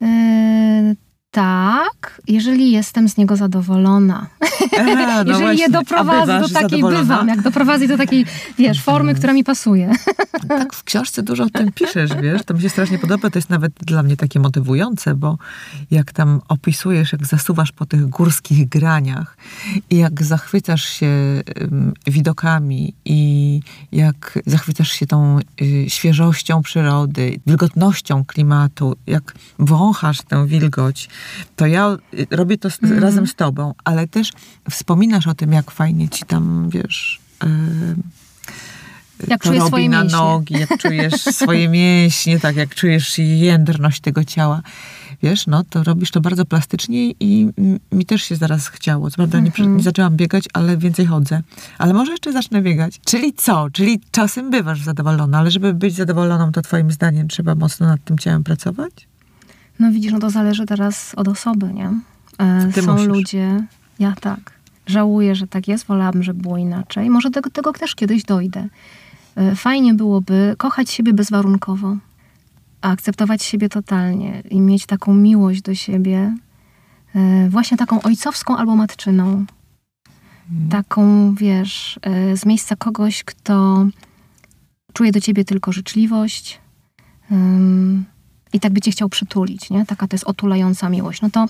Yy, 0.00 0.96
tak, 1.32 2.20
jeżeli 2.28 2.72
jestem 2.72 3.08
z 3.08 3.16
niego 3.16 3.36
zadowolona. 3.36 4.26
A, 4.78 5.24
no 5.24 5.32
jeżeli 5.32 5.42
właśnie. 5.42 5.62
je 5.62 5.70
doprowadzę 5.70 6.40
do 6.40 6.48
takiej, 6.48 6.82
bywam, 6.82 7.28
jak 7.28 7.42
doprowadzę 7.42 7.88
do 7.88 7.96
takiej, 7.96 8.26
wiesz, 8.58 8.82
formy, 8.82 9.14
która 9.14 9.32
mi 9.32 9.44
pasuje. 9.44 9.92
Tak, 10.48 10.74
w 10.74 10.84
książce 10.84 11.22
dużo 11.22 11.44
o 11.44 11.50
tym 11.50 11.72
piszesz, 11.80 12.10
wiesz, 12.22 12.42
to 12.42 12.54
mi 12.54 12.60
się 12.60 12.68
strasznie 12.68 12.98
podoba, 12.98 13.30
to 13.30 13.38
jest 13.38 13.50
nawet 13.50 13.72
dla 13.72 14.02
mnie 14.02 14.16
takie 14.16 14.40
motywujące, 14.40 15.14
bo 15.14 15.38
jak 15.90 16.12
tam 16.12 16.40
opisujesz, 16.48 17.12
jak 17.12 17.26
zasuwasz 17.26 17.72
po 17.72 17.86
tych 17.86 18.08
górskich 18.08 18.68
graniach 18.68 19.36
i 19.90 19.96
jak 19.96 20.22
zachwycasz 20.22 20.84
się 20.84 21.42
widokami 22.06 22.94
i 23.04 23.60
jak 23.92 24.38
zachwycasz 24.46 24.92
się 24.92 25.06
tą 25.06 25.38
y, 25.62 25.90
świeżością 25.90 26.62
przyrody, 26.62 27.40
wilgotnością 27.46 28.24
klimatu, 28.24 28.96
jak 29.06 29.34
wąchasz 29.58 30.22
tę 30.22 30.46
wilgoć, 30.46 31.08
to 31.56 31.66
ja 31.66 31.96
robię 32.30 32.58
to 32.58 32.70
z, 32.70 32.82
mm. 32.82 32.98
razem 32.98 33.26
z 33.26 33.34
tobą, 33.34 33.74
ale 33.84 34.08
też 34.08 34.32
wspominasz 34.70 35.26
o 35.26 35.34
tym, 35.34 35.52
jak 35.52 35.70
fajnie 35.70 36.08
ci 36.08 36.24
tam, 36.24 36.68
wiesz... 36.70 37.20
Yy, 37.42 37.96
jak 39.28 39.42
czujesz 39.42 39.64
swoje 39.64 39.88
na 39.88 40.02
mięśnie. 40.02 40.18
nogi, 40.18 40.54
jak 40.54 40.78
czujesz 40.78 41.22
swoje 41.42 41.68
mięśnie, 41.68 42.40
tak, 42.40 42.56
jak 42.56 42.74
czujesz 42.74 43.18
jędrność 43.18 44.00
tego 44.00 44.24
ciała. 44.24 44.62
Wiesz, 45.22 45.46
no 45.46 45.64
to 45.64 45.84
robisz 45.84 46.10
to 46.10 46.20
bardzo 46.20 46.44
plastycznie 46.44 47.10
i 47.10 47.48
mi 47.92 48.06
też 48.06 48.22
się 48.22 48.36
zaraz 48.36 48.68
chciało. 48.68 49.10
Co 49.10 49.16
prawda 49.16 49.38
mm 49.38 49.50
-hmm. 49.50 49.58
nie, 49.58 49.64
mhm. 49.64 49.76
nie, 49.76 49.82
zaczęłam 49.82 50.16
biegać, 50.16 50.44
ale 50.52 50.76
więcej 50.76 51.06
chodzę. 51.06 51.42
Ale 51.78 51.92
może 51.92 52.12
jeszcze 52.12 52.32
zacznę 52.32 52.62
biegać. 52.62 53.00
Czyli 53.04 53.32
co? 53.32 53.70
Czyli 53.72 54.00
czasem 54.10 54.50
bywasz 54.50 54.82
zadowolona, 54.82 55.38
ale 55.38 55.50
żeby 55.50 55.74
być 55.74 55.94
zadowoloną, 55.94 56.52
to 56.52 56.62
twoim 56.62 56.90
zdaniem 56.90 57.28
trzeba 57.28 57.54
mocno 57.54 57.86
nad 57.86 58.04
tym 58.04 58.18
ciałem 58.18 58.44
pracować? 58.44 59.11
No 59.82 59.92
widzisz, 59.92 60.12
no 60.12 60.18
to 60.18 60.30
zależy 60.30 60.66
teraz 60.66 61.14
od 61.14 61.28
osoby, 61.28 61.72
nie? 61.72 61.90
E, 62.38 62.68
Ty 62.74 62.82
Są 62.82 62.92
musisz. 62.92 63.08
ludzie, 63.08 63.66
ja 63.98 64.14
tak. 64.20 64.52
Żałuję, 64.86 65.34
że 65.34 65.46
tak 65.46 65.68
jest, 65.68 65.86
wolałabym, 65.86 66.22
żeby 66.22 66.42
było 66.42 66.56
inaczej. 66.58 67.10
Może 67.10 67.30
do 67.30 67.40
tego 67.40 67.72
też 67.72 67.94
kiedyś 67.94 68.22
dojdę. 68.22 68.68
E, 69.36 69.54
fajnie 69.56 69.94
byłoby 69.94 70.54
kochać 70.58 70.90
siebie 70.90 71.12
bezwarunkowo, 71.12 71.96
akceptować 72.80 73.42
siebie 73.42 73.68
totalnie 73.68 74.42
i 74.50 74.60
mieć 74.60 74.86
taką 74.86 75.14
miłość 75.14 75.62
do 75.62 75.74
siebie, 75.74 76.36
e, 77.14 77.48
właśnie 77.48 77.76
taką 77.76 78.02
ojcowską 78.02 78.56
albo 78.56 78.76
matczyną. 78.76 79.44
Hmm. 80.48 80.68
Taką, 80.68 81.34
wiesz, 81.34 82.00
z 82.34 82.46
miejsca 82.46 82.76
kogoś, 82.76 83.24
kto 83.24 83.86
czuje 84.92 85.12
do 85.12 85.20
ciebie 85.20 85.44
tylko 85.44 85.72
życzliwość, 85.72 86.60
i 88.52 88.60
tak 88.60 88.72
by 88.72 88.80
cię 88.80 88.90
chciał 88.90 89.08
przytulić, 89.08 89.70
nie? 89.70 89.86
Taka 89.86 90.08
to 90.08 90.14
jest 90.14 90.24
otulająca 90.24 90.88
miłość. 90.88 91.22
No 91.22 91.30
to, 91.30 91.40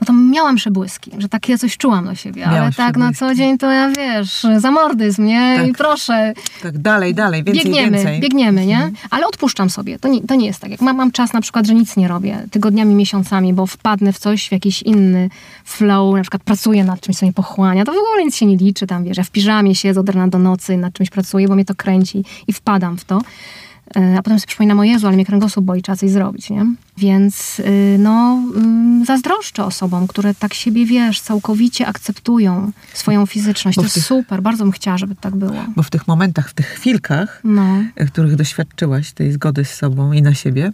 no 0.00 0.06
to 0.06 0.12
miałam 0.12 0.56
przebłyski, 0.56 1.10
że 1.18 1.28
takie 1.28 1.58
coś 1.58 1.76
czułam 1.76 2.04
do 2.04 2.14
siebie, 2.14 2.46
ale 2.46 2.72
tak 2.72 2.96
na 2.96 3.12
co 3.12 3.34
dzień 3.34 3.58
to 3.58 3.70
ja, 3.70 3.90
wiesz, 3.96 4.46
zamordyzm, 4.58 5.24
nie? 5.24 5.54
Tak. 5.58 5.68
I 5.68 5.72
proszę. 5.72 6.34
Tak, 6.62 6.78
dalej, 6.78 7.14
dalej, 7.14 7.44
więcej, 7.44 7.64
biegniemy, 7.64 7.90
więcej. 7.90 8.20
Biegniemy, 8.20 8.66
nie? 8.66 8.76
Mhm. 8.76 8.94
Ale 9.10 9.26
odpuszczam 9.26 9.70
sobie. 9.70 9.98
To 9.98 10.08
nie, 10.08 10.20
to 10.20 10.34
nie 10.34 10.46
jest 10.46 10.60
tak. 10.60 10.70
Jak 10.70 10.80
mam, 10.80 10.96
mam 10.96 11.12
czas 11.12 11.32
na 11.32 11.40
przykład, 11.40 11.66
że 11.66 11.74
nic 11.74 11.96
nie 11.96 12.08
robię, 12.08 12.46
tygodniami, 12.50 12.94
miesiącami, 12.94 13.52
bo 13.52 13.66
wpadnę 13.66 14.12
w 14.12 14.18
coś, 14.18 14.48
w 14.48 14.52
jakiś 14.52 14.82
inny 14.82 15.30
flow, 15.64 16.16
na 16.16 16.22
przykład 16.22 16.42
pracuję 16.42 16.84
nad 16.84 17.00
czymś, 17.00 17.16
co 17.16 17.26
mnie 17.26 17.32
pochłania, 17.32 17.84
to 17.84 17.92
w 17.92 17.96
ogóle 17.96 18.24
nic 18.24 18.36
się 18.36 18.46
nie 18.46 18.56
liczy 18.56 18.86
tam, 18.86 19.04
wiesz, 19.04 19.16
ja 19.16 19.24
w 19.24 19.30
piżamie 19.30 19.74
siedzę 19.74 20.00
od 20.00 20.08
rana 20.08 20.28
do 20.28 20.38
nocy 20.38 20.76
nad 20.76 20.92
czymś 20.92 21.10
pracuję, 21.10 21.48
bo 21.48 21.54
mnie 21.54 21.64
to 21.64 21.74
kręci 21.74 22.24
i 22.46 22.52
wpadam 22.52 22.96
w 22.96 23.04
to. 23.04 23.20
E, 23.94 24.18
a 24.18 24.22
potem 24.22 24.38
sobie 24.38 24.46
przypominam, 24.46 24.78
o 24.78 24.84
Jezu, 24.84 25.06
ale 25.06 25.16
mnie 25.16 25.26
kręgosłup 25.26 25.64
boi, 25.64 25.82
trzeba 25.82 25.96
coś 25.96 26.10
zrobić, 26.10 26.50
nie? 26.50 26.66
Więc 26.96 27.60
y, 27.60 27.96
no, 27.98 28.42
mm, 28.56 29.04
zazdroszczę 29.04 29.64
osobom, 29.64 30.06
które 30.06 30.34
tak 30.34 30.54
siebie, 30.54 30.86
wiesz, 30.86 31.20
całkowicie 31.20 31.86
akceptują 31.86 32.72
swoją 32.94 33.26
fizyczność. 33.26 33.76
Bo 33.76 33.82
to 33.82 33.86
jest 33.86 33.94
tych, 33.94 34.04
super, 34.04 34.42
bardzo 34.42 34.64
bym 34.64 34.72
chciała, 34.72 34.98
żeby 34.98 35.14
tak 35.14 35.36
było. 35.36 35.64
Bo 35.76 35.82
w 35.82 35.90
tych 35.90 36.08
momentach, 36.08 36.50
w 36.50 36.54
tych 36.54 36.66
chwilkach, 36.66 37.40
no. 37.44 37.82
E, 37.96 38.06
których 38.06 38.36
doświadczyłaś 38.36 39.12
tej 39.12 39.32
zgody 39.32 39.64
z 39.64 39.74
sobą 39.74 40.12
i 40.12 40.22
na 40.22 40.34
siebie, 40.34 40.72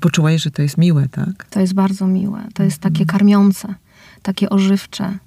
poczułaś, 0.00 0.42
że 0.42 0.50
to 0.50 0.62
jest 0.62 0.78
miłe, 0.78 1.08
tak? 1.08 1.46
To 1.50 1.60
jest 1.60 1.74
bardzo 1.74 2.06
miłe. 2.06 2.44
To 2.54 2.62
jest 2.62 2.78
takie 2.78 3.02
mhm. 3.02 3.18
karmiące, 3.18 3.74
takie 4.22 4.50
ożywcze. 4.50 5.18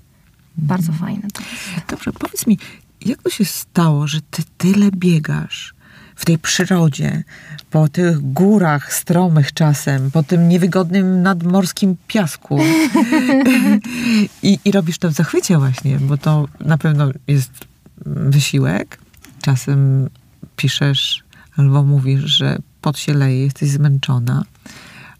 Bardzo 0.58 0.92
mhm. 0.92 1.10
fajne 1.10 1.30
to 1.34 1.42
jest. 1.42 1.90
Dobrze, 1.90 2.12
powiedz 2.14 2.48
mi, 2.48 2.58
jak 3.06 3.22
to 3.22 3.30
się 3.30 3.46
stało, 3.46 4.08
że 4.08 4.20
ty 4.22 4.44
tyle 4.58 4.92
biegasz? 4.92 5.74
W 6.16 6.26
tej 6.26 6.38
przyrodzie, 6.38 7.24
po 7.72 7.88
tych 7.88 8.34
górach 8.34 8.94
stromych 8.94 9.54
czasem, 9.54 10.12
po 10.12 10.24
tym 10.24 10.50
niewygodnym 10.50 11.22
nadmorskim 11.22 11.96
piasku. 12.08 12.60
I, 14.44 14.60
I 14.66 14.72
robisz 14.72 14.98
to 14.98 15.10
w 15.10 15.14
zachwycie 15.14 15.58
właśnie, 15.58 15.98
bo 16.00 16.18
to 16.18 16.48
na 16.60 16.78
pewno 16.78 17.12
jest 17.28 17.52
wysiłek. 18.06 19.00
Czasem 19.42 20.10
piszesz 20.56 21.24
albo 21.58 21.84
mówisz, 21.84 22.22
że 22.22 22.58
pot 22.82 22.98
się 22.98 23.14
leje, 23.14 23.44
jesteś 23.44 23.70
zmęczona, 23.70 24.44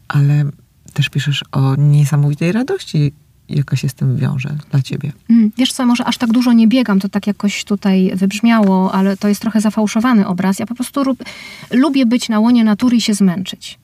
ale 0.08 0.44
też 0.92 1.08
piszesz 1.08 1.44
o 1.52 1.74
niesamowitej 1.74 2.52
radości, 2.52 3.12
jaka 3.48 3.76
się 3.76 3.88
z 3.88 3.94
tym 3.94 4.16
wiąże 4.16 4.56
dla 4.70 4.82
ciebie? 4.82 5.12
Mm, 5.30 5.50
wiesz 5.58 5.72
co, 5.72 5.86
może 5.86 6.04
aż 6.04 6.18
tak 6.18 6.32
dużo 6.32 6.52
nie 6.52 6.68
biegam, 6.68 7.00
to 7.00 7.08
tak 7.08 7.26
jakoś 7.26 7.64
tutaj 7.64 8.12
wybrzmiało, 8.14 8.94
ale 8.94 9.16
to 9.16 9.28
jest 9.28 9.40
trochę 9.40 9.60
zafałszowany 9.60 10.26
obraz. 10.26 10.58
Ja 10.58 10.66
po 10.66 10.74
prostu 10.74 11.04
lub, 11.04 11.24
lubię 11.70 12.06
być 12.06 12.28
na 12.28 12.40
łonie 12.40 12.64
natury 12.64 12.96
i 12.96 13.00
się 13.00 13.14
zmęczyć. 13.14 13.78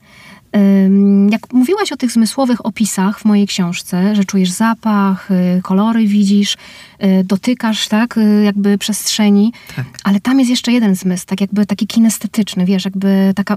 Jak 1.31 1.53
mówiłaś 1.53 1.93
o 1.93 1.97
tych 1.97 2.13
zmysłowych 2.13 2.67
opisach 2.67 3.21
w 3.21 3.25
mojej 3.25 3.47
książce, 3.47 4.17
że 4.17 4.25
czujesz 4.25 4.51
zapach, 4.51 5.31
y, 5.31 5.61
kolory 5.63 6.07
widzisz, 6.07 6.55
y, 6.55 7.25
dotykasz, 7.25 7.89
tak, 7.89 8.19
y, 8.19 8.43
jakby 8.45 8.79
przestrzeni, 8.79 9.53
tak. 9.77 9.87
ale 10.05 10.21
tam 10.21 10.39
jest 10.39 10.51
jeszcze 10.51 10.73
jeden 10.73 10.95
zmysł, 10.95 11.27
tak 11.27 11.41
jakby 11.41 11.67
taki 11.67 11.87
kinestetyczny, 11.87 12.65
wiesz, 12.65 12.85
jakby 12.85 13.33
taka, 13.37 13.57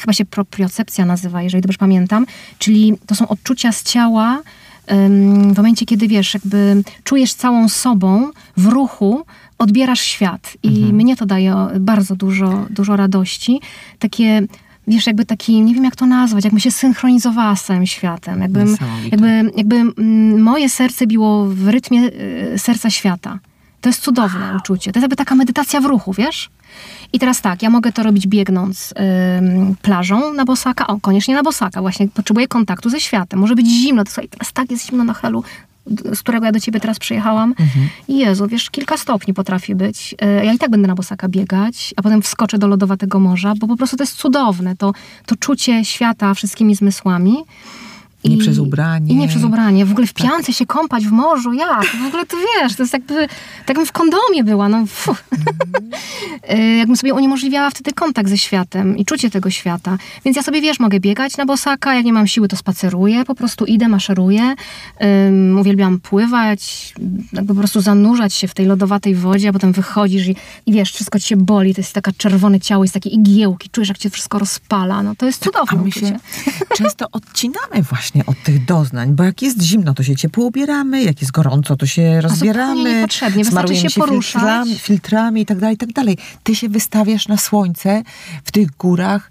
chyba 0.00 0.12
się 0.12 0.24
propriocepcja 0.24 1.04
nazywa, 1.04 1.42
jeżeli 1.42 1.62
dobrze 1.62 1.78
pamiętam, 1.78 2.26
czyli 2.58 2.94
to 3.06 3.14
są 3.14 3.28
odczucia 3.28 3.72
z 3.72 3.82
ciała, 3.82 4.42
w 5.52 5.56
momencie, 5.56 5.86
kiedy 5.86 6.08
wiesz, 6.08 6.34
jakby 6.34 6.82
czujesz 7.04 7.34
całą 7.34 7.68
sobą 7.68 8.30
w 8.56 8.66
ruchu, 8.66 9.24
odbierasz 9.58 10.00
świat. 10.00 10.52
I 10.62 10.68
mhm. 10.68 10.94
mnie 10.94 11.16
to 11.16 11.26
daje 11.26 11.54
bardzo 11.80 12.16
dużo, 12.16 12.66
dużo 12.70 12.96
radości. 12.96 13.60
Takie 13.98 14.42
wiesz, 14.88 15.06
jakby 15.06 15.24
taki, 15.24 15.62
nie 15.62 15.74
wiem 15.74 15.84
jak 15.84 15.96
to 15.96 16.06
nazwać, 16.06 16.44
jakbym 16.44 16.60
się 16.60 16.70
synchronizowała 16.70 17.56
z 17.56 17.64
całym 17.64 17.86
światem. 17.86 18.40
Jakbym, 18.40 18.76
jakby, 19.10 19.50
jakby 19.56 19.76
mm, 19.76 20.42
moje 20.42 20.68
serce 20.68 21.06
biło 21.06 21.46
w 21.46 21.68
rytmie 21.68 22.00
y, 22.00 22.58
serca 22.58 22.90
świata. 22.90 23.38
To 23.80 23.88
jest 23.88 24.02
cudowne 24.02 24.56
uczucie. 24.56 24.92
To 24.92 24.98
jest 24.98 25.02
jakby 25.02 25.16
taka 25.16 25.34
medytacja 25.34 25.80
w 25.80 25.84
ruchu, 25.84 26.12
wiesz? 26.12 26.50
I 27.12 27.18
teraz 27.18 27.40
tak, 27.40 27.62
ja 27.62 27.70
mogę 27.70 27.92
to 27.92 28.02
robić 28.02 28.26
biegnąc 28.26 28.94
ym, 29.38 29.76
plażą 29.82 30.34
na 30.34 30.44
bosaka, 30.44 30.86
o, 30.86 31.00
koniecznie 31.00 31.34
na 31.34 31.42
bosaka, 31.42 31.80
właśnie 31.80 32.08
potrzebuję 32.08 32.48
kontaktu 32.48 32.90
ze 32.90 33.00
światem. 33.00 33.40
Może 33.40 33.54
być 33.54 33.66
zimno, 33.66 34.04
to 34.04 34.10
słuchaj, 34.10 34.28
teraz 34.28 34.52
tak 34.52 34.70
jest 34.70 34.86
zimno 34.86 35.04
na 35.04 35.14
helu, 35.14 35.44
z 36.14 36.20
którego 36.20 36.46
ja 36.46 36.52
do 36.52 36.60
ciebie 36.60 36.80
teraz 36.80 36.98
przyjechałam. 36.98 37.50
Mhm. 37.50 37.88
Jezu, 38.08 38.48
wiesz, 38.48 38.70
kilka 38.70 38.96
stopni 38.96 39.34
potrafi 39.34 39.74
być. 39.74 40.14
Y, 40.40 40.44
ja 40.44 40.52
i 40.52 40.58
tak 40.58 40.70
będę 40.70 40.88
na 40.88 40.94
bosaka 40.94 41.28
biegać, 41.28 41.94
a 41.96 42.02
potem 42.02 42.22
wskoczę 42.22 42.58
do 42.58 42.66
lodowatego 42.66 43.20
morza, 43.20 43.52
bo 43.58 43.66
po 43.66 43.76
prostu 43.76 43.96
to 43.96 44.02
jest 44.02 44.16
cudowne. 44.16 44.76
To, 44.76 44.92
to 45.26 45.36
czucie 45.36 45.84
świata 45.84 46.34
wszystkimi 46.34 46.74
zmysłami. 46.74 47.36
I, 48.28 48.36
nie 48.36 48.38
przez 48.38 48.58
ubranie. 48.58 49.12
I 49.12 49.16
nie 49.16 49.28
przez 49.28 49.44
ubranie. 49.44 49.86
W 49.86 49.90
ogóle 49.90 50.06
w 50.06 50.14
piance 50.14 50.46
tak. 50.46 50.54
się 50.54 50.66
kąpać 50.66 51.06
w 51.06 51.10
morzu, 51.10 51.52
jak? 51.52 51.84
W 51.84 52.06
ogóle 52.06 52.26
to 52.26 52.36
wiesz, 52.36 52.76
to 52.76 52.82
jest 52.82 52.92
jakby, 52.92 53.14
tak 53.58 53.68
jakbym 53.68 53.86
w 53.86 53.92
kondomie 53.92 54.44
była, 54.44 54.68
no 54.68 54.76
mm. 54.76 54.88
jakbym 56.78 56.96
sobie 56.96 57.14
uniemożliwiała 57.14 57.70
wtedy 57.70 57.92
kontakt 57.92 58.28
ze 58.28 58.38
światem 58.38 58.96
i 58.96 59.04
czucie 59.04 59.30
tego 59.30 59.50
świata. 59.50 59.98
Więc 60.24 60.36
ja 60.36 60.42
sobie, 60.42 60.60
wiesz, 60.60 60.80
mogę 60.80 61.00
biegać 61.00 61.36
na 61.36 61.46
bosaka, 61.46 61.94
jak 61.94 62.04
nie 62.04 62.12
mam 62.12 62.26
siły, 62.26 62.48
to 62.48 62.56
spaceruję, 62.56 63.24
po 63.24 63.34
prostu 63.34 63.64
idę, 63.64 63.88
maszeruję. 63.88 64.54
Um, 65.00 65.58
uwielbiam 65.58 66.00
pływać, 66.00 66.94
jakby 67.32 67.54
po 67.54 67.58
prostu 67.60 67.80
zanurzać 67.80 68.34
się 68.34 68.48
w 68.48 68.54
tej 68.54 68.66
lodowatej 68.66 69.14
wodzie, 69.14 69.48
a 69.48 69.52
potem 69.52 69.72
wychodzisz 69.72 70.26
i, 70.26 70.36
i 70.66 70.72
wiesz, 70.72 70.92
wszystko 70.92 71.18
ci 71.18 71.26
się 71.26 71.36
boli, 71.36 71.74
to 71.74 71.80
jest 71.80 71.92
taka 71.92 72.12
czerwone 72.12 72.60
ciało, 72.60 72.84
jest 72.84 72.94
takie 72.94 73.10
igiełki, 73.10 73.70
czujesz, 73.70 73.88
jak 73.88 73.98
cię 73.98 74.10
wszystko 74.10 74.38
rozpala. 74.38 75.02
No 75.02 75.14
to 75.14 75.26
jest 75.26 75.40
tak, 75.40 75.52
cudowne 75.52 75.80
a 75.80 75.84
my 75.84 75.92
się 75.92 76.18
często 76.78 77.06
odcinamy 77.12 77.82
właśnie 77.82 78.17
właśnie 78.24 78.40
od 78.40 78.44
tych 78.44 78.64
doznań, 78.64 79.14
bo 79.14 79.24
jak 79.24 79.42
jest 79.42 79.62
zimno, 79.62 79.94
to 79.94 80.02
się 80.02 80.16
ciepło 80.16 80.44
ubieramy, 80.44 81.02
jak 81.02 81.20
jest 81.20 81.32
gorąco, 81.32 81.76
to 81.76 81.86
się 81.86 82.20
rozbieramy, 82.20 82.94
niepotrzebnie, 82.94 83.44
smarujemy 83.44 83.90
się, 83.90 84.00
się 84.00 84.10
filtrami, 84.12 84.78
filtrami 84.78 85.40
i 85.40 85.46
tak 85.46 85.58
dalej, 85.58 85.74
i 85.74 85.78
tak 85.78 85.92
dalej. 85.92 86.18
Ty 86.42 86.54
się 86.54 86.68
wystawiasz 86.68 87.28
na 87.28 87.36
słońce 87.36 88.02
w 88.44 88.52
tych 88.52 88.70
górach, 88.70 89.30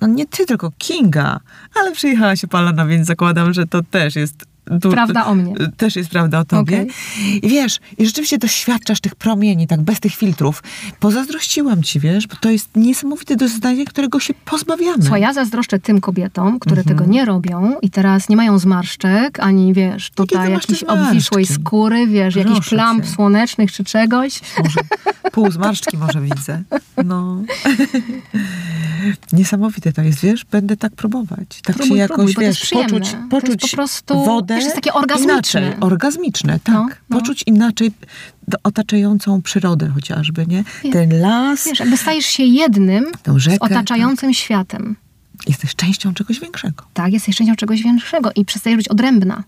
no 0.00 0.06
nie 0.06 0.26
ty, 0.26 0.46
tylko 0.46 0.70
Kinga, 0.78 1.40
ale 1.74 1.92
przyjechała 1.92 2.36
się 2.36 2.48
Palana, 2.48 2.86
więc 2.86 3.06
zakładam, 3.06 3.52
że 3.52 3.66
to 3.66 3.82
też 3.82 4.16
jest 4.16 4.44
tu, 4.82 4.90
prawda 4.90 5.26
o 5.26 5.34
mnie. 5.34 5.54
Też 5.76 5.96
jest 5.96 6.10
prawda 6.10 6.38
o 6.38 6.44
tobie. 6.44 6.82
Okay. 6.82 7.40
I 7.42 7.48
wiesz, 7.48 7.80
i 7.98 8.06
rzeczywiście 8.06 8.38
doświadczasz 8.38 9.00
tych 9.00 9.14
promieni, 9.14 9.66
tak 9.66 9.80
bez 9.80 10.00
tych 10.00 10.14
filtrów. 10.14 10.62
Pozazdrościłam 11.00 11.82
ci, 11.82 12.00
wiesz, 12.00 12.26
bo 12.26 12.36
to 12.36 12.50
jest 12.50 12.76
niesamowite 12.76 13.36
doznanie, 13.36 13.84
którego 13.84 14.20
się 14.20 14.34
pozbawiamy. 14.44 15.04
Co 15.04 15.16
ja 15.16 15.32
zazdroszczę 15.32 15.78
tym 15.78 16.00
kobietom, 16.00 16.58
które 16.58 16.82
tego 16.82 16.92
mhm. 16.92 17.10
nie 17.10 17.24
robią 17.24 17.76
i 17.82 17.90
teraz 17.90 18.28
nie 18.28 18.36
mają 18.36 18.58
zmarszczek, 18.58 19.40
ani 19.40 19.74
wiesz, 19.74 20.10
tutaj 20.10 20.52
jakiejś 20.52 20.82
obwisłej 20.82 21.46
skóry, 21.46 22.06
wiesz, 22.06 22.34
Proszę 22.34 22.48
jakichś 22.48 22.68
plamp 22.68 23.04
cię. 23.04 23.10
słonecznych 23.10 23.72
czy 23.72 23.84
czegoś. 23.84 24.40
Może, 24.58 24.80
pół 25.32 25.50
zmarszczki 25.50 25.96
może 25.98 26.20
widzę. 26.20 26.62
No. 27.04 27.36
Niesamowite 29.32 29.92
to 29.92 30.02
jest, 30.02 30.20
wiesz, 30.20 30.44
będę 30.44 30.76
tak 30.76 30.92
próbować. 30.92 31.60
Tak 31.62 31.76
próbuj, 31.76 31.88
się 31.88 31.96
jakoś, 31.96 32.34
próbuj, 32.34 32.46
wiesz, 32.46 32.70
poczuć, 32.70 33.16
poczuć 33.30 33.60
po 33.60 33.76
prostu, 33.76 34.24
wodę 34.24 34.54
wiesz, 34.54 34.64
jest 34.64 34.76
takie 34.76 34.92
orgazmiczne. 34.92 35.32
Inaczej, 35.32 35.80
orgazmiczne, 35.80 36.60
tak. 36.64 36.74
No, 36.74 36.88
no. 37.10 37.20
Poczuć 37.20 37.44
inaczej 37.46 37.92
otaczającą 38.62 39.42
przyrodę 39.42 39.88
chociażby, 39.88 40.46
nie? 40.46 40.64
Ten 40.92 41.20
las. 41.20 41.66
Wiesz, 41.66 41.80
jakby 41.80 41.96
stajesz 41.96 42.26
się 42.26 42.42
jednym 42.42 43.06
rzekę, 43.36 43.56
z 43.56 43.70
otaczającym 43.70 44.30
tak. 44.30 44.36
światem. 44.36 44.96
Jesteś 45.46 45.74
częścią 45.74 46.14
czegoś 46.14 46.40
większego. 46.40 46.84
Tak, 46.94 47.12
jesteś 47.12 47.36
częścią 47.36 47.56
czegoś 47.56 47.82
większego 47.82 48.30
i 48.36 48.44
przestajesz 48.44 48.76
być 48.76 48.88
odrębna. 48.88 49.44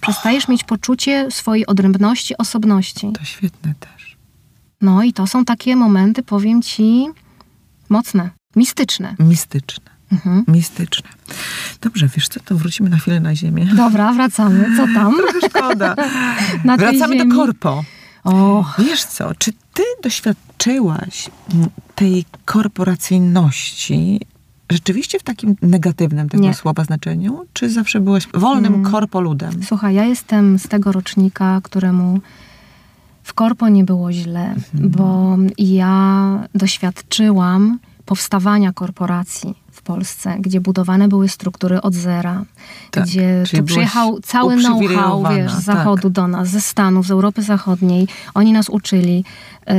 Przestajesz 0.00 0.44
oh. 0.44 0.52
mieć 0.52 0.64
poczucie 0.64 1.30
swojej 1.30 1.66
odrębności, 1.66 2.38
osobności. 2.38 3.12
To 3.18 3.24
świetne 3.24 3.74
też. 3.80 4.16
No 4.80 5.02
i 5.02 5.12
to 5.12 5.26
są 5.26 5.44
takie 5.44 5.76
momenty, 5.76 6.22
powiem 6.22 6.62
ci, 6.62 7.06
mocne. 7.88 8.30
Mistyczne. 8.56 9.14
Mistyczne. 9.18 9.94
Mhm. 10.12 10.44
Mistyczne. 10.48 11.08
Dobrze, 11.80 12.08
wiesz 12.16 12.28
co, 12.28 12.40
to 12.40 12.54
wrócimy 12.54 12.90
na 12.90 12.96
chwilę 12.96 13.20
na 13.20 13.34
ziemię. 13.34 13.66
Dobra, 13.76 14.12
wracamy. 14.12 14.76
Co 14.76 14.86
tam? 14.94 15.14
Trochę 15.18 15.48
szkoda. 15.48 15.94
wracamy 16.78 17.16
ziemi. 17.18 17.30
do 17.30 17.36
korpo. 17.36 17.84
Oh. 18.24 18.74
Wiesz 18.78 19.04
co, 19.04 19.34
czy 19.34 19.52
ty 19.52 19.82
doświadczyłaś 20.02 21.30
tej 21.94 22.24
korporacyjności, 22.44 24.20
rzeczywiście 24.70 25.18
w 25.18 25.22
takim 25.22 25.56
negatywnym 25.62 26.28
tego 26.28 26.42
Nie. 26.42 26.54
słowa 26.54 26.84
znaczeniu? 26.84 27.44
Czy 27.52 27.70
zawsze 27.70 28.00
byłaś 28.00 28.28
wolnym 28.34 28.72
hmm. 28.72 28.92
korpoludem? 28.92 29.62
Słuchaj, 29.62 29.94
ja 29.94 30.04
jestem 30.04 30.58
z 30.58 30.68
tego 30.68 30.92
rocznika, 30.92 31.60
któremu 31.62 32.20
w 33.22 33.34
korpo 33.34 33.68
nie 33.68 33.84
było 33.84 34.12
źle, 34.12 34.44
mhm. 34.44 34.90
bo 34.90 35.36
ja 35.58 36.48
doświadczyłam 36.54 37.78
powstawania 38.06 38.72
korporacji 38.72 39.54
w 39.72 39.82
Polsce, 39.82 40.36
gdzie 40.40 40.60
budowane 40.60 41.08
były 41.08 41.28
struktury 41.28 41.80
od 41.80 41.94
zera, 41.94 42.44
tak, 42.90 43.04
gdzie 43.04 43.44
tu 43.56 43.62
przyjechał 43.62 44.20
cały 44.20 44.56
know-how, 44.56 45.24
wiesz, 45.36 45.52
z 45.52 45.54
tak. 45.54 45.64
zachodu 45.64 46.02
tak. 46.02 46.12
do 46.12 46.28
nas, 46.28 46.48
ze 46.48 46.60
Stanów, 46.60 47.06
z 47.06 47.10
Europy 47.10 47.42
Zachodniej. 47.42 48.08
Oni 48.34 48.52
nas 48.52 48.68
uczyli 48.68 49.24
yy, 49.66 49.74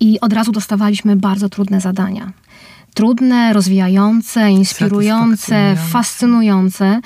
i 0.00 0.20
od 0.20 0.32
razu 0.32 0.52
dostawaliśmy 0.52 1.16
bardzo 1.16 1.48
trudne 1.48 1.80
zadania. 1.80 2.32
Trudne, 2.94 3.52
rozwijające, 3.52 4.50
inspirujące, 4.50 5.76
fascynujące 5.76 7.00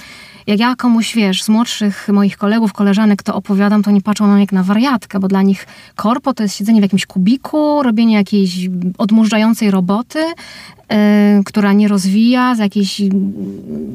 jak 0.46 0.58
ja 0.58 0.76
komuś, 0.76 1.14
wiesz, 1.14 1.42
z 1.42 1.48
młodszych 1.48 2.08
moich 2.12 2.36
kolegów, 2.36 2.72
koleżanek 2.72 3.22
to 3.22 3.34
opowiadam, 3.34 3.82
to 3.82 3.90
nie 3.90 4.00
patrzą 4.00 4.26
na 4.26 4.32
mnie 4.32 4.42
jak 4.42 4.52
na 4.52 4.62
wariatkę, 4.62 5.20
bo 5.20 5.28
dla 5.28 5.42
nich 5.42 5.66
korpo 5.96 6.34
to 6.34 6.42
jest 6.42 6.56
siedzenie 6.56 6.80
w 6.80 6.82
jakimś 6.82 7.06
kubiku, 7.06 7.82
robienie 7.82 8.14
jakiejś 8.14 8.68
odmurzającej 8.98 9.70
roboty, 9.70 10.18
yy, 10.18 10.96
która 11.44 11.72
nie 11.72 11.88
rozwija 11.88 12.54
za 12.54 12.62
jakieś 12.62 13.02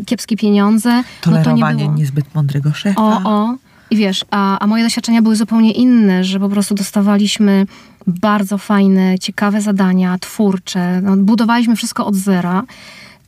kiepskie 0.05 0.37
pieniądze. 0.37 1.03
Tolerowanie 1.21 1.61
no 1.61 1.67
to 1.67 1.73
nie 1.73 1.83
było. 1.83 1.97
niezbyt 1.97 2.35
mądrego 2.35 2.73
szefa. 2.73 3.01
O, 3.01 3.21
o. 3.23 3.55
I 3.91 3.95
wiesz, 3.95 4.25
a, 4.31 4.59
a 4.59 4.67
moje 4.67 4.83
doświadczenia 4.83 5.21
były 5.21 5.35
zupełnie 5.35 5.71
inne, 5.71 6.23
że 6.23 6.39
po 6.39 6.49
prostu 6.49 6.75
dostawaliśmy 6.75 7.65
bardzo 8.07 8.57
fajne, 8.57 9.19
ciekawe 9.19 9.61
zadania, 9.61 10.17
twórcze. 10.17 11.01
No, 11.01 11.17
budowaliśmy 11.17 11.75
wszystko 11.75 12.05
od 12.05 12.15
zera. 12.15 12.63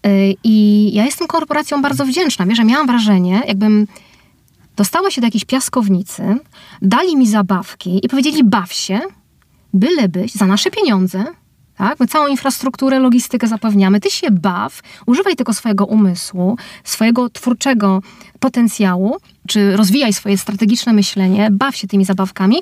Y, 0.07 0.35
I 0.43 0.89
ja 0.93 1.05
jestem 1.05 1.27
korporacją 1.27 1.81
bardzo 1.81 2.05
wdzięczna. 2.05 2.45
Wiesz, 2.45 2.57
że 2.57 2.63
miałam 2.63 2.87
wrażenie, 2.87 3.41
jakbym 3.47 3.87
dostała 4.75 5.11
się 5.11 5.21
do 5.21 5.27
jakiejś 5.27 5.45
piaskownicy, 5.45 6.23
dali 6.81 7.17
mi 7.17 7.27
zabawki 7.27 8.05
i 8.05 8.09
powiedzieli 8.09 8.43
baw 8.43 8.73
się, 8.73 8.99
byle 9.73 10.09
byś, 10.09 10.31
za 10.31 10.45
nasze 10.45 10.71
pieniądze, 10.71 11.25
tak? 11.77 11.99
My 11.99 12.07
całą 12.07 12.27
infrastrukturę, 12.27 12.99
logistykę 12.99 13.47
zapewniamy. 13.47 13.99
Ty 13.99 14.09
się 14.09 14.31
baw, 14.31 14.81
używaj 15.05 15.35
tylko 15.35 15.53
swojego 15.53 15.85
umysłu, 15.85 16.57
swojego 16.83 17.29
twórczego 17.29 18.01
potencjału, 18.39 19.17
czy 19.47 19.77
rozwijaj 19.77 20.13
swoje 20.13 20.37
strategiczne 20.37 20.93
myślenie, 20.93 21.49
baw 21.51 21.75
się 21.75 21.87
tymi 21.87 22.05
zabawkami. 22.05 22.57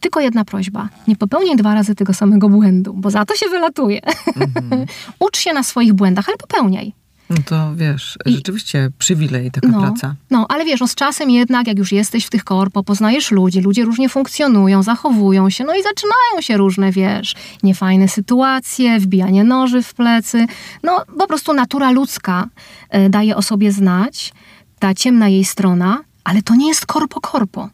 Tylko 0.00 0.20
jedna 0.20 0.44
prośba. 0.44 0.88
Nie 1.08 1.16
popełniaj 1.16 1.56
dwa 1.56 1.74
razy 1.74 1.94
tego 1.94 2.14
samego 2.14 2.48
błędu, 2.48 2.94
bo 2.94 3.10
za 3.10 3.24
to 3.24 3.34
się 3.34 3.48
wylatuje. 3.48 4.00
Mhm. 4.36 4.86
Ucz 5.26 5.38
się 5.38 5.52
na 5.52 5.62
swoich 5.62 5.92
błędach, 5.92 6.28
ale 6.28 6.36
popełniaj. 6.36 6.92
No 7.30 7.36
to 7.46 7.72
wiesz, 7.76 8.18
I, 8.26 8.32
rzeczywiście 8.32 8.90
przywilej 8.98 9.50
taka 9.50 9.68
no, 9.68 9.80
praca. 9.80 10.14
No, 10.30 10.46
ale 10.48 10.64
wiesz, 10.64 10.80
no 10.80 10.88
z 10.88 10.94
czasem 10.94 11.30
jednak, 11.30 11.66
jak 11.66 11.78
już 11.78 11.92
jesteś 11.92 12.26
w 12.26 12.30
tych 12.30 12.44
korpo, 12.44 12.82
poznajesz 12.82 13.30
ludzi, 13.30 13.60
ludzie 13.60 13.84
różnie 13.84 14.08
funkcjonują, 14.08 14.82
zachowują 14.82 15.50
się, 15.50 15.64
no 15.64 15.74
i 15.74 15.82
zaczynają 15.82 16.40
się 16.40 16.56
różne, 16.56 16.92
wiesz, 16.92 17.34
niefajne 17.62 18.08
sytuacje, 18.08 19.00
wbijanie 19.00 19.44
noży 19.44 19.82
w 19.82 19.94
plecy. 19.94 20.46
No, 20.82 21.02
po 21.18 21.26
prostu 21.26 21.54
natura 21.54 21.90
ludzka 21.90 22.48
y, 22.94 23.08
daje 23.10 23.36
o 23.36 23.42
sobie 23.42 23.72
znać, 23.72 24.32
ta 24.78 24.94
ciemna 24.94 25.28
jej 25.28 25.44
strona, 25.44 26.00
ale 26.24 26.42
to 26.42 26.54
nie 26.54 26.68
jest 26.68 26.86
korpo-korpo. 26.86 27.68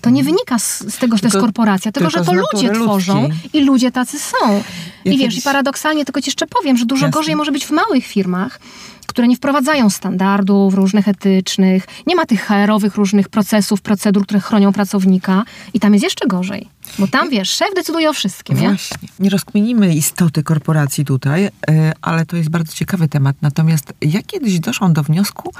To 0.00 0.10
nie 0.10 0.24
wynika 0.24 0.58
z, 0.58 0.94
z 0.94 0.98
tego, 0.98 1.16
że 1.16 1.20
to 1.20 1.26
jest 1.26 1.38
korporacja, 1.38 1.92
tylko, 1.92 2.10
tylko 2.10 2.24
że 2.24 2.42
to 2.42 2.58
ludzie 2.58 2.70
tworzą 2.70 3.28
i 3.52 3.60
ludzie 3.60 3.92
tacy 3.92 4.18
są. 4.18 4.62
I 5.04 5.18
wiesz, 5.18 5.38
i 5.38 5.42
paradoksalnie 5.42 6.04
tylko 6.04 6.20
ci 6.20 6.28
jeszcze 6.28 6.46
powiem, 6.46 6.76
że 6.76 6.86
dużo 6.86 7.06
Jasne. 7.06 7.20
gorzej 7.20 7.36
może 7.36 7.52
być 7.52 7.66
w 7.66 7.70
małych 7.70 8.06
firmach, 8.06 8.60
które 9.06 9.28
nie 9.28 9.36
wprowadzają 9.36 9.90
standardów 9.90 10.74
różnych 10.74 11.08
etycznych, 11.08 11.86
nie 12.06 12.16
ma 12.16 12.26
tych 12.26 12.46
HR-owych 12.46 12.94
różnych 12.94 13.28
procesów, 13.28 13.80
procedur, 13.80 14.26
które 14.26 14.40
chronią 14.40 14.72
pracownika 14.72 15.44
i 15.74 15.80
tam 15.80 15.92
jest 15.92 16.04
jeszcze 16.04 16.26
gorzej. 16.26 16.68
Bo 16.98 17.08
tam, 17.08 17.30
wiesz, 17.30 17.50
szef 17.50 17.68
decyduje 17.74 18.10
o 18.10 18.12
wszystkim, 18.12 18.60
nie? 18.60 18.68
Właśnie. 18.68 19.08
Nie 19.18 19.30
rozkminimy 19.30 19.94
istoty 19.94 20.42
korporacji 20.42 21.04
tutaj, 21.04 21.44
e, 21.44 21.50
ale 22.02 22.26
to 22.26 22.36
jest 22.36 22.48
bardzo 22.48 22.72
ciekawy 22.72 23.08
temat. 23.08 23.36
Natomiast 23.42 23.92
ja 24.00 24.22
kiedyś 24.22 24.60
doszłam 24.60 24.92
do 24.92 25.02
wniosku, 25.02 25.52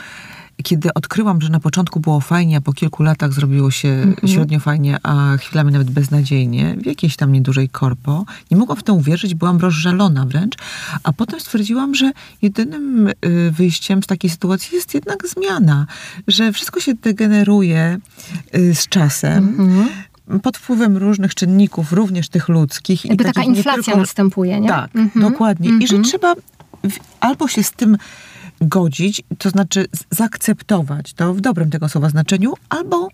kiedy 0.63 0.95
odkryłam, 0.95 1.41
że 1.41 1.49
na 1.49 1.61
początku 1.61 2.01
było 2.01 2.21
fajnie, 2.21 2.57
a 2.57 2.61
po 2.61 2.73
kilku 2.73 3.03
latach 3.03 3.33
zrobiło 3.33 3.71
się 3.71 3.89
mhm. 3.89 4.29
średnio 4.29 4.61
fajnie, 4.61 4.99
a 5.03 5.37
chwilami 5.37 5.73
nawet 5.73 5.91
beznadziejnie, 5.91 6.77
w 6.83 6.87
jakiejś 6.87 7.17
tam 7.17 7.33
niedużej 7.33 7.69
korpo, 7.69 8.25
nie 8.51 8.57
mogłam 8.57 8.79
w 8.79 8.83
to 8.83 8.95
uwierzyć, 8.95 9.35
byłam 9.35 9.59
rozżalona 9.59 10.27
wręcz, 10.27 10.55
a 11.03 11.13
potem 11.13 11.41
stwierdziłam, 11.41 11.95
że 11.95 12.13
jedynym 12.43 13.09
y, 13.09 13.15
wyjściem 13.51 14.03
z 14.03 14.07
takiej 14.07 14.31
sytuacji 14.31 14.75
jest 14.75 14.95
jednak 14.95 15.29
zmiana, 15.29 15.87
że 16.29 16.53
wszystko 16.53 16.81
się 16.81 16.95
degeneruje 16.95 17.99
y, 18.55 18.75
z 18.75 18.89
czasem. 18.89 19.49
Mhm 19.59 19.89
pod 20.43 20.57
wpływem 20.57 20.97
różnych 20.97 21.35
czynników, 21.35 21.93
również 21.93 22.29
tych 22.29 22.49
ludzkich. 22.49 23.05
Jakby 23.05 23.25
taka 23.25 23.43
inflacja 23.43 23.83
tylko... 23.83 24.01
następuje, 24.01 24.61
nie? 24.61 24.69
Tak, 24.69 24.97
mhm. 24.97 25.31
dokładnie. 25.31 25.69
I 25.69 25.87
że 25.87 25.97
mhm. 25.97 26.05
trzeba 26.05 26.35
albo 27.21 27.49
się 27.49 27.63
z 27.63 27.73
tym 27.73 27.97
godzić, 28.61 29.23
to 29.39 29.51
znaczy 29.51 29.87
zaakceptować 30.11 31.13
to 31.13 31.35
w 31.35 31.41
dobrym 31.41 31.71
tego 31.71 31.89
słowa 31.89 32.09
znaczeniu, 32.09 32.55
albo 32.69 33.09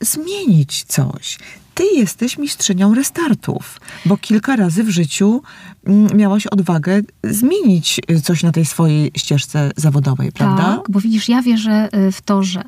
zmienić 0.00 0.84
coś. 0.84 1.38
Ty 1.74 1.84
jesteś 1.84 2.38
mistrzynią 2.38 2.94
restartów, 2.94 3.80
bo 4.06 4.16
kilka 4.16 4.56
razy 4.56 4.84
w 4.84 4.90
życiu 4.90 5.42
mm, 5.86 6.16
miałaś 6.16 6.46
odwagę 6.46 7.00
zmienić 7.24 8.00
coś 8.22 8.42
na 8.42 8.52
tej 8.52 8.64
swojej 8.64 9.10
ścieżce 9.16 9.70
zawodowej, 9.76 10.32
prawda? 10.32 10.62
Tak, 10.62 10.90
bo 10.90 11.00
widzisz, 11.00 11.28
ja 11.28 11.42
wierzę 11.42 11.88
y, 12.08 12.12
w 12.12 12.22
to, 12.22 12.42
że 12.42 12.62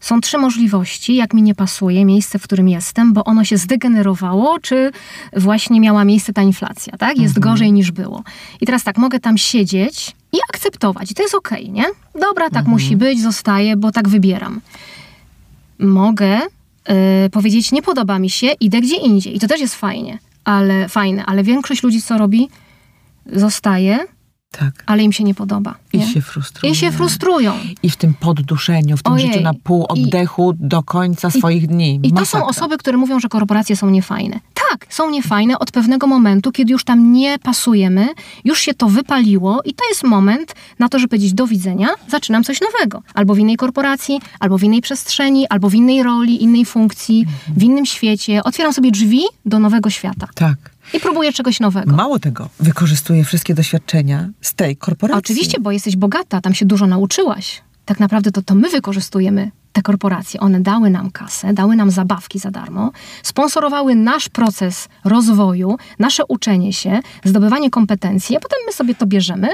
są 0.00 0.20
trzy 0.20 0.38
możliwości, 0.38 1.14
jak 1.14 1.34
mi 1.34 1.42
nie 1.42 1.54
pasuje 1.54 2.04
miejsce, 2.04 2.38
w 2.38 2.42
którym 2.42 2.68
jestem, 2.68 3.12
bo 3.12 3.24
ono 3.24 3.44
się 3.44 3.56
zdegenerowało, 3.56 4.58
czy 4.58 4.90
właśnie 5.36 5.80
miała 5.80 6.04
miejsce 6.04 6.32
ta 6.32 6.42
inflacja, 6.42 6.96
tak? 6.96 7.18
Jest 7.18 7.36
mhm. 7.36 7.52
gorzej 7.52 7.72
niż 7.72 7.90
było. 7.90 8.22
I 8.60 8.66
teraz 8.66 8.84
tak, 8.84 8.98
mogę 8.98 9.20
tam 9.20 9.38
siedzieć 9.38 10.16
i 10.32 10.38
akceptować. 10.48 11.10
I 11.10 11.14
to 11.14 11.22
jest 11.22 11.34
okej, 11.34 11.62
okay, 11.62 11.74
nie? 11.74 11.84
Dobra, 12.20 12.44
tak 12.44 12.66
mhm. 12.66 12.70
musi 12.70 12.96
być, 12.96 13.22
zostaje, 13.22 13.76
bo 13.76 13.92
tak 13.92 14.08
wybieram. 14.08 14.60
Mogę 15.78 16.40
y, 17.26 17.30
powiedzieć, 17.30 17.72
nie 17.72 17.82
podoba 17.82 18.18
mi 18.18 18.30
się, 18.30 18.46
idę 18.60 18.80
gdzie 18.80 18.96
indziej. 18.96 19.36
I 19.36 19.40
to 19.40 19.48
też 19.48 19.60
jest 19.60 19.74
fajnie, 19.74 20.18
ale 20.44 20.88
fajne, 20.88 21.26
ale 21.26 21.42
większość 21.42 21.82
ludzi 21.82 22.02
co 22.02 22.18
robi? 22.18 22.48
Zostaje, 23.32 23.98
tak. 24.58 24.84
ale 24.86 25.02
im 25.02 25.12
się 25.12 25.24
nie 25.24 25.34
podoba. 25.34 25.74
Nie? 25.94 26.04
I 26.04 26.08
się 26.08 26.20
frustrują. 26.20 26.72
I 26.72 26.76
się 26.76 26.92
frustrują. 26.92 27.52
I 27.82 27.90
w 27.90 27.96
tym 27.96 28.14
podduszeniu, 28.14 28.96
w 28.96 29.02
tym 29.02 29.12
Ojej. 29.12 29.26
życiu 29.26 29.40
na 29.40 29.54
pół 29.54 29.86
oddechu 29.88 30.52
I, 30.52 30.68
do 30.68 30.82
końca 30.82 31.30
swoich 31.30 31.62
i, 31.62 31.66
dni. 31.68 32.00
I 32.02 32.12
to 32.12 32.26
są 32.26 32.46
osoby, 32.46 32.78
które 32.78 32.96
mówią, 32.96 33.20
że 33.20 33.28
korporacje 33.28 33.76
są 33.76 33.90
niefajne. 33.90 34.40
Tak, 34.70 34.86
są 34.88 35.10
niefajne 35.10 35.58
od 35.58 35.70
pewnego 35.70 36.06
momentu, 36.06 36.52
kiedy 36.52 36.72
już 36.72 36.84
tam 36.84 37.12
nie 37.12 37.38
pasujemy, 37.38 38.08
już 38.44 38.60
się 38.60 38.74
to 38.74 38.88
wypaliło 38.88 39.62
i 39.64 39.74
to 39.74 39.88
jest 39.88 40.04
moment 40.04 40.54
na 40.78 40.88
to, 40.88 40.98
żeby 40.98 41.08
powiedzieć 41.08 41.34
do 41.34 41.46
widzenia, 41.46 41.88
zaczynam 42.08 42.44
coś 42.44 42.60
nowego. 42.60 43.02
Albo 43.14 43.34
w 43.34 43.38
innej 43.38 43.56
korporacji, 43.56 44.20
albo 44.40 44.58
w 44.58 44.62
innej 44.62 44.80
przestrzeni, 44.80 45.48
albo 45.48 45.70
w 45.70 45.74
innej 45.74 46.02
roli, 46.02 46.42
innej 46.42 46.64
funkcji, 46.64 47.20
mhm. 47.20 47.58
w 47.58 47.62
innym 47.62 47.86
świecie. 47.86 48.44
Otwieram 48.44 48.72
sobie 48.72 48.90
drzwi 48.90 49.22
do 49.44 49.58
nowego 49.58 49.90
świata. 49.90 50.28
Tak 50.34 50.75
i 50.96 51.00
próbuję 51.00 51.32
czegoś 51.32 51.60
nowego. 51.60 51.96
Mało 51.96 52.18
tego, 52.18 52.48
wykorzystuję 52.60 53.24
wszystkie 53.24 53.54
doświadczenia 53.54 54.28
z 54.40 54.54
tej 54.54 54.76
korporacji. 54.76 55.18
Oczywiście, 55.18 55.60
bo 55.60 55.70
jesteś 55.70 55.96
bogata, 55.96 56.40
tam 56.40 56.54
się 56.54 56.66
dużo 56.66 56.86
nauczyłaś. 56.86 57.62
Tak 57.84 58.00
naprawdę 58.00 58.30
to, 58.32 58.42
to 58.42 58.54
my 58.54 58.70
wykorzystujemy 58.70 59.50
te 59.72 59.82
korporacje. 59.82 60.40
One 60.40 60.60
dały 60.60 60.90
nam 60.90 61.10
kasę, 61.10 61.54
dały 61.54 61.76
nam 61.76 61.90
zabawki 61.90 62.38
za 62.38 62.50
darmo, 62.50 62.90
sponsorowały 63.22 63.94
nasz 63.94 64.28
proces 64.28 64.88
rozwoju, 65.04 65.76
nasze 65.98 66.26
uczenie 66.28 66.72
się, 66.72 67.00
zdobywanie 67.24 67.70
kompetencji, 67.70 68.36
a 68.36 68.40
potem 68.40 68.58
my 68.66 68.72
sobie 68.72 68.94
to 68.94 69.06
bierzemy 69.06 69.48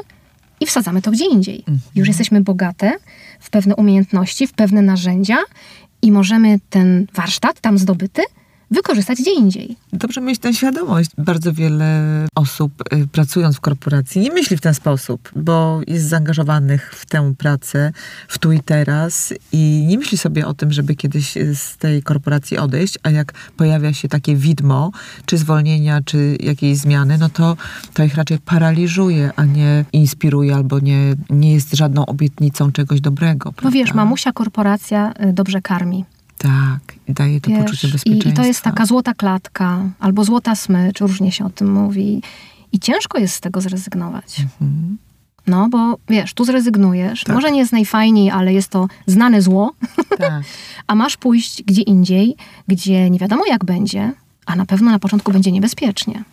i 0.61 0.67
wsadzamy 0.67 1.03
to 1.03 1.11
gdzie 1.11 1.27
indziej. 1.27 1.59
Mhm. 1.59 1.79
Już 1.95 2.09
jesteśmy 2.09 2.41
bogate 2.41 2.93
w 3.41 3.51
pewne 3.51 3.77
umiejętności, 3.77 4.47
w 4.47 4.53
pewne 4.53 4.83
narzędzia 4.83 5.39
i 6.03 6.13
możemy 6.13 6.59
ten 6.71 7.07
warsztat 7.15 7.61
tam 7.61 7.79
zdobyty 7.79 8.23
wykorzystać 8.73 9.19
gdzie 9.19 9.35
indziej. 9.35 9.77
Dobrze 9.93 10.21
mieć 10.21 10.39
tę 10.39 10.55
świadomość. 10.55 11.11
Bardzo 11.19 11.53
wiele 11.53 12.03
osób 12.35 12.73
y, 12.93 13.07
pracując 13.07 13.57
w 13.57 13.61
korporacji 13.61 14.21
nie 14.21 14.33
myśli 14.33 14.57
w 14.57 14.61
ten 14.61 14.75
sposób, 14.75 15.31
bo 15.37 15.81
jest 15.87 16.09
zaangażowanych 16.09 16.95
w 16.95 17.07
tę 17.07 17.35
pracę 17.39 17.93
w 18.29 18.39
tu 18.39 18.53
i 18.53 18.61
teraz 18.61 19.35
i 19.53 19.85
nie 19.89 19.99
myśli 19.99 20.19
sobie 20.19 20.47
o 20.47 20.55
tym, 20.55 20.73
żeby 20.73 20.95
kiedyś 20.95 21.35
z 21.55 21.77
tej 21.77 22.03
korporacji 22.03 22.59
odejść, 22.59 22.99
a 23.03 23.11
jak 23.11 23.33
pojawia 23.57 23.93
się 23.93 24.09
takie 24.09 24.37
widmo, 24.37 24.91
czy 25.27 25.39
zwolnienia, 25.39 26.01
czy 26.05 26.37
jakiejś 26.41 26.79
zmiany, 26.79 27.19
no 27.19 27.29
to 27.29 27.57
to 27.95 28.05
ich 28.05 28.15
raczej 28.15 28.39
paraliżuje, 28.39 29.31
a 29.37 29.45
nie 29.45 29.85
inspiruje 29.93 30.55
albo 30.55 30.79
nie, 30.79 31.15
nie 31.31 31.55
jest 31.55 31.77
żadną 31.77 32.07
obietnicą 32.07 32.73
czegoś 32.73 33.01
dobrego. 33.01 33.53
Prawda? 33.53 33.63
No 33.65 33.71
wiesz, 33.71 33.95
mamusia 33.95 34.33
korporacja 34.33 35.13
y, 35.29 35.33
dobrze 35.33 35.63
karmi. 35.63 36.05
Tak, 36.43 36.95
i 37.09 37.13
daje 37.13 37.41
to 37.41 37.51
Wiesz, 37.51 37.61
poczucie 37.65 37.89
bezpieczeństwa. 37.89 38.29
I, 38.29 38.33
I 38.33 38.37
to 38.37 38.45
jest 38.45 38.63
taka 38.63 38.87
złota 38.87 39.15
klatka, 39.15 39.79
albo 40.01 40.25
złota 40.25 40.55
smycz, 40.57 41.01
różnie 41.01 41.33
się 41.33 41.45
o 41.45 41.51
tym 41.51 41.73
mówi. 41.73 42.23
I 42.73 42.79
ciężko 42.79 43.19
jest 43.19 43.35
z 43.35 43.41
tego 43.41 43.61
zrezygnować. 43.61 44.41
Mhm. 44.41 44.99
No, 45.47 45.69
bo 45.69 45.99
wiesz, 46.09 46.35
tu 46.35 46.45
zrezygnujesz. 46.45 47.25
Tak. 47.25 47.35
Może 47.35 47.51
nie 47.51 47.59
jest 47.59 47.73
najfajniej, 47.73 48.31
ale 48.31 48.53
jest 48.53 48.69
to 48.69 48.89
znane 49.07 49.43
zło. 49.43 49.73
Tak. 50.19 50.43
a 50.87 50.95
masz 50.95 51.17
pójść 51.17 51.63
gdzie 51.63 51.83
indziej, 51.83 52.37
gdzie 52.69 53.11
nie 53.11 53.19
wiadomo 53.19 53.47
jak 53.47 53.65
będzie, 53.65 54.13
a 54.47 54.57
na 54.57 54.67
pewno 54.67 54.91
na 54.91 54.99
początku 54.99 55.33
będzie 55.33 55.53
niebezpiecznie. 55.53 56.25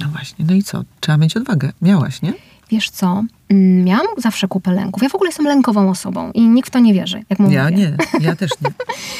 No 0.00 0.08
właśnie, 0.08 0.44
no 0.48 0.54
i 0.54 0.62
co? 0.62 0.84
Trzeba 1.00 1.18
mieć 1.18 1.36
odwagę. 1.36 1.72
Miałaś, 1.82 2.22
nie? 2.22 2.32
Wiesz 2.70 2.90
co? 2.90 3.24
Mm, 3.48 3.84
miałam 3.84 4.06
zawsze 4.16 4.48
kupę 4.48 4.72
lęków. 4.72 5.02
Ja 5.02 5.08
w 5.08 5.14
ogóle 5.14 5.28
jestem 5.28 5.46
lękową 5.46 5.90
osobą 5.90 6.30
i 6.34 6.48
nikt 6.48 6.68
w 6.68 6.72
to 6.72 6.78
nie 6.78 6.94
wierzy, 6.94 7.22
jak 7.30 7.38
mówię. 7.38 7.54
Ja 7.56 7.70
nie, 7.70 7.96
ja 8.20 8.36
też 8.36 8.50
nie. 8.60 8.70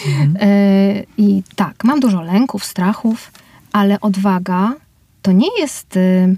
Mhm. 0.08 0.36
E, 0.40 1.02
I 1.18 1.42
tak, 1.56 1.84
mam 1.84 2.00
dużo 2.00 2.22
lęków, 2.22 2.64
strachów, 2.64 3.32
ale 3.72 4.00
odwaga 4.00 4.74
to 5.22 5.32
nie 5.32 5.48
jest 5.60 5.96
y, 5.96 6.36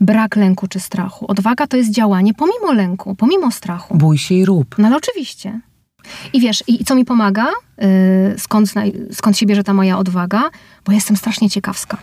brak 0.00 0.36
lęku 0.36 0.68
czy 0.68 0.80
strachu. 0.80 1.26
Odwaga 1.30 1.66
to 1.66 1.76
jest 1.76 1.90
działanie 1.90 2.34
pomimo 2.34 2.72
lęku, 2.72 3.14
pomimo 3.14 3.50
strachu. 3.50 3.98
Bój 3.98 4.18
się 4.18 4.34
i 4.34 4.44
rób. 4.44 4.74
No 4.78 4.86
ale 4.86 4.96
oczywiście. 4.96 5.60
I 6.32 6.40
wiesz, 6.40 6.64
i 6.66 6.84
co 6.84 6.94
mi 6.94 7.04
pomaga? 7.04 7.46
Y, 7.82 8.38
skąd, 8.38 8.72
skąd 9.12 9.38
się 9.38 9.46
bierze 9.46 9.64
ta 9.64 9.74
moja 9.74 9.98
odwaga? 9.98 10.50
Bo 10.84 10.92
jestem 10.92 11.16
strasznie 11.16 11.50
ciekawska. 11.50 11.98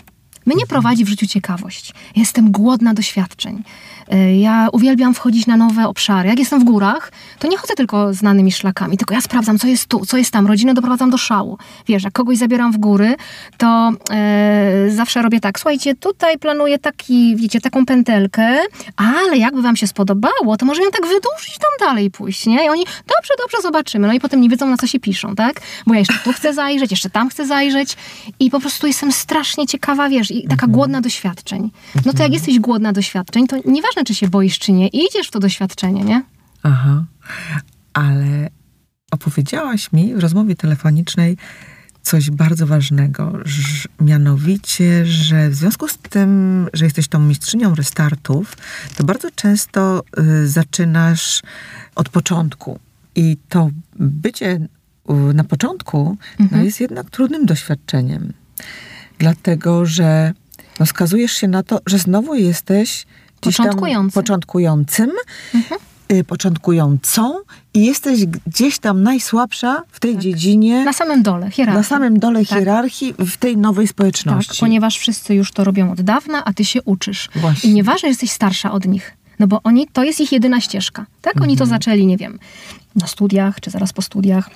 Mnie 0.46 0.66
prowadzi 0.68 1.06
w 1.06 1.10
życiu 1.10 1.28
ciekawość. 1.28 1.94
Jestem 2.16 2.52
głodna 2.52 2.94
doświadczeń. 2.94 3.64
E, 4.12 4.36
ja 4.36 4.68
uwielbiam 4.72 5.14
wchodzić 5.14 5.48
na 5.48 5.58
nowe 5.58 5.88
obszary. 5.88 6.30
Jak 6.30 6.40
jestem 6.40 6.60
w 6.60 6.64
górach, 6.64 7.12
to 7.40 7.48
nie 7.48 7.58
chodzę 7.58 7.74
tylko 7.74 8.14
znanymi 8.14 8.52
szlakami, 8.52 8.98
tylko 8.98 9.14
ja 9.14 9.22
sprawdzam, 9.22 9.60
co 9.60 9.68
jest 9.68 9.86
tu, 9.88 10.06
co 10.06 10.18
jest 10.18 10.32
tam. 10.32 10.48
Rodzinę 10.48 10.74
doprowadzam 10.74 11.10
do 11.10 11.18
szału. 11.18 11.58
Wiesz, 11.88 12.04
jak 12.04 12.14
kogoś 12.14 12.38
zabieram 12.38 12.72
w 12.72 12.78
góry, 12.78 13.16
to 13.58 13.92
e, 14.12 14.86
zawsze 14.90 15.22
robię 15.22 15.40
tak. 15.40 15.60
Słuchajcie, 15.60 15.96
tutaj 15.96 16.38
planuję 16.38 16.80
taki, 16.80 17.36
wiecie, 17.36 17.62
taką 17.62 17.86
pętelkę, 17.86 18.60
ale 18.96 19.38
jakby 19.38 19.62
wam 19.62 19.76
się 19.76 19.88
spodobało, 19.88 20.58
to 20.58 20.66
możemy 20.66 20.86
ją 20.86 20.92
tak 20.92 21.02
wydłużyć 21.02 21.58
tam 21.60 21.88
dalej 21.88 22.12
pójść, 22.12 22.46
nie? 22.46 22.66
I 22.66 22.70
oni, 22.70 22.86
dobrze, 22.86 23.34
dobrze, 23.44 23.58
zobaczymy. 23.62 24.08
No 24.08 24.14
i 24.14 24.20
potem 24.20 24.42
nie 24.42 24.50
wiedzą, 24.50 24.68
na 24.68 24.78
co 24.78 24.88
się 24.88 25.00
piszą, 25.00 25.36
tak? 25.36 25.62
Bo 25.88 25.94
ja 25.94 26.00
jeszcze 26.00 26.14
tu 26.24 26.34
chcę 26.34 26.54
zajrzeć, 26.54 26.92
jeszcze 26.92 27.10
tam 27.10 27.30
chcę 27.30 27.46
zajrzeć 27.46 27.98
i 28.40 28.50
po 28.50 28.60
prostu 28.60 28.88
jestem 28.88 29.12
strasznie 29.12 29.68
ciekawa, 29.68 30.10
wiesz, 30.10 30.32
i 30.32 30.42
taka 30.44 30.54
mhm. 30.54 30.72
głodna 30.72 31.02
doświadczeń. 31.02 31.72
No 32.06 32.14
to 32.14 32.24
jak 32.24 32.34
jesteś 32.34 32.60
głodna 32.60 32.94
doświadczeń, 32.94 33.48
to 33.48 33.56
nieważne, 33.66 33.93
czy 34.04 34.16
się 34.16 34.28
boisz, 34.28 34.60
czy 34.60 34.72
nie, 34.72 34.88
idziesz 34.88 35.28
w 35.28 35.32
to 35.32 35.40
doświadczenie, 35.40 36.04
nie? 36.04 36.24
Aha, 36.64 37.06
ale 37.94 38.50
opowiedziałaś 39.12 39.92
mi 39.92 40.16
w 40.16 40.20
rozmowie 40.20 40.56
telefonicznej 40.56 41.38
coś 42.04 42.32
bardzo 42.32 42.68
ważnego, 42.68 43.34
że, 43.46 43.90
mianowicie, 44.02 45.06
że 45.06 45.50
w 45.50 45.56
związku 45.56 45.88
z 45.88 45.98
tym, 45.98 46.68
że 46.74 46.86
jesteś 46.86 47.08
tą 47.08 47.20
mistrzynią 47.20 47.76
restartów, 47.76 48.58
to 48.96 49.04
bardzo 49.04 49.32
często 49.32 50.04
y, 50.20 50.48
zaczynasz 50.48 51.42
od 51.96 52.10
początku. 52.10 52.80
I 53.16 53.38
to 53.50 53.70
bycie 53.96 54.52
y, 55.10 55.34
na 55.34 55.44
początku 55.44 56.18
mhm. 56.40 56.50
no, 56.60 56.66
jest 56.66 56.80
jednak 56.80 57.10
trudnym 57.10 57.46
doświadczeniem. 57.46 58.34
Dlatego, 59.20 59.86
że 59.86 60.34
no, 60.80 60.86
skazujesz 60.86 61.32
się 61.32 61.48
na 61.48 61.64
to, 61.64 61.80
że 61.86 62.00
znowu 62.00 62.36
jesteś 62.36 63.06
Początkujący. 63.44 64.14
początkującym, 64.14 65.12
mhm. 65.56 65.82
y, 66.12 66.24
początkującą 66.24 67.36
i 67.74 67.86
jesteś 67.86 68.26
gdzieś 68.26 68.80
tam 68.80 69.04
najsłabsza 69.04 69.84
w 69.92 70.00
tej 70.00 70.14
tak. 70.14 70.22
dziedzinie. 70.22 70.84
Na 70.84 70.94
samym 70.94 71.24
dole 71.24 71.52
hierarchii. 71.52 71.78
Na 71.78 71.84
samym 71.84 72.20
dole 72.20 72.46
tak. 72.46 72.60
hierarchii 72.60 73.14
w 73.20 73.38
tej 73.38 73.58
nowej 73.58 73.88
społeczności. 73.88 74.52
Tak, 74.52 74.60
ponieważ 74.60 74.98
wszyscy 74.98 75.36
już 75.36 75.52
to 75.52 75.64
robią 75.64 75.92
od 75.92 76.02
dawna, 76.02 76.46
a 76.46 76.54
ty 76.54 76.66
się 76.66 76.84
uczysz. 76.84 77.30
Właśnie. 77.36 77.70
I 77.70 77.74
nieważne, 77.74 78.00
że 78.02 78.08
jesteś 78.08 78.32
starsza 78.32 78.72
od 78.72 78.86
nich. 78.86 79.18
No 79.40 79.48
bo 79.48 79.62
oni, 79.64 79.88
to 79.94 80.04
jest 80.04 80.22
ich 80.22 80.32
jedyna 80.32 80.62
ścieżka. 80.62 81.06
Tak? 81.22 81.42
Oni 81.42 81.58
to 81.58 81.64
mhm. 81.64 81.70
zaczęli, 81.70 82.06
nie 82.06 82.18
wiem, 82.18 82.40
na 82.96 83.08
studiach, 83.08 83.60
czy 83.60 83.70
zaraz 83.70 83.94
po 83.94 84.02
studiach 84.02 84.50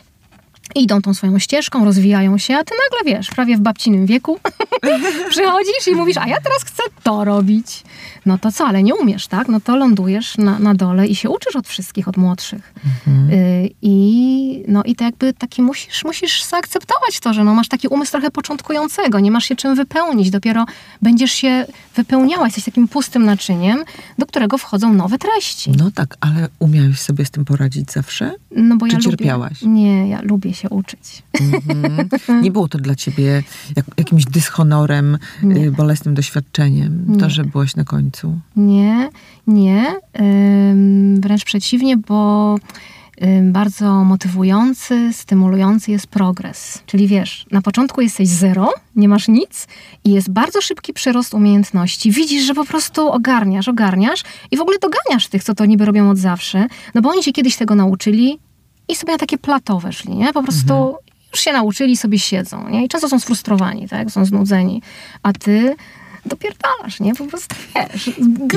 idą 0.76 1.02
tą 1.02 1.14
swoją 1.14 1.40
ścieżką, 1.40 1.86
rozwijają 1.86 2.38
się, 2.38 2.56
a 2.56 2.64
ty 2.64 2.74
nagle 2.86 3.14
wiesz, 3.14 3.30
prawie 3.30 3.58
w 3.58 3.60
babcinym 3.60 4.06
wieku 4.06 4.40
przychodzisz 5.30 5.88
i 5.88 5.96
mówisz, 5.96 6.18
a 6.18 6.28
ja 6.28 6.38
teraz 6.42 6.64
chcę 6.64 6.84
to 7.04 7.26
robić. 7.26 7.84
No 8.26 8.38
to 8.38 8.52
co, 8.52 8.68
ale 8.68 8.84
nie 8.84 8.96
umiesz, 8.96 9.28
tak? 9.28 9.48
No 9.48 9.60
to 9.60 9.76
lądujesz 9.76 10.38
na, 10.38 10.60
na 10.60 10.76
dole 10.76 11.08
i 11.08 11.16
się 11.16 11.30
uczysz 11.30 11.56
od 11.56 11.68
wszystkich, 11.68 12.08
od 12.08 12.18
młodszych. 12.18 12.74
Mhm. 12.86 13.40
Y, 13.40 13.70
I, 13.82 14.64
no 14.68 14.84
i 14.84 14.96
to 14.96 15.04
jakby 15.04 15.34
taki 15.34 15.62
musisz, 15.62 16.06
musisz 16.06 16.44
zaakceptować 16.44 17.20
to, 17.20 17.34
że 17.34 17.44
no 17.44 17.54
masz 17.54 17.68
taki 17.68 17.88
umysł 17.88 18.12
trochę 18.12 18.32
początkującego, 18.32 19.20
nie 19.20 19.32
masz 19.32 19.46
się 19.46 19.56
czym 19.56 19.76
wypełnić, 19.76 20.30
dopiero 20.30 20.66
będziesz 21.02 21.32
się 21.32 21.66
wypełniała, 21.96 22.46
jesteś 22.46 22.64
takim 22.64 22.88
pustym 22.88 23.26
naczyniem, 23.26 23.84
do 24.18 24.26
którego 24.26 24.58
wchodzą 24.58 24.94
nowe 24.94 25.18
treści. 25.18 25.72
No 25.78 25.92
tak, 25.92 26.18
ale 26.22 26.50
umiałeś 26.60 27.00
sobie 27.00 27.26
z 27.26 27.32
tym 27.32 27.46
poradzić 27.46 27.92
zawsze? 27.92 28.34
No 28.52 28.76
bo 28.76 28.88
Czy 28.88 28.96
ja 28.96 29.02
cierpiałaś? 29.02 29.62
Lubię, 29.62 29.74
nie, 29.74 30.10
ja 30.10 30.22
lubię 30.22 30.54
się 30.58 30.70
uczyć. 30.70 31.24
Mhm. 31.42 32.42
Nie 32.42 32.52
było 32.52 32.68
to 32.68 32.78
dla 32.78 32.96
ciebie 32.96 33.44
jak, 33.76 33.86
jakimś 33.98 34.26
dyshonorem, 34.26 35.18
nie. 35.44 35.68
Y, 35.68 35.72
bolesnym 35.72 36.16
doświadczeniem, 36.16 37.06
nie. 37.08 37.18
to, 37.18 37.30
że 37.30 37.44
byłaś 37.44 37.76
na 37.76 37.84
końcu? 37.84 38.40
Nie, 38.56 39.10
nie. 39.48 39.96
Wręcz 41.20 41.44
przeciwnie, 41.44 41.98
bo 41.98 42.56
bardzo 43.44 44.04
motywujący, 44.04 45.14
stymulujący 45.14 45.92
jest 45.92 46.08
progres. 46.08 46.84
Czyli 46.86 47.08
wiesz, 47.08 47.46
na 47.52 47.62
początku 47.62 48.02
jesteś 48.02 48.28
zero, 48.28 48.74
nie 48.96 49.10
masz 49.10 49.28
nic 49.28 49.68
i 50.04 50.12
jest 50.12 50.30
bardzo 50.30 50.62
szybki 50.62 50.94
przyrost 50.94 51.34
umiejętności. 51.34 52.12
Widzisz, 52.12 52.44
że 52.44 52.54
po 52.54 52.66
prostu 52.66 53.12
ogarniasz, 53.12 53.68
ogarniasz 53.68 54.24
i 54.52 54.58
w 54.58 54.62
ogóle 54.62 54.78
doganiasz 54.82 55.28
tych, 55.28 55.44
co 55.44 55.56
to 55.56 55.66
niby 55.66 55.86
robią 55.86 56.10
od 56.10 56.18
zawsze, 56.18 56.68
no 56.96 57.02
bo 57.02 57.10
oni 57.10 57.24
się 57.24 57.32
kiedyś 57.32 57.56
tego 57.56 57.76
nauczyli 57.76 58.40
i 58.88 58.96
sobie 58.96 59.14
na 59.14 59.20
takie 59.20 59.38
plato 59.38 59.80
weszli, 59.80 60.16
nie? 60.16 60.34
Po 60.34 60.44
prostu 60.44 60.74
mhm. 60.74 60.96
już 61.32 61.42
się 61.42 61.54
nauczyli, 61.54 61.98
sobie 61.98 62.20
siedzą, 62.20 62.70
nie? 62.70 62.86
I 62.86 62.88
często 62.88 63.10
są 63.10 63.20
sfrustrowani, 63.20 63.90
tak? 63.90 64.12
Są 64.12 64.26
znudzeni. 64.26 64.82
A 65.24 65.34
ty 65.34 65.76
dopierdalasz, 66.28 67.00
nie? 67.00 67.16
Po 67.16 67.26
prostu 67.26 67.56
wiesz, 67.76 68.10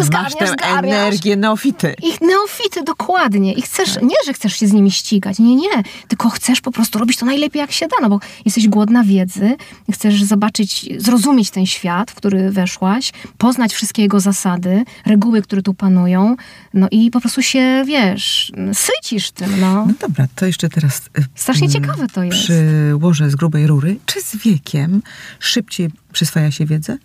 zgarniasz, 0.04 0.32
Masz 0.32 0.34
tę 0.34 0.46
zgarniasz. 0.46 0.96
energię 0.96 1.36
neofity. 1.36 1.94
Ich 2.02 2.20
neofity, 2.20 2.82
dokładnie. 2.82 3.52
I 3.52 3.62
chcesz, 3.62 3.94
tak. 3.94 4.02
nie, 4.02 4.16
że 4.26 4.32
chcesz 4.32 4.56
się 4.56 4.66
z 4.66 4.72
nimi 4.72 4.90
ścigać, 4.90 5.38
nie, 5.38 5.56
nie. 5.56 5.82
Tylko 6.08 6.30
chcesz 6.30 6.60
po 6.60 6.72
prostu 6.72 6.98
robić 6.98 7.16
to 7.16 7.26
najlepiej, 7.26 7.60
jak 7.60 7.72
się 7.72 7.86
da, 7.88 7.96
no 8.02 8.08
bo 8.08 8.20
jesteś 8.44 8.68
głodna 8.68 9.04
wiedzy, 9.04 9.56
chcesz 9.92 10.22
zobaczyć, 10.24 10.88
zrozumieć 10.98 11.50
ten 11.50 11.66
świat, 11.66 12.10
w 12.10 12.14
który 12.14 12.50
weszłaś, 12.50 13.12
poznać 13.38 13.72
wszystkie 13.74 14.02
jego 14.02 14.20
zasady, 14.20 14.84
reguły, 15.06 15.42
które 15.42 15.62
tu 15.62 15.74
panują, 15.74 16.36
no 16.74 16.88
i 16.90 17.10
po 17.10 17.20
prostu 17.20 17.42
się, 17.42 17.84
wiesz, 17.86 18.52
sycisz 18.72 19.30
tym, 19.30 19.60
no. 19.60 19.86
No 19.86 19.92
dobra, 20.00 20.26
to 20.34 20.46
jeszcze 20.46 20.68
teraz... 20.68 21.02
Y, 21.18 21.24
Strasznie 21.34 21.66
mm, 21.68 21.80
ciekawe 21.80 22.06
to 22.08 22.22
jest. 22.22 22.38
Przyłożę 22.38 23.30
z 23.30 23.36
grubej 23.36 23.66
rury. 23.66 23.96
Czy 24.06 24.22
z 24.22 24.36
wiekiem 24.36 25.02
szybciej 25.38 25.90
przyswaja 26.12 26.50
się 26.50 26.66
wiedzę? 26.66 26.98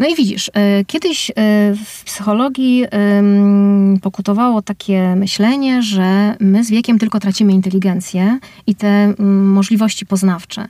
No 0.00 0.06
i 0.08 0.14
widzisz, 0.14 0.50
e, 0.54 0.84
kiedyś 0.84 1.30
e, 1.30 1.34
w 1.84 2.04
psychologii 2.04 2.84
pokutowało 4.02 4.62
takie 4.62 5.16
myślenie, 5.16 5.82
że 5.82 6.36
my 6.40 6.64
z 6.64 6.70
wiekiem 6.70 6.98
tylko 6.98 7.20
tracimy 7.20 7.52
inteligencję 7.52 8.38
i 8.66 8.74
te 8.74 8.88
mm, 8.88 9.52
możliwości 9.52 10.06
poznawcze. 10.06 10.68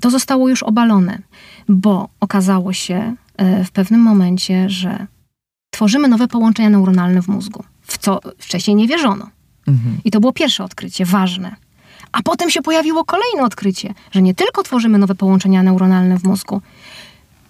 To 0.00 0.10
zostało 0.10 0.48
już 0.48 0.62
obalone, 0.62 1.18
bo 1.68 2.08
okazało 2.20 2.72
się 2.72 3.14
e, 3.36 3.64
w 3.64 3.70
pewnym 3.70 4.00
momencie, 4.00 4.70
że 4.70 5.06
tworzymy 5.70 6.08
nowe 6.08 6.28
połączenia 6.28 6.70
neuronalne 6.70 7.22
w 7.22 7.28
mózgu, 7.28 7.64
w 7.82 7.98
co 7.98 8.20
wcześniej 8.38 8.76
nie 8.76 8.88
wierzono. 8.88 9.30
Mhm. 9.68 9.98
I 10.04 10.10
to 10.10 10.20
było 10.20 10.32
pierwsze 10.32 10.64
odkrycie, 10.64 11.04
ważne. 11.04 11.56
A 12.12 12.22
potem 12.22 12.50
się 12.50 12.62
pojawiło 12.62 13.04
kolejne 13.04 13.42
odkrycie, 13.42 13.94
że 14.12 14.22
nie 14.22 14.34
tylko 14.34 14.62
tworzymy 14.62 14.98
nowe 14.98 15.14
połączenia 15.14 15.62
neuronalne 15.62 16.18
w 16.18 16.24
mózgu, 16.24 16.60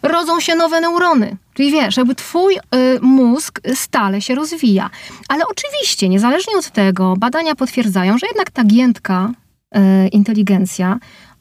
rodzą 0.05 0.41
się 0.41 0.55
nowe 0.55 0.81
neurony. 0.81 1.37
Czyli 1.55 1.71
wiesz, 1.73 1.97
jakby 1.97 2.15
twój 2.15 2.57
y, 2.57 2.61
mózg 3.01 3.61
stale 3.75 4.21
się 4.21 4.35
rozwija. 4.35 4.91
Ale 5.29 5.45
oczywiście, 5.47 6.09
niezależnie 6.09 6.57
od 6.59 6.71
tego, 6.71 7.15
badania 7.17 7.55
potwierdzają, 7.55 8.19
że 8.19 8.27
jednak 8.27 8.51
ta 8.51 8.65
giętka 8.65 9.31
y, 9.77 10.09
inteligencja, 10.09 10.89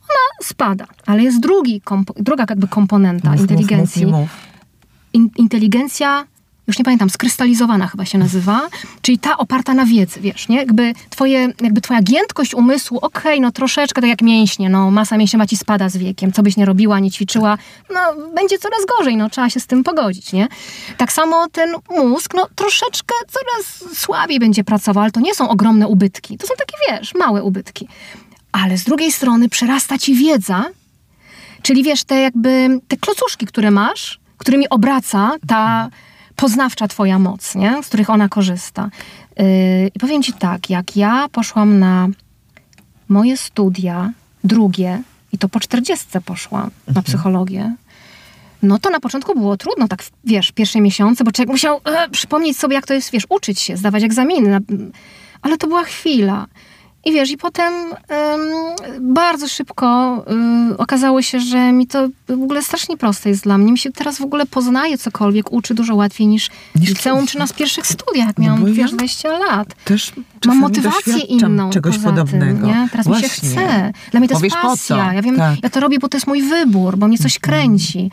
ona 0.01 0.47
spada. 0.47 0.86
Ale 1.05 1.24
jest 1.24 1.39
drugi, 1.39 1.82
druga 2.16 2.45
jakby 2.49 2.68
komponenta 2.68 3.32
mów, 3.32 3.41
inteligencji. 3.41 4.05
Mów, 4.05 4.16
mów, 4.16 4.30
In, 5.14 5.30
inteligencja 5.38 6.26
już 6.68 6.78
nie 6.80 6.86
pamiętam, 6.86 7.09
skrystalizowana 7.09 7.88
chyba 7.88 8.05
się 8.05 8.18
nazywa, 8.18 8.61
czyli 9.01 9.20
ta 9.20 9.38
oparta 9.38 9.74
na 9.74 9.86
wiedzy, 9.86 10.20
wiesz, 10.20 10.49
nie? 10.49 10.57
Jakby, 10.57 10.93
twoje, 11.09 11.53
jakby 11.61 11.82
twoja 11.82 12.01
giętkość 12.01 12.53
umysłu, 12.53 12.97
okej, 12.97 13.22
okay, 13.22 13.39
no 13.39 13.51
troszeczkę 13.51 14.01
tak 14.01 14.09
jak 14.09 14.22
mięśnie, 14.22 14.70
no 14.70 14.91
masa 14.91 15.18
mięśnia 15.18 15.45
ci 15.47 15.57
spada 15.57 15.89
z 15.89 15.97
wiekiem, 15.97 16.32
co 16.32 16.43
byś 16.43 16.57
nie 16.57 16.66
robiła, 16.66 16.99
nie 16.99 17.11
ćwiczyła, 17.11 17.57
no 17.93 17.99
będzie 18.36 18.57
coraz 18.57 18.80
gorzej, 18.97 19.18
no 19.18 19.30
trzeba 19.30 19.49
się 19.49 19.59
z 19.59 19.68
tym 19.68 19.84
pogodzić, 19.84 20.34
nie? 20.34 20.47
Tak 20.97 21.14
samo 21.14 21.47
ten 21.51 21.76
mózg, 21.89 22.34
no 22.34 22.47
troszeczkę 22.55 23.16
coraz 23.28 23.97
słabiej 23.99 24.39
będzie 24.39 24.64
pracował, 24.64 25.01
ale 25.01 25.11
to 25.11 25.20
nie 25.20 25.36
są 25.36 25.49
ogromne 25.49 25.88
ubytki, 25.88 26.38
to 26.38 26.47
są 26.47 26.53
takie, 26.57 26.76
wiesz, 26.89 27.16
małe 27.16 27.43
ubytki. 27.43 27.88
Ale 28.51 28.78
z 28.78 28.84
drugiej 28.84 29.11
strony 29.11 29.49
przerasta 29.49 29.97
ci 29.97 30.16
wiedza, 30.16 30.66
czyli 31.61 31.84
wiesz, 31.84 32.03
te 32.03 32.22
jakby, 32.22 32.80
te 32.88 32.97
klocuszki, 32.97 33.45
które 33.45 33.72
masz, 33.72 34.20
którymi 34.38 34.70
obraca 34.70 35.32
ta 35.47 35.89
poznawcza 36.43 36.87
twoja 36.87 37.19
moc, 37.19 37.55
nie? 37.55 37.83
z 37.83 37.87
których 37.87 38.09
ona 38.09 38.29
korzysta. 38.29 38.89
Yy, 39.37 39.45
I 39.95 39.99
powiem 39.99 40.23
ci 40.23 40.33
tak, 40.33 40.69
jak 40.69 40.97
ja 40.97 41.27
poszłam 41.31 41.79
na 41.79 42.07
moje 43.09 43.37
studia, 43.37 44.11
drugie, 44.43 45.01
i 45.33 45.37
to 45.37 45.49
po 45.49 45.59
czterdziestce 45.59 46.21
poszłam 46.21 46.61
na 46.87 46.91
Mhm. 46.91 47.03
psychologię, 47.03 47.75
no 48.61 48.79
to 48.79 48.89
na 48.89 48.99
początku 48.99 49.33
było 49.39 49.57
trudno, 49.57 49.87
tak 49.87 50.03
wiesz, 50.25 50.51
pierwsze 50.51 50.81
miesiące, 50.81 51.23
bo 51.23 51.31
człowiek 51.31 51.49
musiał 51.51 51.81
e, 51.85 52.09
przypomnieć 52.09 52.57
sobie, 52.57 52.75
jak 52.75 52.87
to 52.87 52.93
jest, 52.93 53.11
wiesz, 53.11 53.25
uczyć 53.29 53.59
się, 53.59 53.77
zdawać 53.77 54.03
egzaminy. 54.03 54.49
Na, 54.49 54.59
ale 55.41 55.57
to 55.57 55.67
była 55.67 55.83
chwila. 55.83 56.45
I 57.05 57.11
wiesz, 57.11 57.31
i 57.31 57.37
potem 57.37 57.73
ym, 57.73 57.93
bardzo 59.13 59.47
szybko 59.47 60.17
y, 60.71 60.77
okazało 60.77 61.21
się, 61.21 61.39
że 61.39 61.71
mi 61.71 61.87
to 61.87 62.07
w 62.27 62.43
ogóle 62.43 62.61
strasznie 62.63 62.97
proste 62.97 63.29
jest 63.29 63.43
dla 63.43 63.57
mnie. 63.57 63.71
Mi 63.71 63.77
się 63.77 63.91
teraz 63.91 64.17
w 64.17 64.21
ogóle 64.21 64.45
poznaje 64.45 64.97
cokolwiek, 64.97 65.51
uczy 65.51 65.73
dużo 65.73 65.95
łatwiej 65.95 66.27
niż, 66.27 66.49
Niż 66.75 66.89
liceum 66.89 67.27
czy 67.27 67.39
na 67.39 67.47
pierwszych 67.47 67.87
studiach, 67.87 68.29
No 68.37 68.43
miałam, 68.43 68.67
ja- 68.67 68.73
wiesz, 68.73 68.91
20 68.91 69.37
lat. 69.37 69.75
Też 69.85 70.13
Mam 70.45 70.57
motywację 70.59 71.19
inną 71.19 71.69
czegoś 71.69 71.97
podobnego. 71.97 72.67
Tym? 72.67 72.89
Teraz 72.91 73.07
Właśnie. 73.07 73.27
mi 73.27 73.33
się 73.33 73.41
chce. 73.41 73.93
Dla 74.11 74.19
mnie 74.19 74.29
to 74.29 74.35
Powiesz, 74.35 74.53
jest 74.53 74.63
pasja. 74.63 75.13
Ja 75.13 75.21
wiem, 75.21 75.37
Tak. 75.37 75.63
ja 75.63 75.69
to 75.69 75.79
robię, 75.79 75.99
bo 75.99 76.09
to 76.09 76.17
jest 76.17 76.27
mój 76.27 76.41
wybór, 76.41 76.97
bo 76.97 77.07
mnie 77.07 77.17
coś 77.17 77.39
kręci. 77.39 78.11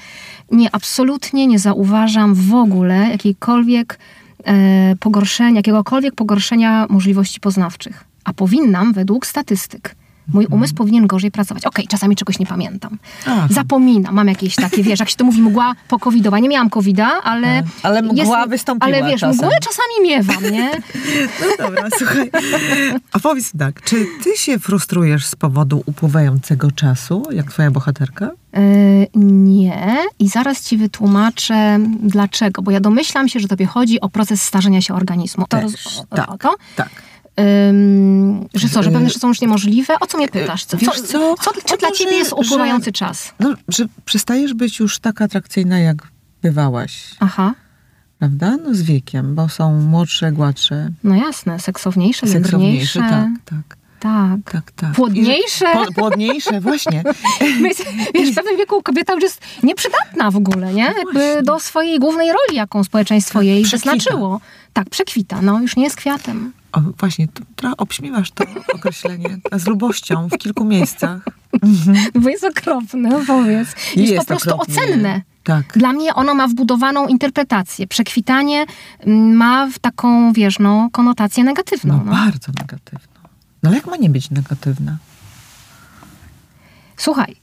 Nie, 0.53 0.68
absolutnie 0.74 1.47
nie 1.47 1.59
zauważam 1.59 2.34
w 2.34 2.55
ogóle 2.55 2.97
jakiejkolwiek 3.11 3.99
e, 4.45 4.97
pogorszenia, 5.01 5.57
jakiegokolwiek 5.57 6.14
pogorszenia 6.14 6.86
możliwości 6.88 7.41
poznawczych. 7.41 8.10
A 8.25 8.33
powinnam 8.33 8.93
według 8.93 9.27
statystyk. 9.27 9.95
Mój 10.33 10.47
umysł 10.47 10.75
powinien 10.75 11.07
gorzej 11.07 11.31
pracować. 11.31 11.66
Okej, 11.66 11.87
czasami 11.89 12.16
czegoś 12.16 12.39
nie 12.39 12.47
pamiętam. 12.47 12.99
Aha. 13.27 13.47
Zapominam, 13.51 14.14
mam 14.14 14.29
jakieś 14.29 14.55
takie, 14.55 14.83
wiesz, 14.83 15.01
jak 15.01 15.09
się 15.11 15.16
to 15.16 15.25
mówi, 15.25 15.43
mgła 15.43 15.75
pokowidowa. 15.89 16.39
Nie 16.39 16.49
miałam 16.49 16.71
covida, 16.71 17.11
ale... 17.25 17.62
Ale 17.83 18.03
mgła 18.03 18.47
wystąpiła 18.47 18.97
Ale 18.97 19.11
wiesz, 19.11 19.21
czasem. 19.21 19.37
mgłę 19.47 19.59
czasami 19.62 20.09
miewam, 20.09 20.43
nie? 20.53 20.71
No 21.41 21.66
dobra, 21.66 21.89
słuchaj. 21.99 22.31
A 23.12 23.18
powiedz 23.18 23.53
tak, 23.59 23.83
czy 23.83 24.07
ty 24.25 24.37
się 24.37 24.59
frustrujesz 24.59 25.27
z 25.27 25.37
powodu 25.37 25.83
upływającego 25.87 26.71
czasu, 26.71 27.23
jak 27.31 27.53
twoja 27.53 27.71
bohaterka? 27.71 28.31
Yy, 28.53 28.61
nie, 29.25 29.97
i 30.18 30.29
zaraz 30.29 30.64
ci 30.64 30.77
wytłumaczę 30.77 31.79
dlaczego, 32.03 32.62
bo 32.62 32.71
ja 32.71 32.81
domyślam 32.81 33.29
się, 33.29 33.41
że 33.41 33.49
tobie 33.49 33.66
chodzi 33.66 34.01
o 34.01 34.09
proces 34.09 34.43
starzenia 34.43 34.81
się 34.81 34.95
organizmu. 34.95 35.45
To, 35.49 35.57
Też, 35.61 35.73
roz- 35.73 36.05
tak. 36.11 36.31
o 36.31 36.39
to? 36.39 36.55
Tak. 36.77 36.91
Ym, 37.70 38.49
że 38.55 38.68
co, 38.68 38.82
że 38.82 38.91
pewne 38.91 39.09
rzeczy 39.09 39.20
są 39.20 39.28
już 39.28 39.41
niemożliwe? 39.41 40.01
O 40.01 40.07
co 40.07 40.18
mnie 40.18 40.28
pytasz? 40.28 40.64
Co, 40.64 40.76
Wiesz 40.76 41.01
co? 41.01 41.09
co, 41.09 41.51
O 41.51 41.55
czy 41.64 41.76
dla 41.76 41.88
to, 41.88 41.95
ciebie 41.97 42.11
że- 42.11 42.16
jest 42.16 42.32
upływający 42.32 42.84
że- 42.84 42.93
czas? 42.93 43.34
No, 43.41 43.55
że 43.68 43.86
przestajesz 44.05 44.55
być 44.55 44.78
już 44.78 44.99
tak 44.99 45.22
atrakcyjna, 45.22 45.78
jak 45.78 45.97
bywałaś, 46.43 47.05
Aha, 47.20 47.55
prawda? 48.18 48.57
No 48.64 48.74
z 48.74 48.82
wiekiem, 48.82 49.34
bo 49.34 49.49
są 49.49 49.80
młodsze, 49.80 50.32
gładsze, 50.32 50.91
no 51.05 51.14
jasne, 51.14 51.61
seksowniejsze, 51.61 52.26
seksowniejsze. 52.26 53.01
Tak, 53.01 53.28
tak, 53.45 53.76
tak. 54.01 54.53
tak, 54.53 54.72
tak. 54.72 54.93
Płodniejsze? 54.93 55.66
Po, 55.72 55.93
płodniejsze, 55.93 56.61
właśnie. 56.61 57.03
Wiesz, 58.14 58.30
w 58.30 58.34
pewnym 58.34 58.57
wieku 58.57 58.82
kobieta 58.82 59.12
już 59.14 59.22
jest 59.22 59.43
nieprzydatna 59.62 60.30
w 60.30 60.36
ogóle, 60.36 60.74
nie? 60.74 60.93
Jakby 60.99 61.43
do 61.43 61.61
swojej 61.61 61.99
głównej 61.99 62.28
roli, 62.28 62.57
jaką 62.57 62.84
społeczeństwo 62.84 63.43
jej 63.43 63.62
Przekwita. 63.64 63.93
wyznaczyło. 63.93 64.41
Tak, 64.73 64.91
przekwita, 64.91 65.43
no, 65.43 65.61
już 65.61 65.77
nie 65.77 65.85
jest 65.85 65.97
kwiatem. 65.97 66.53
O, 66.73 66.81
właśnie, 66.81 67.29
trochę 67.57 67.77
obśmiewasz 67.77 68.31
to 68.31 68.45
określenie 68.75 69.39
z 69.62 69.66
lubością 69.66 70.29
w 70.29 70.39
kilku 70.39 70.64
miejscach. 70.64 71.25
Bo 72.14 72.29
jest 72.29 72.45
okropne, 72.45 73.25
powiedz. 73.27 73.68
Jest, 73.97 74.18
po 74.18 74.25
prostu 74.25 74.61
ocenne. 74.61 75.23
Tak. 75.45 75.79
Dla 75.79 75.93
mnie 75.93 76.14
ono 76.14 76.35
ma 76.35 76.49
wbudowaną 76.49 77.07
interpretację. 77.07 77.87
Przekwitanie 77.87 78.66
mm, 79.01 79.37
ma 79.37 79.66
w 79.71 79.79
taką, 79.79 80.33
wiesz, 80.33 80.59
no, 80.59 80.89
konotację 80.93 81.45
negatywną. 81.45 81.97
No, 81.97 82.05
No, 82.05 82.12
bardzo 82.12 82.53
negatywną. 82.61 83.21
No 83.62 83.68
ale 83.68 83.77
jak 83.77 83.87
ma 83.87 83.97
nie 83.97 84.11
być 84.11 84.31
negatywna? 84.31 84.97
Słuchaj, 86.97 87.37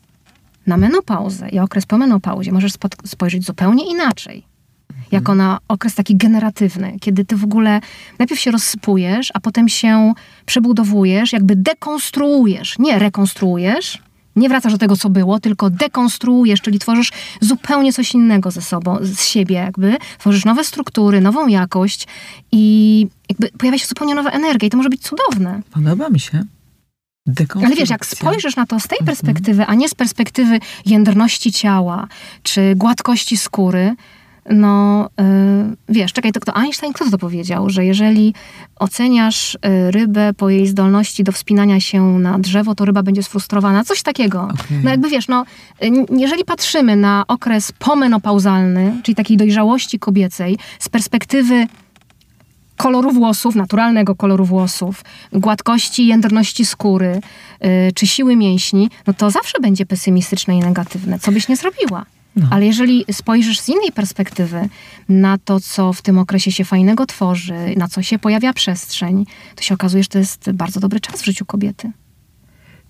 na 0.68 0.78
menopauzę 0.78 1.50
i 1.50 1.60
okres 1.60 1.86
po 1.86 1.98
menopauzie 1.98 2.52
możesz 2.52 2.74
spojrzeć 3.06 3.46
zupełnie 3.46 3.92
inaczej. 3.92 4.44
Jako 5.12 5.36
na 5.36 5.60
okres 5.68 5.96
taki 5.96 6.16
generatywny, 6.16 6.98
kiedy 7.00 7.26
ty 7.26 7.36
w 7.36 7.44
ogóle 7.44 7.82
najpierw 8.20 8.42
się 8.42 8.52
rozsypujesz, 8.52 9.32
a 9.34 9.40
potem 9.40 9.70
się 9.70 10.14
przebudowujesz, 10.46 11.34
jakby 11.34 11.56
dekonstruujesz, 11.56 12.80
nie 12.80 13.00
rekonstruujesz, 13.00 14.02
nie 14.36 14.50
wracasz 14.50 14.72
do 14.72 14.78
tego, 14.78 14.98
co 14.98 15.10
było, 15.10 15.40
tylko 15.40 15.70
dekonstruujesz, 15.70 16.62
czyli 16.62 16.80
tworzysz 16.80 17.12
zupełnie 17.42 17.94
coś 17.94 18.14
innego 18.14 18.52
ze 18.52 18.62
sobą, 18.62 18.98
z 19.02 19.24
siebie 19.26 19.56
jakby, 19.56 19.98
tworzysz 20.20 20.46
nowe 20.46 20.64
struktury, 20.64 21.22
nową 21.22 21.48
jakość 21.48 22.08
i 22.52 23.08
jakby 23.30 23.50
pojawia 23.58 23.78
się 23.78 23.88
zupełnie 23.88 24.16
nowa 24.16 24.30
energia 24.30 24.68
i 24.68 24.70
to 24.70 24.78
może 24.78 24.90
być 24.90 25.02
cudowne. 25.02 25.62
Podoba 25.72 26.10
mi 26.10 26.20
się. 26.20 26.44
Ale 27.66 27.76
wiesz, 27.76 27.90
jak 27.90 28.06
spojrzysz 28.06 28.56
na 28.56 28.66
to 28.66 28.80
z 28.80 28.88
tej 28.88 29.00
perspektywy, 29.06 29.66
a 29.66 29.76
nie 29.76 29.90
z 29.90 29.96
perspektywy 29.96 30.60
jędrności 30.86 31.52
ciała 31.52 32.08
czy 32.44 32.76
gładkości 32.76 33.38
skóry, 33.38 33.96
no 34.50 35.10
yy, 35.18 35.76
wiesz, 35.90 36.14
czekaj, 36.14 36.32
to 36.32 36.40
kto 36.40 36.56
Einstein, 36.56 36.94
kto 36.94 37.12
to 37.12 37.18
powiedział, 37.18 37.70
że 37.70 37.86
jeżeli 37.86 38.34
oceniasz 38.76 39.56
y, 39.56 39.92
rybę 39.92 40.34
po 40.38 40.50
jej 40.50 40.68
zdolności 40.68 41.24
do 41.24 41.32
wspinania 41.32 41.80
się 41.80 42.20
na 42.20 42.40
drzewo, 42.40 42.76
to 42.76 42.86
ryba 42.86 43.04
będzie 43.04 43.24
sfrustrowana, 43.24 43.84
coś 43.84 44.02
takiego. 44.02 44.44
Okej. 44.44 44.78
No 44.84 44.90
jakby 44.90 45.10
wiesz, 45.10 45.28
no 45.28 45.46
y, 45.84 45.92
jeżeli 46.18 46.46
patrzymy 46.46 46.96
na 46.96 47.24
okres 47.28 47.72
pomenopauzalny, 47.72 49.02
czyli 49.04 49.16
takiej 49.16 49.38
dojrzałości 49.38 50.00
kobiecej, 50.00 50.58
z 50.80 50.90
perspektywy 50.90 51.68
koloru 52.78 53.12
włosów, 53.12 53.56
naturalnego 53.56 54.16
koloru 54.16 54.46
włosów, 54.46 55.04
gładkości, 55.34 56.08
jędrności 56.08 56.66
skóry 56.66 57.22
y, 57.66 57.92
czy 57.96 58.08
siły 58.08 58.36
mięśni, 58.36 58.90
no 59.08 59.14
to 59.14 59.32
zawsze 59.32 59.60
będzie 59.62 59.86
pesymistyczne 59.86 60.56
i 60.56 60.60
negatywne, 60.60 61.20
co 61.20 61.32
byś 61.32 61.48
nie 61.48 61.56
zrobiła. 61.56 62.06
No. 62.38 62.48
Ale 62.52 62.66
jeżeli 62.66 63.06
spojrzysz 63.12 63.60
z 63.60 63.70
innej 63.70 63.92
perspektywy 63.92 64.70
na 65.10 65.38
to, 65.38 65.60
co 65.60 65.94
w 65.94 66.02
tym 66.02 66.20
okresie 66.20 66.52
się 66.52 66.66
fajnego 66.66 67.06
tworzy, 67.06 67.56
na 67.78 67.88
co 67.88 68.02
się 68.02 68.20
pojawia 68.20 68.54
przestrzeń, 68.54 69.26
to 69.56 69.64
się 69.64 69.74
okazuje, 69.74 70.04
że 70.04 70.10
to 70.10 70.18
jest 70.20 70.52
bardzo 70.52 70.80
dobry 70.80 71.00
czas 71.00 71.22
w 71.22 71.26
życiu 71.26 71.46
kobiety. 71.46 71.92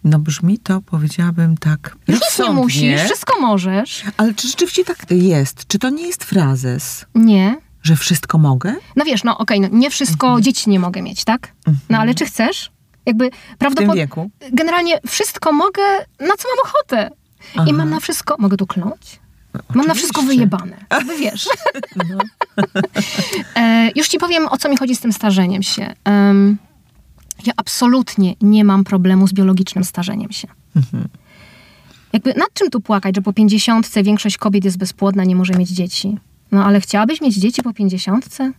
No 0.04 0.20
brzmi 0.20 0.60
to, 0.60 0.82
powiedziałabym 0.82 1.58
tak 1.58 1.98
Już 2.08 2.20
nic 2.22 2.40
nie 2.40 2.54
musisz, 2.54 3.02
wszystko 3.02 3.42
możesz. 3.42 4.04
Ale 4.18 4.34
czy 4.34 4.48
rzeczywiście 4.48 4.86
tak 4.86 5.12
jest? 5.12 5.68
Czy 5.68 5.80
to 5.80 5.90
nie 5.90 6.08
jest 6.08 6.24
frazes, 6.24 7.06
Nie. 7.16 7.56
że 7.84 7.96
wszystko 7.96 8.38
mogę? 8.38 8.76
No 8.96 9.06
wiesz, 9.06 9.24
no 9.24 9.38
okej, 9.38 9.60
no 9.60 9.68
nie 9.72 9.90
wszystko 9.90 10.42
dzieci 10.42 10.70
nie 10.70 10.80
mogę 10.80 11.02
mieć, 11.02 11.24
tak? 11.24 11.54
No 11.90 11.98
ale 11.98 12.16
czy 12.16 12.26
chcesz? 12.26 12.72
Jakby 13.06 13.30
prawdopodobnie... 13.58 14.08
generalnie 14.52 15.00
wszystko 15.08 15.52
mogę, 15.52 15.82
na 16.20 16.36
co 16.38 16.48
mam 16.48 16.66
ochotę. 16.66 17.10
Aha. 17.56 17.66
I 17.70 17.74
mam 17.74 17.90
na 17.90 18.00
wszystko, 18.00 18.36
mogę 18.40 18.58
tu 18.58 18.68
kląć? 19.64 19.76
Mam 19.76 19.88
na 19.88 19.94
wszystko 19.94 20.22
Oczywiście. 20.22 20.48
wyjebane. 20.48 20.86
Jakby 20.92 21.18
wiesz. 21.18 21.50
No. 21.96 22.18
e, 23.62 23.92
już 23.96 24.08
ci 24.08 24.18
powiem, 24.18 24.48
o 24.48 24.58
co 24.58 24.70
mi 24.70 24.78
chodzi 24.78 24.96
z 24.96 25.00
tym 25.00 25.14
starzeniem 25.14 25.64
się. 25.64 25.94
Em, 26.04 26.58
ja 27.46 27.54
absolutnie 27.58 28.36
nie 28.42 28.64
mam 28.64 28.84
problemu 28.84 29.28
z 29.28 29.34
biologicznym 29.34 29.84
starzeniem 29.84 30.32
się. 30.32 30.48
Mhm. 30.76 31.08
Jakby 32.14 32.34
nad 32.34 32.54
czym 32.54 32.70
tu 32.70 32.82
płakać, 32.82 33.16
że 33.16 33.22
po 33.22 33.34
pięćdziesiątce 33.34 34.04
większość 34.04 34.38
kobiet 34.38 34.66
jest 34.66 34.78
bezpłodna, 34.78 35.24
nie 35.24 35.36
może 35.36 35.54
mieć 35.54 35.70
dzieci? 35.70 36.18
No 36.52 36.66
ale 36.66 36.82
chciałabyś 36.82 37.22
mieć 37.22 37.36
dzieci 37.36 37.64
po 37.64 37.74
pięćdziesiątce? 37.74 38.52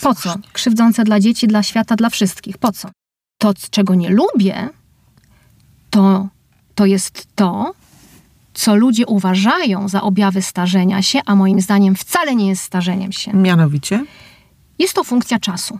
Po 0.00 0.14
co? 0.14 0.34
Krzywdzące 0.52 1.04
dla 1.04 1.20
dzieci, 1.20 1.46
dla 1.46 1.62
świata, 1.62 1.96
dla 1.96 2.10
wszystkich. 2.10 2.58
Po 2.58 2.72
co? 2.72 2.88
To, 3.38 3.54
czego 3.70 3.94
nie 3.94 4.10
lubię, 4.10 4.68
to, 5.90 6.28
to 6.74 6.86
jest 6.86 7.26
to, 7.34 7.74
co 8.54 8.74
ludzie 8.74 9.06
uważają 9.06 9.88
za 9.88 10.02
objawy 10.02 10.42
starzenia 10.42 11.02
się, 11.02 11.20
a 11.26 11.34
moim 11.34 11.60
zdaniem 11.60 11.94
wcale 11.94 12.34
nie 12.34 12.48
jest 12.48 12.62
starzeniem 12.62 13.12
się. 13.12 13.32
Mianowicie? 13.32 14.04
Jest 14.78 14.94
to 14.94 15.04
funkcja 15.04 15.38
czasu. 15.38 15.78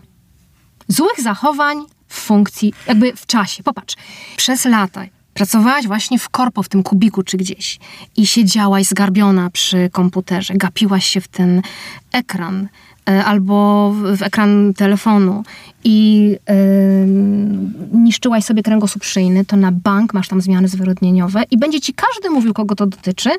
Złych 0.87 1.21
zachowań 1.21 1.77
w 2.07 2.19
funkcji, 2.19 2.73
jakby 2.87 3.15
w 3.15 3.25
czasie. 3.25 3.63
Popatrz, 3.63 3.95
przez 4.37 4.65
lata 4.65 5.05
pracowałaś 5.33 5.87
właśnie 5.87 6.19
w 6.19 6.29
korpo, 6.29 6.63
w 6.63 6.69
tym 6.69 6.83
kubiku 6.83 7.23
czy 7.23 7.37
gdzieś 7.37 7.79
i 8.15 8.27
siedziałaś 8.27 8.85
zgarbiona 8.85 9.49
przy 9.49 9.89
komputerze, 9.91 10.53
gapiłaś 10.53 11.05
się 11.05 11.21
w 11.21 11.27
ten 11.27 11.61
ekran 12.11 12.67
albo 13.05 13.91
w, 13.91 14.21
ekran 14.21 14.73
telefonu 14.73 15.43
i 15.83 16.29
e, 16.49 16.55
niszczyłaś 17.93 18.43
sobie 18.43 18.63
kręgosłup 18.63 19.03
szyjny, 19.03 19.45
to 19.45 19.57
na 19.57 19.71
bank 19.71 20.13
masz 20.13 20.27
tam 20.27 20.41
zmiany 20.41 20.67
zwyrodnieniowe 20.67 21.43
i 21.51 21.57
będzie 21.57 21.81
ci 21.81 21.93
każdy 21.93 22.29
mówił, 22.29 22.53
kogo 22.53 22.75
to 22.75 22.85
dotyczy. 22.85 23.29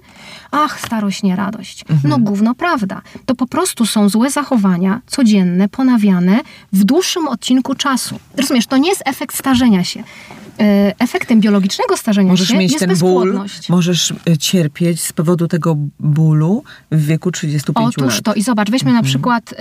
Ach, 0.50 0.80
starość, 0.80 1.22
nie 1.22 1.36
radość. 1.36 1.84
No 2.04 2.18
gówno 2.18 2.54
prawda. 2.54 3.02
To 3.26 3.34
po 3.34 3.46
prostu 3.46 3.86
są 3.86 4.08
złe 4.08 4.30
zachowania, 4.30 5.00
codzienne, 5.06 5.68
ponawiane 5.68 6.40
w 6.72 6.84
dłuższym 6.84 7.28
odcinku 7.28 7.74
czasu. 7.74 8.18
Rozumiesz, 8.36 8.66
to 8.66 8.76
nie 8.76 8.88
jest 8.88 9.02
efekt 9.06 9.36
starzenia 9.36 9.84
się. 9.84 10.04
E, 10.60 10.94
efektem 10.98 11.40
biologicznego 11.40 11.96
starzenia 11.96 12.30
możesz 12.30 12.48
się 12.48 12.58
mieć 12.58 12.72
jest 12.72 12.86
ten. 12.86 12.98
Ból, 12.98 13.40
możesz 13.68 14.12
e, 14.28 14.38
cierpieć 14.38 15.02
z 15.02 15.12
powodu 15.12 15.48
tego 15.48 15.76
bólu 16.00 16.64
w 16.90 17.06
wieku 17.06 17.30
35 17.30 17.88
Otóż 17.88 17.96
lat. 17.96 18.08
Otóż 18.08 18.22
to. 18.22 18.34
I 18.34 18.42
zobacz, 18.42 18.70
weźmy 18.70 18.90
mhm. 18.90 19.04
na 19.04 19.08
przykład 19.08 19.54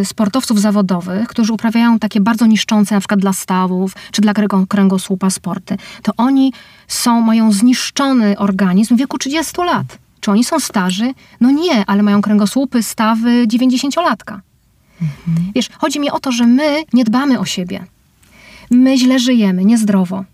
y, 0.00 0.04
sportowców 0.04 0.60
zawodowych, 0.60 1.28
którzy 1.28 1.52
uprawiają 1.52 1.98
takie 1.98 2.20
bardzo 2.20 2.46
niszczące 2.46 2.94
na 2.94 3.00
przykład 3.00 3.20
dla 3.20 3.32
stawów, 3.32 3.92
czy 4.12 4.22
dla 4.22 4.34
kręgosłupa 4.68 5.30
sporty. 5.30 5.76
To 6.02 6.12
oni 6.16 6.52
są, 6.88 7.20
mają 7.20 7.52
zniszczony 7.52 8.38
organizm 8.38 8.96
w 8.96 8.98
wieku 8.98 9.18
30 9.18 9.52
lat. 9.62 9.98
Czy 10.20 10.30
oni 10.30 10.44
są 10.44 10.60
starzy? 10.60 11.12
No 11.40 11.50
nie, 11.50 11.84
ale 11.86 12.02
mają 12.02 12.22
kręgosłupy, 12.22 12.82
stawy 12.82 13.46
90-latka. 13.46 14.40
Mhm. 15.02 15.52
Wiesz, 15.54 15.68
chodzi 15.78 16.00
mi 16.00 16.10
o 16.10 16.20
to, 16.20 16.32
że 16.32 16.46
my 16.46 16.84
nie 16.92 17.04
dbamy 17.04 17.38
o 17.38 17.44
siebie. 17.44 17.84
My 18.70 18.98
źle 18.98 19.18
żyjemy, 19.18 19.64
niezdrowo. 19.64 20.24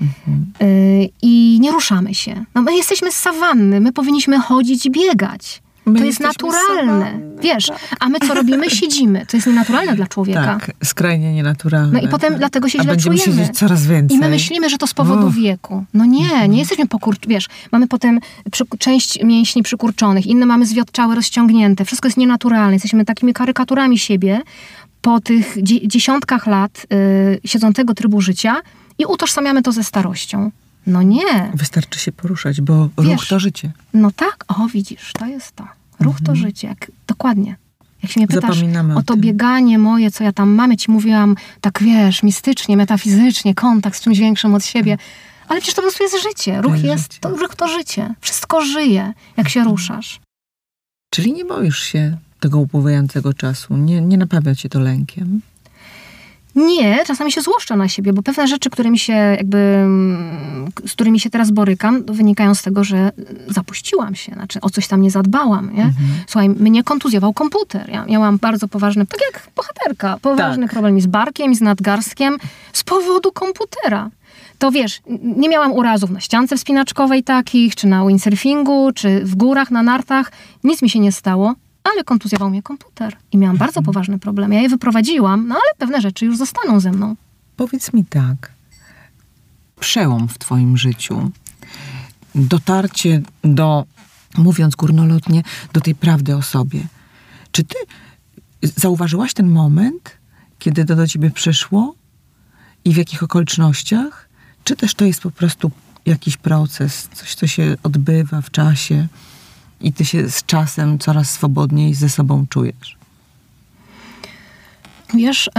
Mhm. 0.00 0.52
Y, 0.62 1.08
I 1.22 1.58
nie 1.60 1.72
ruszamy 1.72 2.14
się. 2.14 2.44
No 2.54 2.62
my 2.62 2.76
jesteśmy 2.76 3.12
z 3.12 3.16
sawanny, 3.16 3.80
my 3.80 3.92
powinniśmy 3.92 4.38
chodzić 4.38 4.86
i 4.86 4.90
biegać. 4.90 5.62
My 5.86 5.98
to 5.98 6.04
jest 6.04 6.20
naturalne. 6.20 7.20
Wiesz, 7.42 7.66
tak. 7.66 7.78
a 8.00 8.08
my 8.08 8.18
co 8.18 8.34
robimy? 8.34 8.70
Siedzimy. 8.80 9.26
To 9.26 9.36
jest 9.36 9.46
nienaturalne 9.46 9.96
dla 9.96 10.06
człowieka. 10.06 10.44
Tak, 10.44 10.70
skrajnie 10.84 11.32
nienaturalne. 11.32 11.92
No 11.92 12.00
i 12.00 12.08
potem 12.08 12.30
tak. 12.30 12.38
dlatego 12.38 12.68
się 12.68 12.78
a 12.78 12.82
źle 12.82 12.92
będziemy 12.92 13.18
czujemy. 13.18 13.42
siedzieć 13.42 13.58
coraz 13.58 13.86
więcej. 13.86 14.16
I 14.16 14.20
my 14.20 14.28
myślimy, 14.28 14.70
że 14.70 14.78
to 14.78 14.86
z 14.86 14.94
powodu 14.94 15.26
Uf. 15.26 15.34
wieku. 15.34 15.84
No 15.94 16.04
nie, 16.04 16.18
nie 16.20 16.32
mhm. 16.32 16.52
jesteśmy 16.52 16.86
pokurcz... 16.86 17.26
Wiesz, 17.26 17.46
mamy 17.72 17.88
potem 17.88 18.20
przy... 18.50 18.64
część 18.78 19.22
mięśni 19.24 19.62
przykurczonych, 19.62 20.26
inne 20.26 20.46
mamy 20.46 20.66
zwiotczałe, 20.66 21.14
rozciągnięte. 21.14 21.84
Wszystko 21.84 22.08
jest 22.08 22.18
nienaturalne. 22.18 22.72
Jesteśmy 22.72 23.04
takimi 23.04 23.32
karykaturami 23.32 23.98
siebie 23.98 24.40
po 25.00 25.20
tych 25.20 25.56
dziesiątkach 25.86 26.46
lat 26.46 26.86
yy, 26.90 27.40
siedzącego 27.44 27.94
trybu 27.94 28.20
życia 28.20 28.56
i 28.98 29.06
utożsamiamy 29.06 29.62
to 29.62 29.72
ze 29.72 29.84
starością. 29.84 30.50
No 30.86 31.02
nie. 31.02 31.52
Wystarczy 31.54 31.98
się 31.98 32.12
poruszać, 32.12 32.60
bo 32.60 32.88
Wiesz, 32.98 33.06
ruch 33.06 33.26
to 33.26 33.38
życie. 33.38 33.72
No 33.94 34.10
tak, 34.10 34.44
o 34.48 34.66
widzisz, 34.66 35.12
to 35.12 35.26
jest 35.26 35.56
to. 35.56 35.64
Ruch 36.00 36.20
mhm. 36.20 36.24
to 36.26 36.36
życie, 36.36 36.68
jak, 36.68 36.90
dokładnie. 37.06 37.56
Jak 38.02 38.12
się 38.12 38.20
mnie 38.20 38.28
pytasz 38.28 38.62
o, 38.94 38.98
o 38.98 39.02
to 39.02 39.14
tym. 39.14 39.20
bieganie 39.20 39.78
moje, 39.78 40.10
co 40.10 40.24
ja 40.24 40.32
tam 40.32 40.50
mam, 40.50 40.70
ja 40.70 40.76
ci 40.76 40.90
mówiłam 40.90 41.36
tak, 41.60 41.82
wiesz, 41.82 42.22
mistycznie, 42.22 42.76
metafizycznie, 42.76 43.54
kontakt 43.54 43.96
z 43.96 44.00
czymś 44.00 44.18
większym 44.18 44.54
od 44.54 44.64
siebie. 44.64 44.98
Ale 45.48 45.60
przecież 45.60 45.74
to 45.74 45.82
po 45.82 45.88
prostu 45.88 46.02
jest 46.02 46.22
życie. 46.22 46.62
Ruch 46.62 46.82
jest, 46.82 47.02
życie. 47.02 47.18
To, 47.20 47.28
ruch 47.28 47.56
to 47.56 47.68
życie. 47.68 48.14
Wszystko 48.20 48.64
żyje, 48.64 49.12
jak 49.36 49.48
się 49.48 49.60
mhm. 49.60 49.76
ruszasz. 49.76 50.20
Czyli 51.10 51.32
nie 51.32 51.44
boisz 51.44 51.82
się 51.82 52.16
tego 52.40 52.58
upływającego 52.58 53.34
czasu? 53.34 53.76
Nie, 53.76 54.00
nie 54.00 54.18
napawia 54.18 54.54
cię 54.54 54.68
to 54.68 54.80
lękiem? 54.80 55.40
Nie, 56.54 57.04
czasami 57.06 57.32
się 57.32 57.42
złoszczę 57.42 57.76
na 57.76 57.88
siebie, 57.88 58.12
bo 58.12 58.22
pewne 58.22 58.48
rzeczy, 58.48 58.70
którymi 58.70 58.98
się 58.98 59.12
jakby, 59.12 59.86
z 60.86 60.92
którymi 60.92 61.20
się 61.20 61.30
teraz 61.30 61.50
borykam, 61.50 62.04
wynikają 62.04 62.54
z 62.54 62.62
tego, 62.62 62.84
że 62.84 63.12
zapuściłam 63.48 64.14
się, 64.14 64.32
znaczy 64.32 64.60
o 64.60 64.70
coś 64.70 64.88
tam 64.88 65.02
nie 65.02 65.10
zadbałam, 65.10 65.66
nie? 65.74 65.82
Mhm. 65.82 66.08
Słuchaj, 66.26 66.48
mnie 66.48 66.84
kontuzjował 66.84 67.32
komputer. 67.32 67.90
Ja 67.90 68.04
miałam 68.04 68.38
bardzo 68.38 68.68
poważny, 68.68 69.06
tak 69.06 69.20
jak 69.32 69.50
bohaterka, 69.56 70.18
poważny 70.22 70.62
tak. 70.62 70.72
problem 70.72 71.00
z 71.00 71.06
barkiem 71.06 71.54
z 71.54 71.60
nadgarstkiem 71.60 72.36
z 72.72 72.84
powodu 72.84 73.32
komputera 73.32 74.10
to 74.58 74.70
wiesz, 74.70 75.00
nie 75.22 75.48
miałam 75.48 75.72
urazów 75.72 76.10
na 76.10 76.20
ściance 76.20 76.56
wspinaczkowej 76.56 77.22
takich, 77.22 77.76
czy 77.76 77.86
na 77.86 78.06
windsurfingu, 78.06 78.92
czy 78.94 79.24
w 79.24 79.34
górach, 79.34 79.70
na 79.70 79.82
nartach. 79.82 80.32
Nic 80.64 80.82
mi 80.82 80.90
się 80.90 80.98
nie 80.98 81.12
stało 81.12 81.54
ale 81.84 82.04
kontuzjował 82.04 82.50
mnie 82.50 82.62
komputer 82.62 83.16
i 83.32 83.38
miałam 83.38 83.54
mhm. 83.54 83.68
bardzo 83.68 83.82
poważny 83.82 84.18
problem. 84.18 84.52
Ja 84.52 84.60
je 84.60 84.68
wyprowadziłam, 84.68 85.48
no 85.48 85.54
ale 85.54 85.74
pewne 85.78 86.00
rzeczy 86.00 86.26
już 86.26 86.36
zostaną 86.36 86.80
ze 86.80 86.92
mną. 86.92 87.16
Powiedz 87.56 87.92
mi 87.92 88.04
tak, 88.04 88.52
przełom 89.80 90.28
w 90.28 90.38
twoim 90.38 90.76
życiu, 90.76 91.30
dotarcie 92.34 93.22
do, 93.44 93.84
mówiąc 94.38 94.76
górnolotnie, 94.76 95.42
do 95.72 95.80
tej 95.80 95.94
prawdy 95.94 96.36
o 96.36 96.42
sobie. 96.42 96.86
Czy 97.52 97.64
ty 97.64 97.76
zauważyłaś 98.62 99.34
ten 99.34 99.50
moment, 99.50 100.18
kiedy 100.58 100.84
to 100.84 100.96
do 100.96 101.06
ciebie 101.06 101.30
przyszło 101.30 101.94
i 102.84 102.92
w 102.92 102.96
jakich 102.96 103.22
okolicznościach? 103.22 104.28
Czy 104.64 104.76
też 104.76 104.94
to 104.94 105.04
jest 105.04 105.20
po 105.20 105.30
prostu 105.30 105.70
jakiś 106.06 106.36
proces, 106.36 107.08
coś, 107.14 107.34
co 107.34 107.46
się 107.46 107.76
odbywa 107.82 108.40
w 108.40 108.50
czasie? 108.50 109.08
I 109.80 109.92
ty 109.92 110.04
się 110.04 110.30
z 110.30 110.44
czasem 110.44 110.98
coraz 110.98 111.30
swobodniej 111.30 111.94
ze 111.94 112.08
sobą 112.08 112.46
czujesz? 112.50 112.96
Wiesz, 115.14 115.50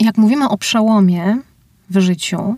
jak 0.00 0.18
mówimy 0.18 0.48
o 0.48 0.58
przełomie 0.58 1.38
w 1.90 2.00
życiu, 2.00 2.56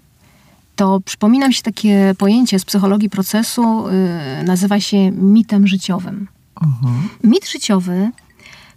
to 0.76 1.00
przypomina 1.00 1.48
mi 1.48 1.54
się 1.54 1.62
takie 1.62 2.14
pojęcie 2.18 2.58
z 2.58 2.64
psychologii 2.64 3.10
procesu, 3.10 3.88
y, 3.88 4.44
nazywa 4.44 4.80
się 4.80 5.10
mitem 5.10 5.66
życiowym. 5.66 6.28
Uh-huh. 6.60 7.28
Mit 7.30 7.48
życiowy 7.48 8.10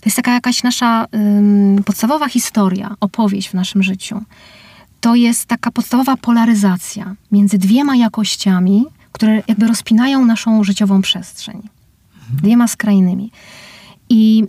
to 0.02 0.06
jest 0.06 0.16
taka 0.16 0.34
jakaś 0.34 0.64
nasza 0.64 1.06
podstawowa 1.86 2.30
historia, 2.30 2.96
opowieść 3.00 3.50
w 3.50 3.54
naszym 3.54 3.84
życiu. 3.84 4.22
To 5.02 5.16
jest 5.16 5.46
taka 5.46 5.72
podstawowa 5.72 6.18
polaryzacja 6.18 7.16
między 7.32 7.58
dwiema 7.58 7.96
jakościami, 7.96 8.86
które 9.12 9.44
jakby 9.48 9.68
rozpinają 9.68 10.26
naszą 10.26 10.64
życiową 10.64 11.02
przestrzeń. 11.02 11.62
Dwiema 12.30 12.68
skrajnymi. 12.68 13.32
I 14.10 14.44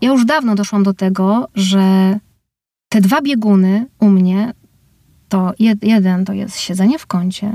ja 0.00 0.08
już 0.08 0.24
dawno 0.24 0.54
doszłam 0.54 0.82
do 0.82 0.94
tego, 0.94 1.48
że 1.54 2.18
te 2.88 3.00
dwa 3.00 3.22
bieguny 3.22 3.86
u 4.00 4.08
mnie, 4.08 4.54
to 5.28 5.52
jed, 5.58 5.82
jeden 5.82 6.24
to 6.24 6.32
jest 6.32 6.58
siedzenie 6.58 6.98
w 6.98 7.06
kącie, 7.06 7.46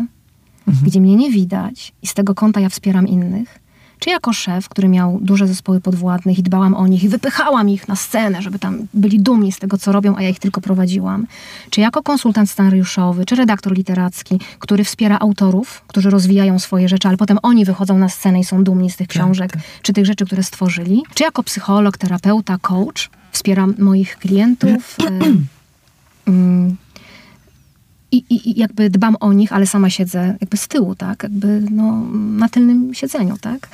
mhm. 0.67 0.85
gdzie 0.87 1.01
mnie 1.01 1.15
nie 1.15 1.31
widać 1.31 1.93
i 2.01 2.07
z 2.07 2.13
tego 2.13 2.35
kąta 2.35 2.59
ja 2.59 2.69
wspieram 2.69 3.07
innych 3.07 3.59
czy 3.99 4.09
jako 4.09 4.33
szef, 4.33 4.69
który 4.69 4.87
miał 4.87 5.19
duże 5.21 5.47
zespoły 5.47 5.81
podwładnych 5.81 6.39
i 6.39 6.43
dbałam 6.43 6.73
o 6.73 6.87
nich 6.87 7.03
i 7.03 7.09
wypychałam 7.09 7.69
ich 7.69 7.87
na 7.87 7.95
scenę, 7.95 8.41
żeby 8.41 8.59
tam 8.59 8.87
byli 8.93 9.19
dumni 9.19 9.51
z 9.51 9.59
tego, 9.59 9.77
co 9.77 9.91
robią, 9.91 10.15
a 10.15 10.21
ja 10.21 10.29
ich 10.29 10.39
tylko 10.39 10.61
prowadziłam, 10.61 11.27
czy 11.69 11.81
jako 11.81 12.03
konsultant 12.03 12.49
scenariuszowy, 12.49 13.25
czy 13.25 13.35
redaktor 13.35 13.73
literacki, 13.73 14.39
który 14.59 14.83
wspiera 14.83 15.19
autorów, 15.19 15.83
którzy 15.87 16.09
rozwijają 16.09 16.59
swoje 16.59 16.89
rzeczy, 16.89 17.07
ale 17.07 17.17
potem 17.17 17.37
oni 17.43 17.65
wychodzą 17.65 17.97
na 17.97 18.09
scenę 18.09 18.39
i 18.39 18.43
są 18.43 18.63
dumni 18.63 18.91
z 18.91 18.95
tych 18.95 19.07
tak, 19.07 19.17
książek, 19.17 19.51
tak. 19.51 19.61
czy 19.81 19.93
tych 19.93 20.05
rzeczy, 20.05 20.25
które 20.25 20.43
stworzyli, 20.43 21.03
czy 21.13 21.23
jako 21.23 21.43
psycholog, 21.43 21.97
terapeuta, 21.97 22.57
coach, 22.61 23.09
wspieram 23.31 23.73
moich 23.79 24.17
klientów. 24.17 24.97
y, 26.27 26.88
i, 28.11 28.23
i, 28.29 28.59
jakby 28.59 28.89
dbam 28.89 29.15
o 29.19 29.33
nich, 29.33 29.53
ale 29.53 29.67
sama 29.67 29.89
siedzę 29.89 30.37
jakby 30.41 30.57
z 30.57 30.67
tyłu, 30.67 30.95
tak? 30.95 31.23
Jakby 31.23 31.63
no, 31.71 32.05
na 32.13 32.49
tylnym 32.49 32.93
siedzeniu, 32.93 33.37
tak? 33.41 33.69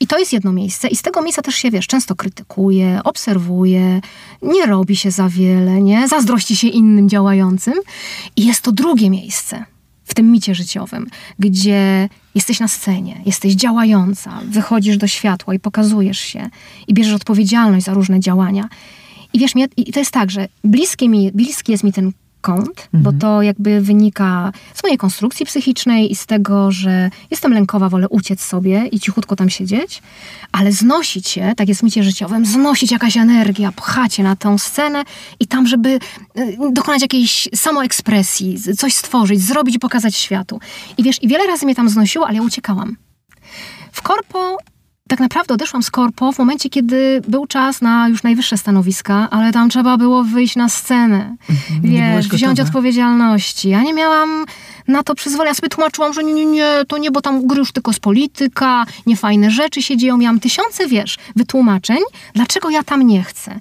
I 0.00 0.06
to 0.06 0.18
jest 0.18 0.32
jedno 0.32 0.52
miejsce 0.52 0.88
i 0.88 0.96
z 0.96 1.02
tego 1.02 1.22
miejsca 1.22 1.42
też 1.42 1.54
się, 1.54 1.70
wiesz, 1.70 1.86
często 1.86 2.14
krytykuje, 2.14 3.00
obserwuje, 3.04 4.00
nie 4.42 4.66
robi 4.66 4.96
się 4.96 5.10
za 5.10 5.28
wiele, 5.28 5.82
nie? 5.82 6.08
Zazdrości 6.08 6.56
się 6.56 6.68
innym 6.68 7.08
działającym. 7.08 7.74
I 8.36 8.46
jest 8.46 8.62
to 8.62 8.72
drugie 8.72 9.10
miejsce 9.10 9.64
w 10.04 10.14
tym 10.14 10.32
micie 10.32 10.54
życiowym, 10.54 11.06
gdzie 11.38 12.08
jesteś 12.34 12.60
na 12.60 12.68
scenie, 12.68 13.20
jesteś 13.26 13.54
działająca, 13.54 14.40
wychodzisz 14.44 14.96
do 14.96 15.06
światła 15.06 15.54
i 15.54 15.58
pokazujesz 15.58 16.18
się 16.18 16.50
i 16.88 16.94
bierzesz 16.94 17.14
odpowiedzialność 17.14 17.86
za 17.86 17.94
różne 17.94 18.20
działania. 18.20 18.68
I 19.32 19.38
wiesz, 19.38 19.52
i 19.76 19.92
to 19.92 19.98
jest 19.98 20.10
tak, 20.10 20.30
że 20.30 20.48
bliskie 20.64 21.08
mi, 21.08 21.32
bliski 21.32 21.72
jest 21.72 21.84
mi 21.84 21.92
ten 21.92 22.12
kąt, 22.44 22.88
mhm. 22.94 23.02
bo 23.02 23.12
to 23.12 23.42
jakby 23.42 23.80
wynika 23.80 24.52
z 24.74 24.82
mojej 24.82 24.98
konstrukcji 24.98 25.46
psychicznej 25.46 26.12
i 26.12 26.14
z 26.14 26.26
tego, 26.26 26.70
że 26.70 27.10
jestem 27.30 27.52
lękowa, 27.52 27.88
wolę 27.88 28.08
uciec 28.08 28.40
sobie 28.42 28.86
i 28.86 29.00
cichutko 29.00 29.36
tam 29.36 29.50
siedzieć, 29.50 30.02
ale 30.52 30.72
znosić 30.72 31.28
się, 31.28 31.52
tak 31.56 31.68
jest 31.68 31.80
w 31.80 31.84
micie 31.84 32.02
życiowym, 32.02 32.46
znosić 32.46 32.92
jakaś 32.92 33.16
energia, 33.16 33.72
pchacie 33.72 34.22
na 34.22 34.36
tą 34.36 34.58
scenę 34.58 35.02
i 35.40 35.46
tam, 35.46 35.66
żeby 35.66 35.88
y, 35.88 36.56
dokonać 36.72 37.02
jakiejś 37.02 37.48
samoekspresji, 37.54 38.58
coś 38.76 38.94
stworzyć, 38.94 39.40
zrobić 39.42 39.76
i 39.76 39.78
pokazać 39.78 40.16
światu. 40.16 40.60
I 40.98 41.02
wiesz, 41.02 41.22
i 41.22 41.28
wiele 41.28 41.46
razy 41.46 41.66
mnie 41.66 41.74
tam 41.74 41.88
znosiło, 41.88 42.26
ale 42.26 42.36
ja 42.36 42.42
uciekałam. 42.42 42.96
W 43.92 44.02
korpo 44.02 44.58
tak 45.08 45.20
naprawdę 45.20 45.54
odeszłam 45.54 45.82
z 45.82 45.90
korpo 45.90 46.32
w 46.32 46.38
momencie, 46.38 46.70
kiedy 46.70 47.22
był 47.28 47.46
czas 47.46 47.80
na 47.80 48.08
już 48.08 48.22
najwyższe 48.22 48.58
stanowiska, 48.58 49.28
ale 49.30 49.52
tam 49.52 49.68
trzeba 49.68 49.96
było 49.96 50.24
wyjść 50.24 50.56
na 50.56 50.68
scenę, 50.68 51.36
mhm, 51.50 51.80
wiesz, 51.82 52.28
wziąć 52.28 52.60
odpowiedzialności. 52.60 53.68
Ja 53.68 53.82
nie 53.82 53.94
miałam 53.94 54.44
na 54.88 55.02
to 55.02 55.14
przyzwolenia. 55.14 55.50
Ja 55.50 55.54
sobie 55.54 55.68
tłumaczyłam, 55.68 56.12
że 56.12 56.24
nie, 56.24 56.34
nie, 56.34 56.46
nie, 56.46 56.68
to 56.88 56.98
nie, 56.98 57.10
bo 57.10 57.20
tam 57.20 57.46
gry 57.46 57.58
już 57.58 57.72
tylko 57.72 57.92
z 57.92 58.00
polityka, 58.00 58.86
niefajne 59.06 59.50
rzeczy 59.50 59.82
się 59.82 59.96
dzieją. 59.96 60.16
Miałam 60.16 60.40
tysiące, 60.40 60.88
wiesz, 60.88 61.18
wytłumaczeń, 61.36 61.98
dlaczego 62.34 62.70
ja 62.70 62.82
tam 62.82 63.02
nie 63.02 63.22
chcę. 63.22 63.60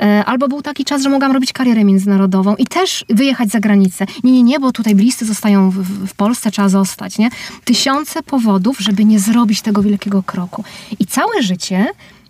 E, 0.00 0.24
albo 0.24 0.48
był 0.48 0.62
taki 0.62 0.84
czas, 0.84 1.02
że 1.02 1.08
mogłam 1.08 1.32
robić 1.32 1.52
karierę 1.52 1.84
międzynarodową 1.84 2.56
i 2.56 2.66
też 2.66 3.04
wyjechać 3.08 3.48
za 3.48 3.60
granicę. 3.60 4.06
Nie, 4.24 4.32
nie, 4.32 4.42
nie, 4.42 4.60
bo 4.60 4.72
tutaj 4.72 4.94
bliscy 4.94 5.24
zostają 5.24 5.70
w, 5.70 5.76
w 6.06 6.14
Polsce, 6.14 6.50
trzeba 6.50 6.68
zostać, 6.68 7.18
nie? 7.18 7.30
Tysiące 7.64 8.22
powodów, 8.22 8.78
żeby 8.78 9.04
nie 9.04 9.18
zrobić 9.18 9.62
tego 9.62 9.82
wielkiego 9.82 10.22
kroku. 10.22 10.64
I 10.98 11.06
całe 11.06 11.42
życie 11.42 11.86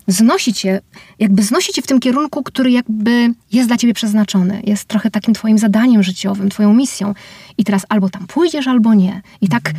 wznosi 0.09 0.55
cię, 0.55 0.81
jakby 1.19 1.43
znosi 1.43 1.73
cię 1.73 1.83
w 1.83 1.87
tym 1.87 2.01
kierunku, 2.01 2.43
który 2.43 2.71
jakby 2.71 3.35
jest 3.53 3.69
dla 3.69 3.77
ciebie 3.77 3.95
przeznaczony. 3.95 4.63
Jest 4.65 4.85
trochę 4.85 5.11
takim 5.11 5.35
twoim 5.35 5.59
zadaniem 5.59 6.03
życiowym, 6.03 6.51
twoją 6.51 6.75
misją. 6.75 7.15
I 7.59 7.65
teraz 7.65 7.87
albo 7.89 8.09
tam 8.09 8.27
pójdziesz, 8.27 8.67
albo 8.67 8.95
nie. 8.95 9.23
I 9.41 9.49
tak 9.49 9.73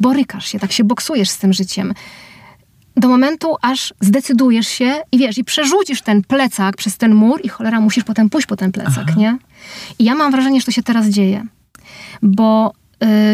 borykasz 0.00 0.46
się, 0.46 0.58
tak 0.58 0.72
się 0.72 0.84
boksujesz 0.84 1.30
z 1.30 1.38
tym 1.38 1.52
życiem. 1.52 1.94
Do 2.98 3.08
momentu, 3.08 3.56
aż 3.62 3.94
zdecydujesz 4.00 4.68
się 4.68 4.94
i 5.12 5.18
wiesz, 5.18 5.38
i 5.38 5.44
przerzucisz 5.44 6.02
ten 6.02 6.22
plecak 6.22 6.76
przez 6.76 6.96
ten 6.96 7.14
mur 7.14 7.40
i 7.44 7.48
cholera, 7.48 7.80
musisz 7.80 8.04
potem 8.04 8.30
pójść 8.30 8.46
po 8.46 8.56
ten 8.56 8.72
plecak, 8.72 9.04
Aha. 9.08 9.14
nie? 9.16 9.38
I 9.98 10.04
ja 10.04 10.14
mam 10.14 10.32
wrażenie, 10.32 10.60
że 10.60 10.66
to 10.66 10.72
się 10.72 10.82
teraz 10.82 11.06
dzieje. 11.06 11.46
Bo 12.22 12.72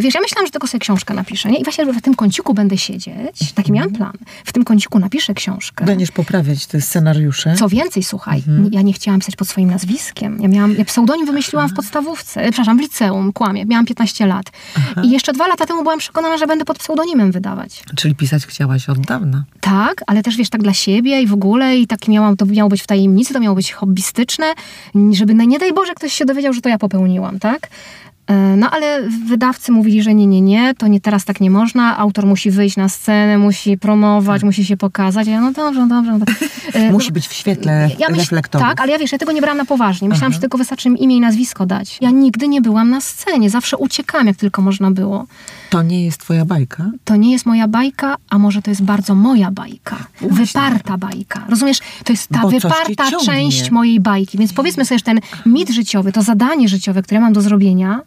wiesz, 0.01 0.15
ja 0.15 0.21
myślałam, 0.21 0.47
że 0.47 0.51
tylko 0.51 0.67
sobie 0.67 0.81
książkę 0.81 1.15
napiszę, 1.15 1.51
nie? 1.51 1.59
I 1.59 1.65
właśnie 1.65 1.93
w 1.93 2.03
tym 2.03 2.15
kąciku 2.15 2.55
będę 2.55 2.79
siedzieć, 2.79 3.53
taki 3.55 3.73
miałam 3.73 3.93
plan. 3.93 4.13
W 4.45 4.53
tym 4.53 4.65
kąciku 4.65 4.99
napiszę 4.99 5.35
książkę. 5.35 5.85
Będziesz 5.85 6.11
poprawiać 6.11 6.67
te 6.67 6.81
scenariusze? 6.81 7.55
Co 7.55 7.69
więcej, 7.69 8.03
słuchaj, 8.03 8.39
mhm. 8.39 8.69
ja 8.73 8.83
nie 8.83 8.93
chciałam 8.93 9.21
pisać 9.21 9.37
pod 9.37 9.49
swoim 9.49 9.71
nazwiskiem. 9.71 10.39
Ja 10.41 10.49
miałam, 10.49 10.75
ja 10.75 10.85
pseudonim 10.85 11.27
wymyśliłam 11.27 11.69
w 11.69 11.75
podstawówce, 11.75 12.43
e, 12.43 12.51
przepraszam, 12.51 12.79
w 12.79 12.81
liceum, 12.81 13.33
kłamie. 13.33 13.65
Miałam 13.65 13.87
15 13.87 14.27
lat. 14.27 14.47
Aha. 14.77 15.03
I 15.05 15.11
jeszcze 15.11 15.33
dwa 15.33 15.47
lata 15.47 15.67
temu 15.67 15.83
byłam 15.83 15.99
przekonana, 15.99 16.39
że 16.39 16.47
będę 16.47 16.65
pod 16.65 16.79
pseudonimem 16.79 17.33
wydawać. 17.33 17.83
Czyli 17.97 18.15
pisać 18.15 18.47
chciałaś 18.47 18.89
od 18.89 19.01
dawna? 19.01 19.45
Tak, 19.61 20.03
ale 20.07 20.23
też 20.23 20.37
wiesz, 20.37 20.51
tak 20.51 20.63
dla 20.63 20.73
siebie 20.73 21.23
i 21.23 21.27
w 21.27 21.33
ogóle 21.33 21.77
i 21.77 21.87
tak 21.87 22.09
miałam, 22.09 22.37
to 22.37 22.47
miało 22.47 22.71
być 22.71 22.83
w 22.83 22.87
tajemnicy, 22.87 23.35
to 23.35 23.41
miało 23.41 23.57
być 23.57 23.73
hobbystyczne, 23.73 24.47
żeby 25.13 25.35
nie 25.35 25.59
daj 25.59 25.73
Boże 25.73 25.95
ktoś 25.95 26.13
się 26.13 26.25
dowiedział, 26.25 26.53
że 26.53 26.61
to 26.61 26.69
ja 26.69 26.79
popełniłam, 26.79 27.39
tak? 27.39 27.69
E, 28.27 28.57
no 28.57 28.71
ale 28.71 29.03
wydawcy 29.27 29.73
mówili, 29.73 30.03
że 30.03 30.15
nie, 30.15 30.27
nie, 30.27 30.41
nie, 30.41 30.75
to 30.75 30.87
nie 30.87 31.01
teraz 31.01 31.25
tak 31.25 31.41
nie 31.41 31.51
można, 31.51 31.99
autor 31.99 32.27
musi 32.27 32.51
wyjść 32.51 32.77
na 32.77 32.89
scenę, 32.89 33.39
musi 33.39 33.79
promować, 33.79 34.41
tak. 34.41 34.47
musi 34.47 34.65
się 34.65 34.77
pokazać. 34.77 35.27
Ja 35.27 35.41
no 35.41 35.53
dobrze, 35.53 35.87
dobrze. 35.89 36.19
dobrze. 36.19 36.35
E, 36.73 36.93
musi 36.93 37.13
być 37.13 37.29
w 37.29 37.33
świetle 37.33 37.91
ja 37.99 38.09
reflektorów. 38.09 38.69
Tak, 38.69 38.81
ale 38.81 38.93
ja 38.93 38.99
wiesz, 38.99 39.13
ja 39.13 39.19
tego 39.19 39.33
nie 39.33 39.41
brałam 39.41 39.59
na 39.59 39.65
poważnie. 39.65 40.09
Myślałam, 40.09 40.33
Aha. 40.33 40.35
że 40.35 40.41
tylko 40.41 40.59
wystarczy 40.59 40.91
mi 40.91 41.03
imię 41.03 41.17
i 41.17 41.21
nazwisko 41.21 41.67
dać. 41.67 41.99
Ja 42.01 42.11
nigdy 42.11 42.49
nie 42.49 42.61
byłam 42.61 42.91
na 42.91 43.01
scenie, 43.01 43.51
zawsze 43.51 43.77
uciekałam, 43.77 44.27
jak 44.27 44.37
tylko 44.37 44.63
można 44.63 44.91
było. 44.91 45.27
To 45.71 45.83
nie 45.83 46.05
jest 46.05 46.21
twoja 46.21 46.45
bajka? 46.45 46.91
To 47.05 47.17
nie 47.17 47.33
jest 47.33 47.47
moja 47.47 47.69
bajka, 47.69 48.17
a 48.31 48.39
może 48.39 48.63
to 48.63 48.71
jest 48.71 48.83
bardzo 48.83 49.15
moja 49.15 49.51
bajka. 49.51 49.97
Właśnie. 50.21 50.47
Wyparta 50.47 50.99
bajka. 50.99 51.47
Rozumiesz? 51.49 51.79
To 52.05 52.13
jest 52.13 52.29
ta 52.29 52.41
Bo 52.41 52.49
wyparta 52.49 53.11
część 53.25 53.71
mojej 53.71 54.01
bajki. 54.01 54.39
Więc 54.39 54.53
powiedzmy 54.53 54.85
sobie, 54.85 54.99
że 54.99 55.05
ten 55.05 55.21
mit 55.47 55.71
życiowy, 55.71 56.13
to 56.13 56.23
zadanie 56.23 56.69
życiowe, 56.69 57.03
które 57.03 57.21
mam 57.21 57.33
do 57.33 57.41
zrobienia, 57.41 58.01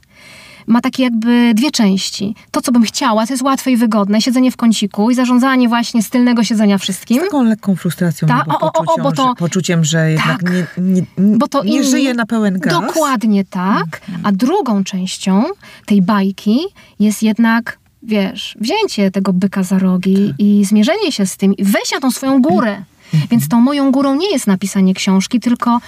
ma 0.67 0.81
takie 0.81 1.03
jakby 1.03 1.51
dwie 1.55 1.71
części. 1.71 2.35
To, 2.51 2.61
co 2.61 2.71
bym 2.71 2.83
chciała, 2.83 3.27
to 3.27 3.33
jest 3.33 3.43
łatwe 3.43 3.71
i 3.71 3.77
wygodne, 3.77 4.21
siedzenie 4.21 4.51
w 4.51 4.57
kąciku 4.57 5.11
i 5.11 5.15
zarządzanie 5.15 5.69
właśnie 5.69 6.03
z 6.03 6.09
tylnego 6.09 6.43
siedzenia 6.43 6.77
wszystkim. 6.77 7.21
Z 7.21 7.23
taką 7.23 7.43
lekką 7.43 7.75
frustracją, 7.75 8.27
Ta, 8.27 8.45
o, 8.47 8.59
o, 8.59 8.71
o, 8.87 9.03
bo 9.03 9.11
to, 9.11 9.35
poczuciem, 9.35 9.83
że 9.85 10.11
jednak 10.11 10.43
tak, 10.43 10.51
nie, 10.51 10.65
nie, 10.77 11.01
nie, 11.17 11.37
bo 11.37 11.47
to 11.47 11.63
nie 11.63 11.71
inni, 11.71 11.89
żyje 11.89 12.13
na 12.13 12.25
pełen 12.25 12.59
gaz. 12.59 12.73
Dokładnie 12.73 13.45
tak. 13.45 14.01
Mhm. 14.09 14.25
A 14.25 14.31
drugą 14.31 14.83
częścią 14.83 15.43
tej 15.85 16.01
bajki 16.01 16.59
jest 16.99 17.23
jednak 17.23 17.77
wiesz, 18.03 18.57
wzięcie 18.61 19.11
tego 19.11 19.33
byka 19.33 19.63
za 19.63 19.79
rogi 19.79 20.27
tak. 20.27 20.39
i 20.39 20.65
zmierzenie 20.65 21.11
się 21.11 21.25
z 21.25 21.37
tym, 21.37 21.53
i 21.53 21.63
wejście 21.63 21.95
na 21.95 22.01
tą 22.01 22.11
swoją 22.11 22.41
górę. 22.41 22.83
Mhm. 23.13 23.29
Więc 23.31 23.47
tą 23.47 23.61
moją 23.61 23.91
górą 23.91 24.15
nie 24.15 24.31
jest 24.31 24.47
napisanie 24.47 24.93
książki, 24.93 25.39
tylko 25.39 25.79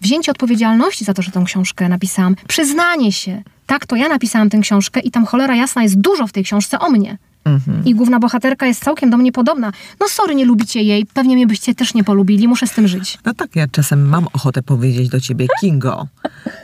wzięcie 0.00 0.32
odpowiedzialności 0.32 1.04
za 1.04 1.14
to, 1.14 1.22
że 1.22 1.30
tę 1.30 1.42
książkę 1.46 1.88
napisałam, 1.88 2.36
przyznanie 2.48 3.12
się, 3.12 3.42
tak, 3.66 3.86
to 3.86 3.96
ja 3.96 4.08
napisałam 4.08 4.50
tę 4.50 4.58
książkę 4.58 5.00
i 5.00 5.10
tam 5.10 5.26
cholera 5.26 5.56
jasna 5.56 5.82
jest 5.82 6.00
dużo 6.00 6.26
w 6.26 6.32
tej 6.32 6.44
książce 6.44 6.78
o 6.78 6.90
mnie. 6.90 7.18
Mhm. 7.44 7.84
I 7.84 7.94
główna 7.94 8.18
bohaterka 8.18 8.66
jest 8.66 8.84
całkiem 8.84 9.10
do 9.10 9.16
mnie 9.16 9.32
podobna. 9.32 9.72
No 10.00 10.08
sorry, 10.08 10.34
nie 10.34 10.44
lubicie 10.44 10.82
jej, 10.82 11.06
pewnie 11.06 11.36
mnie 11.36 11.46
byście 11.46 11.74
też 11.74 11.94
nie 11.94 12.04
polubili, 12.04 12.48
muszę 12.48 12.66
z 12.66 12.72
tym 12.72 12.88
żyć. 12.88 13.18
No 13.24 13.34
tak, 13.34 13.56
ja 13.56 13.68
czasem 13.68 14.08
mam 14.08 14.26
ochotę 14.32 14.62
powiedzieć 14.62 15.08
do 15.08 15.20
ciebie 15.20 15.46
Kingo, 15.60 16.06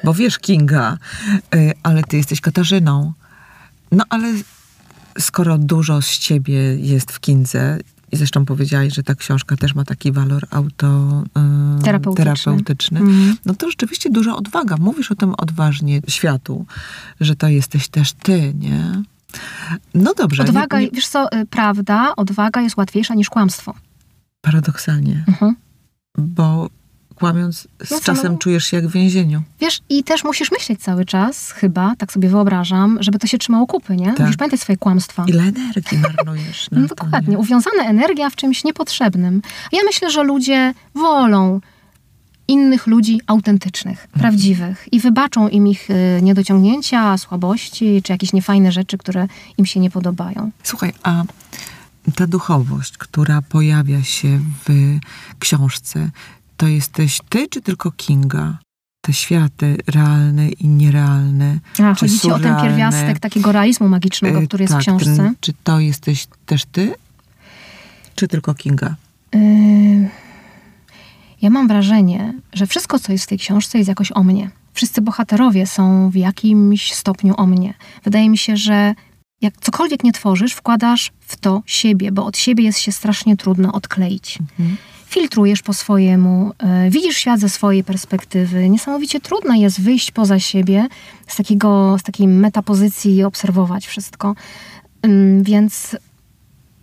bo 0.04 0.14
wiesz 0.14 0.38
Kinga, 0.38 0.98
y, 1.54 1.72
ale 1.82 2.02
ty 2.02 2.16
jesteś 2.16 2.40
Katarzyną. 2.40 3.12
No 3.92 4.04
ale 4.08 4.32
skoro 5.18 5.58
dużo 5.58 6.02
z 6.02 6.18
ciebie 6.18 6.76
jest 6.76 7.12
w 7.12 7.20
Kindze, 7.20 7.78
i 8.12 8.16
zresztą 8.16 8.44
powiedziałaś, 8.44 8.94
że 8.94 9.02
ta 9.02 9.14
książka 9.14 9.56
też 9.56 9.74
ma 9.74 9.84
taki 9.84 10.12
walor 10.12 10.46
autoterapeutyczny. 10.50 13.00
Mhm. 13.00 13.36
No 13.46 13.54
to 13.54 13.70
rzeczywiście 13.70 14.11
duża 14.11 14.36
odwaga. 14.36 14.76
Mówisz 14.76 15.12
o 15.12 15.14
tym 15.14 15.34
odważnie 15.38 16.00
światu, 16.08 16.66
że 17.20 17.36
to 17.36 17.48
jesteś 17.48 17.88
też 17.88 18.12
ty, 18.12 18.54
nie? 18.54 19.02
No 19.94 20.14
dobrze. 20.14 20.42
Odwaga, 20.42 20.78
nie, 20.78 20.84
nie... 20.84 20.90
wiesz 20.90 21.08
co, 21.08 21.32
y, 21.32 21.46
prawda, 21.46 22.16
odwaga 22.16 22.61
jest 22.61 22.76
łatwiejsza 22.76 23.14
niż 23.14 23.30
kłamstwo. 23.30 23.74
Paradoksalnie. 24.40 25.24
Mhm. 25.28 25.56
Bo 26.18 26.70
kłamiąc, 27.20 27.68
z 27.84 27.90
no 27.90 28.00
czasem 28.00 28.32
no. 28.32 28.38
czujesz 28.38 28.64
się 28.64 28.76
jak 28.76 28.88
w 28.88 28.92
więzieniu. 28.92 29.42
Wiesz, 29.60 29.80
i 29.88 30.04
też 30.04 30.24
musisz 30.24 30.50
myśleć 30.52 30.80
cały 30.80 31.04
czas, 31.04 31.50
chyba, 31.50 31.94
tak 31.98 32.12
sobie 32.12 32.28
wyobrażam, 32.28 32.98
żeby 33.00 33.18
to 33.18 33.26
się 33.26 33.38
trzymało 33.38 33.66
kupy, 33.66 33.96
nie? 33.96 34.06
Tak. 34.06 34.20
Musisz 34.20 34.36
pamiętać 34.36 34.60
swoje 34.60 34.76
kłamstwa. 34.76 35.24
Ile 35.26 35.42
energii 35.42 35.98
marnujesz 35.98 36.68
No 36.72 36.86
dokładnie, 36.86 37.38
uwiązana 37.38 37.84
energia 37.84 38.30
w 38.30 38.36
czymś 38.36 38.64
niepotrzebnym. 38.64 39.42
Ja 39.72 39.80
myślę, 39.84 40.10
że 40.10 40.22
ludzie 40.22 40.74
wolą 40.94 41.60
innych 42.48 42.86
ludzi 42.86 43.20
autentycznych, 43.26 44.04
mhm. 44.04 44.20
prawdziwych 44.20 44.88
i 44.92 45.00
wybaczą 45.00 45.48
im 45.48 45.66
ich 45.66 45.90
y, 45.90 46.22
niedociągnięcia, 46.22 47.18
słabości, 47.18 48.02
czy 48.02 48.12
jakieś 48.12 48.32
niefajne 48.32 48.72
rzeczy, 48.72 48.98
które 48.98 49.26
im 49.58 49.66
się 49.66 49.80
nie 49.80 49.90
podobają. 49.90 50.50
Słuchaj, 50.62 50.92
a 51.02 51.22
ta 52.14 52.26
duchowość, 52.26 52.98
która 52.98 53.42
pojawia 53.42 54.02
się 54.02 54.40
w 54.68 54.98
książce, 55.38 56.10
to 56.61 56.68
jesteś 56.68 57.20
ty, 57.28 57.48
czy 57.48 57.61
tylko 57.61 57.90
Kinga? 57.90 58.58
Te 59.00 59.12
światy 59.12 59.76
realne 59.86 60.48
i 60.48 60.68
nierealne. 60.68 61.58
A, 61.82 61.94
chodzi 61.94 62.20
ci 62.20 62.32
o 62.32 62.38
ten 62.38 62.56
pierwiastek 62.56 63.18
takiego 63.18 63.52
realizmu 63.52 63.88
magicznego, 63.88 64.40
y, 64.40 64.46
który 64.46 64.64
jest 64.64 64.72
tak, 64.72 64.82
w 64.82 64.84
książce. 64.84 65.16
Ten, 65.16 65.34
czy 65.40 65.52
to 65.64 65.80
jesteś 65.80 66.26
też 66.46 66.64
ty, 66.64 66.94
czy 68.14 68.28
tylko 68.28 68.54
Kinga? 68.54 68.94
Yy, 69.34 69.40
ja 71.42 71.50
mam 71.50 71.68
wrażenie, 71.68 72.34
że 72.52 72.66
wszystko, 72.66 72.98
co 72.98 73.12
jest 73.12 73.24
w 73.24 73.28
tej 73.28 73.38
książce, 73.38 73.78
jest 73.78 73.88
jakoś 73.88 74.12
o 74.12 74.22
mnie. 74.22 74.50
Wszyscy 74.72 75.00
bohaterowie 75.00 75.66
są 75.66 76.11
w 76.11 76.14
jakimś 76.14 76.94
stopniu 76.94 77.34
o 77.36 77.46
mnie. 77.46 77.74
Wydaje 78.04 78.30
mi 78.30 78.38
się, 78.38 78.56
że 78.56 78.94
jak 79.40 79.54
cokolwiek 79.61 80.04
nie 80.04 80.12
tworzysz, 80.12 80.52
wkładasz 80.52 81.12
w 81.20 81.36
to 81.36 81.62
siebie, 81.66 82.12
bo 82.12 82.26
od 82.26 82.38
siebie 82.38 82.64
jest 82.64 82.78
się 82.78 82.92
strasznie 82.92 83.36
trudno 83.36 83.72
odkleić. 83.72 84.38
Mhm 84.58 84.76
filtrujesz 85.11 85.62
po 85.62 85.72
swojemu, 85.72 86.52
e, 86.58 86.90
widzisz 86.90 87.16
świat 87.16 87.40
ze 87.40 87.48
swojej 87.48 87.84
perspektywy. 87.84 88.68
Niesamowicie 88.68 89.20
trudno 89.20 89.54
jest 89.54 89.80
wyjść 89.80 90.11
poza 90.11 90.38
siebie 90.38 90.86
z, 91.26 91.36
takiego, 91.36 91.96
z 91.98 92.02
takiej 92.02 92.28
metapozycji 92.28 93.16
i 93.16 93.24
obserwować 93.24 93.86
wszystko. 93.86 94.34
Więc 95.42 95.96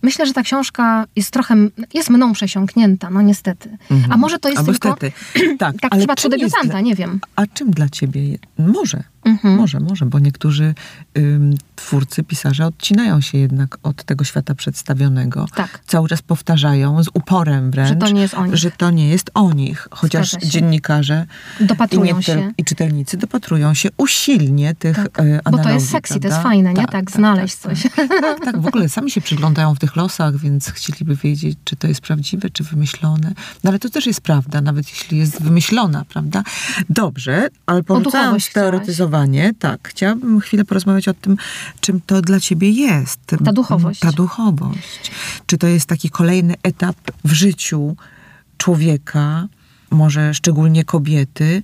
Myślę, 0.02 0.26
że 0.26 0.32
ta 0.32 0.42
książka 0.42 1.04
jest 1.16 1.30
trochę, 1.30 1.56
jest 1.94 2.10
mną 2.10 2.32
przesiąknięta, 2.32 3.10
no 3.10 3.22
niestety. 3.22 3.76
Mhm. 3.90 4.12
A 4.12 4.16
może 4.16 4.38
to 4.38 4.48
jest 4.48 4.58
Albo 4.58 4.72
tylko... 4.72 4.92
Stety. 4.92 5.12
Tak, 5.58 5.76
tak 5.80 5.92
ale 5.92 6.00
przypadku 6.00 6.28
debiutanta, 6.28 6.80
nie 6.80 6.94
wiem. 6.94 7.20
A 7.36 7.46
czym 7.46 7.70
dla 7.70 7.88
ciebie? 7.88 8.38
Może, 8.58 9.02
mhm. 9.24 9.54
może, 9.54 9.80
może, 9.80 10.06
bo 10.06 10.18
niektórzy 10.18 10.74
ym, 11.18 11.54
twórcy, 11.76 12.22
pisarze 12.22 12.66
odcinają 12.66 13.20
się 13.20 13.38
jednak 13.38 13.78
od 13.82 14.04
tego 14.04 14.24
świata 14.24 14.54
przedstawionego. 14.54 15.46
Tak. 15.54 15.80
Cały 15.86 16.08
czas 16.08 16.22
powtarzają, 16.22 17.02
z 17.02 17.08
uporem 17.14 17.70
wręcz, 17.70 17.88
że 17.88 17.96
to 17.96 18.08
nie 18.10 18.20
jest 18.20 18.34
o 18.34 18.46
nich. 18.46 18.56
Że 18.56 18.70
to 18.70 18.90
nie 18.90 19.08
jest 19.08 19.30
o 19.34 19.52
nich. 19.52 19.88
Chociaż 19.90 20.30
dziennikarze 20.30 21.26
dopatrują 21.60 22.18
i, 22.18 22.22
się. 22.22 22.52
i 22.58 22.64
czytelnicy 22.64 23.16
dopatrują 23.16 23.74
się 23.74 23.88
usilnie 23.96 24.74
tych 24.74 24.96
tak. 24.96 25.20
analogii. 25.20 25.50
Bo 25.50 25.58
to 25.58 25.70
jest 25.70 25.90
sexy, 25.90 26.14
prawda? 26.14 26.28
to 26.28 26.34
jest 26.34 26.42
fajne, 26.42 26.70
nie? 26.70 26.76
Tak, 26.76 26.92
tak, 26.92 27.04
tak 27.04 27.10
znaleźć 27.10 27.56
tak, 27.56 27.76
coś. 27.76 27.92
Tak, 28.20 28.44
tak, 28.44 28.60
w 28.60 28.66
ogóle 28.66 28.88
sami 28.88 29.10
się 29.10 29.20
przyglądają 29.20 29.74
w 29.74 29.78
tych 29.78 29.96
losach, 29.96 30.36
więc 30.36 30.70
chcieliby 30.70 31.16
wiedzieć, 31.16 31.58
czy 31.64 31.76
to 31.76 31.88
jest 31.88 32.00
prawdziwe, 32.00 32.50
czy 32.50 32.64
wymyślone. 32.64 33.32
No 33.64 33.70
ale 33.70 33.78
to 33.78 33.90
też 33.90 34.06
jest 34.06 34.20
prawda, 34.20 34.60
nawet 34.60 34.90
jeśli 34.90 35.18
jest 35.18 35.42
wymyślona, 35.42 36.04
prawda? 36.08 36.42
Dobrze, 36.90 37.48
ale 37.66 37.82
porzucając 37.82 38.52
teoretyzowanie, 38.52 39.07
tak, 39.58 39.88
chciałabym 39.88 40.40
chwilę 40.40 40.64
porozmawiać 40.64 41.08
o 41.08 41.14
tym, 41.14 41.36
czym 41.80 42.00
to 42.06 42.22
dla 42.22 42.40
ciebie 42.40 42.70
jest. 42.70 43.20
Ta 43.44 43.52
duchowość. 43.52 44.00
Ta 44.00 44.12
duchowość. 44.12 45.10
Czy 45.46 45.58
to 45.58 45.66
jest 45.66 45.86
taki 45.86 46.10
kolejny 46.10 46.54
etap 46.62 46.96
w 47.24 47.32
życiu 47.32 47.96
człowieka, 48.56 49.48
może 49.90 50.34
szczególnie 50.34 50.84
kobiety, 50.84 51.62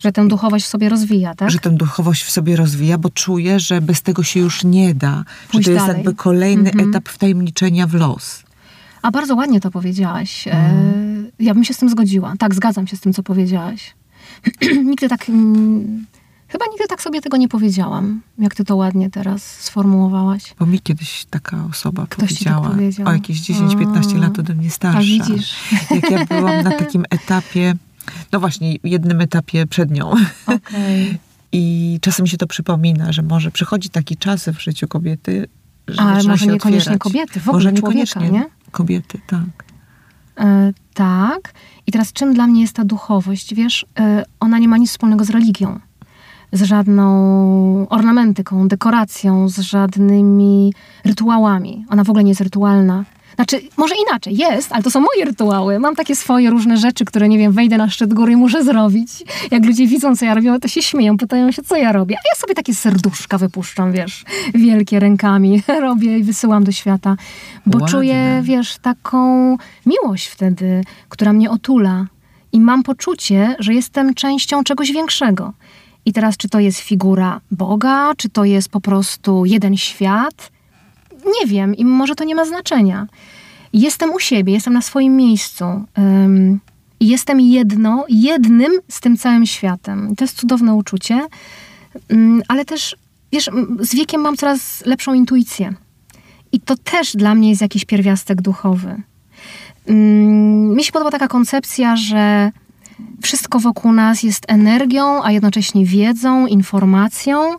że 0.00 0.12
tę 0.12 0.28
duchowość 0.28 0.64
w 0.64 0.68
sobie 0.68 0.88
rozwija, 0.88 1.34
tak? 1.34 1.50
Że 1.50 1.58
tę 1.58 1.70
duchowość 1.70 2.24
w 2.24 2.30
sobie 2.30 2.56
rozwija, 2.56 2.98
bo 2.98 3.10
czuje, 3.10 3.60
że 3.60 3.80
bez 3.80 4.02
tego 4.02 4.22
się 4.22 4.40
już 4.40 4.64
nie 4.64 4.94
da. 4.94 5.24
Pójść 5.50 5.66
że 5.66 5.72
to 5.72 5.74
jest 5.74 5.86
dalej. 5.86 5.96
jakby 5.96 6.14
kolejny 6.14 6.70
mhm. 6.70 6.90
etap 6.90 7.08
wtajemniczenia 7.08 7.86
w 7.86 7.94
los. 7.94 8.42
A 9.02 9.10
bardzo 9.10 9.34
ładnie 9.34 9.60
to 9.60 9.70
powiedziałaś. 9.70 10.48
Mhm. 10.48 11.30
Ja 11.38 11.54
bym 11.54 11.64
się 11.64 11.74
z 11.74 11.78
tym 11.78 11.88
zgodziła. 11.88 12.34
Tak, 12.38 12.54
zgadzam 12.54 12.86
się 12.86 12.96
z 12.96 13.00
tym, 13.00 13.12
co 13.12 13.22
powiedziałaś. 13.22 13.94
Nigdy 14.84 15.08
tak 15.08 15.26
Chyba 16.52 16.64
nigdy 16.70 16.86
tak 16.88 17.02
sobie 17.02 17.20
tego 17.20 17.36
nie 17.36 17.48
powiedziałam, 17.48 18.20
jak 18.38 18.54
ty 18.54 18.64
to 18.64 18.76
ładnie 18.76 19.10
teraz 19.10 19.42
sformułowałaś. 19.42 20.54
Bo 20.58 20.66
mi 20.66 20.80
kiedyś 20.80 21.24
taka 21.30 21.64
osoba 21.70 22.06
Ktoś 22.08 22.18
tak 22.18 22.28
powiedziała, 22.28 22.66
tak 22.66 22.76
powiedział. 22.76 23.08
o 23.08 23.12
jakieś 23.12 23.40
10-15 23.40 24.20
lat 24.20 24.38
ode 24.38 24.54
mnie 24.54 24.70
starsza. 24.70 24.98
A 24.98 25.02
widzisz. 25.02 25.54
Jak 25.90 26.10
ja 26.10 26.26
byłam 26.26 26.64
na 26.64 26.70
takim 26.70 27.04
etapie, 27.10 27.74
no 28.32 28.40
właśnie, 28.40 28.76
jednym 28.84 29.20
etapie 29.20 29.66
przed 29.66 29.90
nią. 29.90 30.10
Okay. 30.46 31.18
I 31.52 31.98
czasem 32.00 32.26
się 32.26 32.36
to 32.36 32.46
przypomina, 32.46 33.12
że 33.12 33.22
może 33.22 33.50
przychodzi 33.50 33.90
taki 33.90 34.16
czas 34.16 34.48
w 34.48 34.60
życiu 34.60 34.88
kobiety, 34.88 35.48
że 35.88 36.02
Ale 36.02 36.22
może 36.22 36.46
niekoniecznie 36.46 36.78
otwierać. 36.78 36.98
kobiety, 36.98 37.40
w 37.40 37.48
ogóle 37.48 37.64
może 37.64 37.72
niekoniecznie 37.72 38.22
człowieka, 38.22 38.44
nie? 38.44 38.70
kobiety, 38.70 39.20
tak. 39.26 39.64
E, 40.38 40.72
tak. 40.94 41.52
I 41.86 41.92
teraz 41.92 42.12
czym 42.12 42.34
dla 42.34 42.46
mnie 42.46 42.60
jest 42.60 42.76
ta 42.76 42.84
duchowość? 42.84 43.54
Wiesz, 43.54 43.86
e, 43.98 44.24
ona 44.40 44.58
nie 44.58 44.68
ma 44.68 44.76
nic 44.76 44.90
wspólnego 44.90 45.24
z 45.24 45.30
religią 45.30 45.80
z 46.52 46.62
żadną 46.62 47.86
ornamentyką, 47.88 48.68
dekoracją, 48.68 49.48
z 49.48 49.58
żadnymi 49.58 50.74
rytuałami. 51.04 51.84
Ona 51.90 52.04
w 52.04 52.10
ogóle 52.10 52.24
nie 52.24 52.30
jest 52.30 52.40
rytualna. 52.40 53.04
Znaczy, 53.34 53.60
może 53.76 53.94
inaczej, 54.08 54.36
jest, 54.36 54.72
ale 54.72 54.82
to 54.82 54.90
są 54.90 55.00
moje 55.00 55.24
rytuały. 55.24 55.78
Mam 55.78 55.96
takie 55.96 56.16
swoje 56.16 56.50
różne 56.50 56.76
rzeczy, 56.76 57.04
które, 57.04 57.28
nie 57.28 57.38
wiem, 57.38 57.52
wejdę 57.52 57.76
na 57.76 57.90
szczyt 57.90 58.14
góry 58.14 58.32
i 58.32 58.36
muszę 58.36 58.64
zrobić. 58.64 59.08
Jak 59.50 59.64
ludzie 59.64 59.86
widzą, 59.86 60.16
co 60.16 60.24
ja 60.24 60.34
robię, 60.34 60.58
to 60.60 60.68
się 60.68 60.82
śmieją, 60.82 61.16
pytają 61.16 61.52
się, 61.52 61.62
co 61.62 61.76
ja 61.76 61.92
robię. 61.92 62.16
A 62.16 62.22
ja 62.34 62.40
sobie 62.40 62.54
takie 62.54 62.74
serduszka 62.74 63.38
wypuszczam, 63.38 63.92
wiesz, 63.92 64.24
wielkie 64.54 65.00
rękami 65.00 65.62
robię 65.80 66.18
i 66.18 66.22
wysyłam 66.22 66.64
do 66.64 66.72
świata. 66.72 67.16
Bo 67.66 67.78
Ładne. 67.78 67.88
czuję, 67.88 68.40
wiesz, 68.42 68.78
taką 68.78 69.56
miłość 69.86 70.26
wtedy, 70.26 70.84
która 71.08 71.32
mnie 71.32 71.50
otula. 71.50 72.06
I 72.52 72.60
mam 72.60 72.82
poczucie, 72.82 73.56
że 73.58 73.74
jestem 73.74 74.14
częścią 74.14 74.64
czegoś 74.64 74.92
większego. 74.92 75.52
I 76.04 76.12
teraz, 76.12 76.36
czy 76.36 76.48
to 76.48 76.60
jest 76.60 76.78
figura 76.78 77.40
Boga, 77.50 78.12
czy 78.16 78.28
to 78.28 78.44
jest 78.44 78.68
po 78.68 78.80
prostu 78.80 79.44
jeden 79.44 79.76
świat? 79.76 80.50
Nie 81.26 81.46
wiem 81.46 81.74
i 81.74 81.84
może 81.84 82.14
to 82.14 82.24
nie 82.24 82.34
ma 82.34 82.44
znaczenia. 82.44 83.06
Jestem 83.72 84.12
u 84.12 84.18
siebie, 84.18 84.52
jestem 84.52 84.72
na 84.72 84.82
swoim 84.82 85.16
miejscu. 85.16 85.64
Um, 85.64 86.60
jestem 87.00 87.40
jedno, 87.40 88.04
jednym 88.08 88.72
z 88.88 89.00
tym 89.00 89.16
całym 89.16 89.46
światem. 89.46 90.16
To 90.16 90.24
jest 90.24 90.36
cudowne 90.36 90.74
uczucie, 90.74 91.26
um, 92.10 92.42
ale 92.48 92.64
też, 92.64 92.96
wiesz, 93.32 93.50
z 93.80 93.94
wiekiem 93.94 94.20
mam 94.20 94.36
coraz 94.36 94.86
lepszą 94.86 95.14
intuicję. 95.14 95.74
I 96.52 96.60
to 96.60 96.76
też 96.76 97.16
dla 97.16 97.34
mnie 97.34 97.48
jest 97.48 97.62
jakiś 97.62 97.84
pierwiastek 97.84 98.42
duchowy. 98.42 99.02
Um, 99.86 100.74
mi 100.74 100.84
się 100.84 100.92
podoba 100.92 101.10
taka 101.10 101.28
koncepcja, 101.28 101.96
że 101.96 102.50
wszystko 103.22 103.60
wokół 103.60 103.92
nas 103.92 104.22
jest 104.22 104.44
energią, 104.48 105.24
a 105.24 105.32
jednocześnie 105.32 105.86
wiedzą, 105.86 106.46
informacją. 106.46 107.56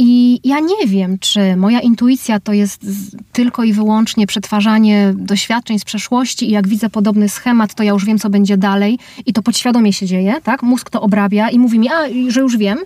I 0.00 0.40
ja 0.44 0.60
nie 0.60 0.86
wiem, 0.86 1.18
czy 1.18 1.56
moja 1.56 1.80
intuicja 1.80 2.40
to 2.40 2.52
jest 2.52 2.86
tylko 3.32 3.64
i 3.64 3.72
wyłącznie 3.72 4.26
przetwarzanie 4.26 5.12
doświadczeń 5.16 5.78
z 5.78 5.84
przeszłości 5.84 6.48
i 6.48 6.50
jak 6.50 6.68
widzę 6.68 6.90
podobny 6.90 7.28
schemat, 7.28 7.74
to 7.74 7.82
ja 7.82 7.92
już 7.92 8.04
wiem, 8.04 8.18
co 8.18 8.30
będzie 8.30 8.56
dalej 8.56 8.98
i 9.26 9.32
to 9.32 9.42
podświadomie 9.42 9.92
się 9.92 10.06
dzieje, 10.06 10.34
tak? 10.42 10.62
Mózg 10.62 10.90
to 10.90 11.02
obrabia 11.02 11.50
i 11.50 11.58
mówi 11.58 11.78
mi, 11.78 11.88
a, 11.88 11.94
że 12.28 12.40
już 12.40 12.56
wiem. 12.56 12.78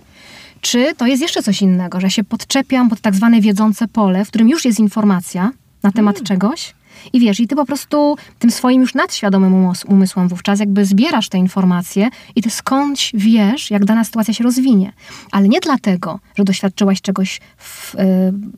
Czy 0.61 0.93
to 0.97 1.07
jest 1.07 1.21
jeszcze 1.21 1.43
coś 1.43 1.61
innego, 1.61 1.99
że 1.99 2.09
się 2.09 2.23
podczepiam 2.23 2.89
pod 2.89 3.01
tak 3.01 3.15
zwane 3.15 3.41
wiedzące 3.41 3.87
pole, 3.87 4.25
w 4.25 4.27
którym 4.27 4.49
już 4.49 4.65
jest 4.65 4.79
informacja 4.79 5.51
na 5.83 5.91
temat 5.91 6.15
hmm. 6.15 6.25
czegoś, 6.25 6.73
i 7.13 7.19
wiesz, 7.19 7.39
i 7.39 7.47
ty 7.47 7.55
po 7.55 7.65
prostu 7.65 8.15
tym 8.39 8.51
swoim 8.51 8.81
już 8.81 8.93
nadświadomym 8.93 9.71
umysłem 9.87 10.27
wówczas 10.27 10.59
jakby 10.59 10.85
zbierasz 10.85 11.29
te 11.29 11.37
informacje 11.37 12.09
i 12.35 12.41
ty 12.41 12.49
skądś 12.49 13.11
wiesz, 13.13 13.71
jak 13.71 13.85
dana 13.85 14.03
sytuacja 14.03 14.33
się 14.33 14.43
rozwinie. 14.43 14.93
Ale 15.31 15.49
nie 15.49 15.59
dlatego, 15.59 16.19
że 16.37 16.43
doświadczyłaś 16.43 17.01
czegoś 17.01 17.41
w, 17.57 17.95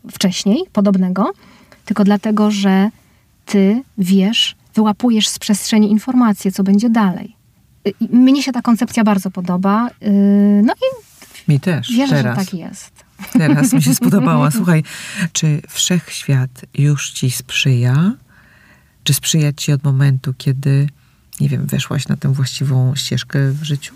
yy, 0.06 0.12
wcześniej, 0.12 0.64
podobnego, 0.74 1.32
tylko 1.86 2.04
dlatego, 2.04 2.52
że 2.52 2.90
ty 3.46 3.84
wiesz, 3.98 4.56
wyłapujesz 4.76 5.28
z 5.28 5.40
przestrzeni 5.40 5.92
informacje, 5.92 6.52
co 6.52 6.64
będzie 6.64 6.90
dalej. 6.90 7.36
Yy, 7.86 7.94
mnie 8.12 8.44
się 8.44 8.52
ta 8.52 8.62
koncepcja 8.62 9.04
bardzo 9.04 9.32
podoba. 9.32 9.90
Yy, 10.02 10.10
no 10.64 10.74
i 10.74 11.06
mi 11.48 11.60
też. 11.60 11.92
Wierzę, 11.92 12.16
teraz. 12.16 12.40
że 12.40 12.46
tak 12.46 12.54
jest. 12.54 13.06
Teraz 13.34 13.74
mi 13.74 13.84
się 13.84 13.96
spodobała. 14.02 14.52
Słuchaj, 14.52 14.84
czy 15.34 15.62
wszechświat 15.70 16.66
już 16.74 17.12
ci 17.12 17.32
sprzyja? 17.32 18.14
Czy 19.06 19.14
sprzyja 19.14 19.54
ci 19.54 19.72
od 19.72 19.84
momentu, 19.84 20.34
kiedy, 20.38 20.90
nie 21.40 21.50
wiem, 21.50 21.66
weszłaś 21.66 22.08
na 22.08 22.18
tę 22.18 22.34
właściwą 22.34 22.96
ścieżkę 22.96 23.52
w 23.52 23.64
życiu? 23.64 23.96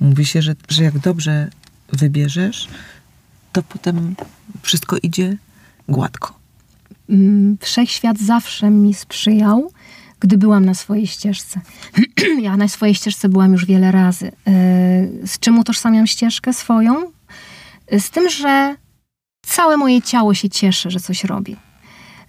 Mówi 0.00 0.26
się, 0.26 0.42
że, 0.42 0.54
że 0.68 0.84
jak 0.84 0.98
dobrze 0.98 1.50
wybierzesz, 1.92 2.68
to 3.52 3.62
potem 3.62 4.14
wszystko 4.62 4.96
idzie 5.02 5.36
gładko. 5.88 6.38
Mm, 7.08 7.58
wszechświat 7.60 8.18
zawsze 8.18 8.70
mi 8.70 8.94
sprzyjał, 8.94 9.72
gdy 10.20 10.38
byłam 10.38 10.64
na 10.64 10.74
swojej 10.74 11.06
ścieżce. 11.06 11.60
ja 12.42 12.56
na 12.56 12.68
swojej 12.68 12.94
ścieżce 12.94 13.28
byłam 13.28 13.52
już 13.52 13.66
wiele 13.66 13.92
razy. 13.92 14.26
E, 14.26 14.32
z 15.26 15.38
czym 15.40 15.58
utożsamiam 15.58 16.06
ścieżkę 16.06 16.52
swoją? 16.52 17.12
Z 17.98 18.10
tym, 18.10 18.30
że 18.30 18.76
całe 19.46 19.76
moje 19.76 20.02
ciało 20.02 20.34
się 20.34 20.50
cieszy, 20.50 20.90
że 20.90 21.00
coś 21.00 21.24
robi 21.24 21.56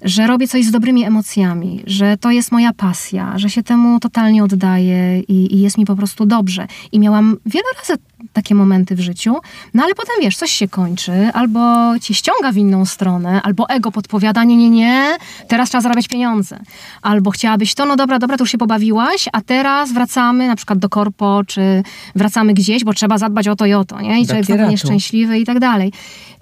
że 0.04 0.28
robię 0.28 0.48
coś 0.48 0.66
z 0.66 0.72
dobrymi 0.72 1.04
emocjami, 1.04 1.84
że 1.88 2.18
to 2.18 2.32
jest 2.32 2.52
moja 2.52 2.74
pasja, 2.74 3.38
że 3.38 3.50
się 3.50 3.64
temu 3.64 4.00
totalnie 4.00 4.44
oddaję 4.44 5.20
i, 5.20 5.56
i, 5.56 5.62
jest 5.62 5.78
mi 5.78 5.86
po 5.86 5.96
prostu 5.96 6.26
dobrze. 6.26 6.68
I 6.92 7.00
miałam 7.00 7.38
wiele 7.46 7.66
razy 7.80 8.02
takie 8.34 8.56
momenty 8.56 8.96
w 8.96 9.00
życiu, 9.00 9.36
no 9.74 9.84
ale 9.84 9.96
potem 9.96 10.16
wiesz, 10.22 10.38
coś 10.38 10.52
się 10.52 10.68
kończy, 10.68 11.30
albo 11.34 11.60
cię 12.00 12.14
ściąga 12.14 12.52
w 12.52 12.58
inną 12.58 12.86
stronę, 12.86 13.42
albo 13.42 13.70
ego 13.70 13.92
podpowiada, 13.92 14.44
nie, 14.44 14.58
nie, 14.58 14.70
nie, 14.70 15.18
teraz 15.48 15.70
trzeba 15.70 15.82
zarabiać 15.82 16.08
pieniądze. 16.08 16.60
Albo 17.02 17.32
chciałabyś 17.32 17.74
to, 17.76 17.86
no 17.86 17.96
dobra, 17.96 18.20
dobra, 18.20 18.38
to 18.38 18.44
już 18.44 18.52
się 18.52 18.58
pobawiłaś, 18.58 19.30
a 19.34 19.42
teraz 19.42 19.94
wracamy 19.94 20.48
na 20.48 20.56
przykład 20.56 20.80
do 20.80 20.90
korpo, 20.90 21.42
czy 21.48 21.84
wracamy 22.16 22.54
gdzieś, 22.54 22.84
bo 22.84 22.94
trzeba 22.94 23.18
zadbać 23.18 23.48
o 23.48 23.56
to 23.56 23.66
i 23.66 23.74
o 23.74 23.86
to, 23.86 24.02
nie? 24.02 24.22
I 24.22 24.28
człowiek 24.28 24.50
jest 24.50 24.70
nieszczęśliwy 24.70 25.40
i 25.40 25.46
tak 25.46 25.60
dalej. 25.60 25.92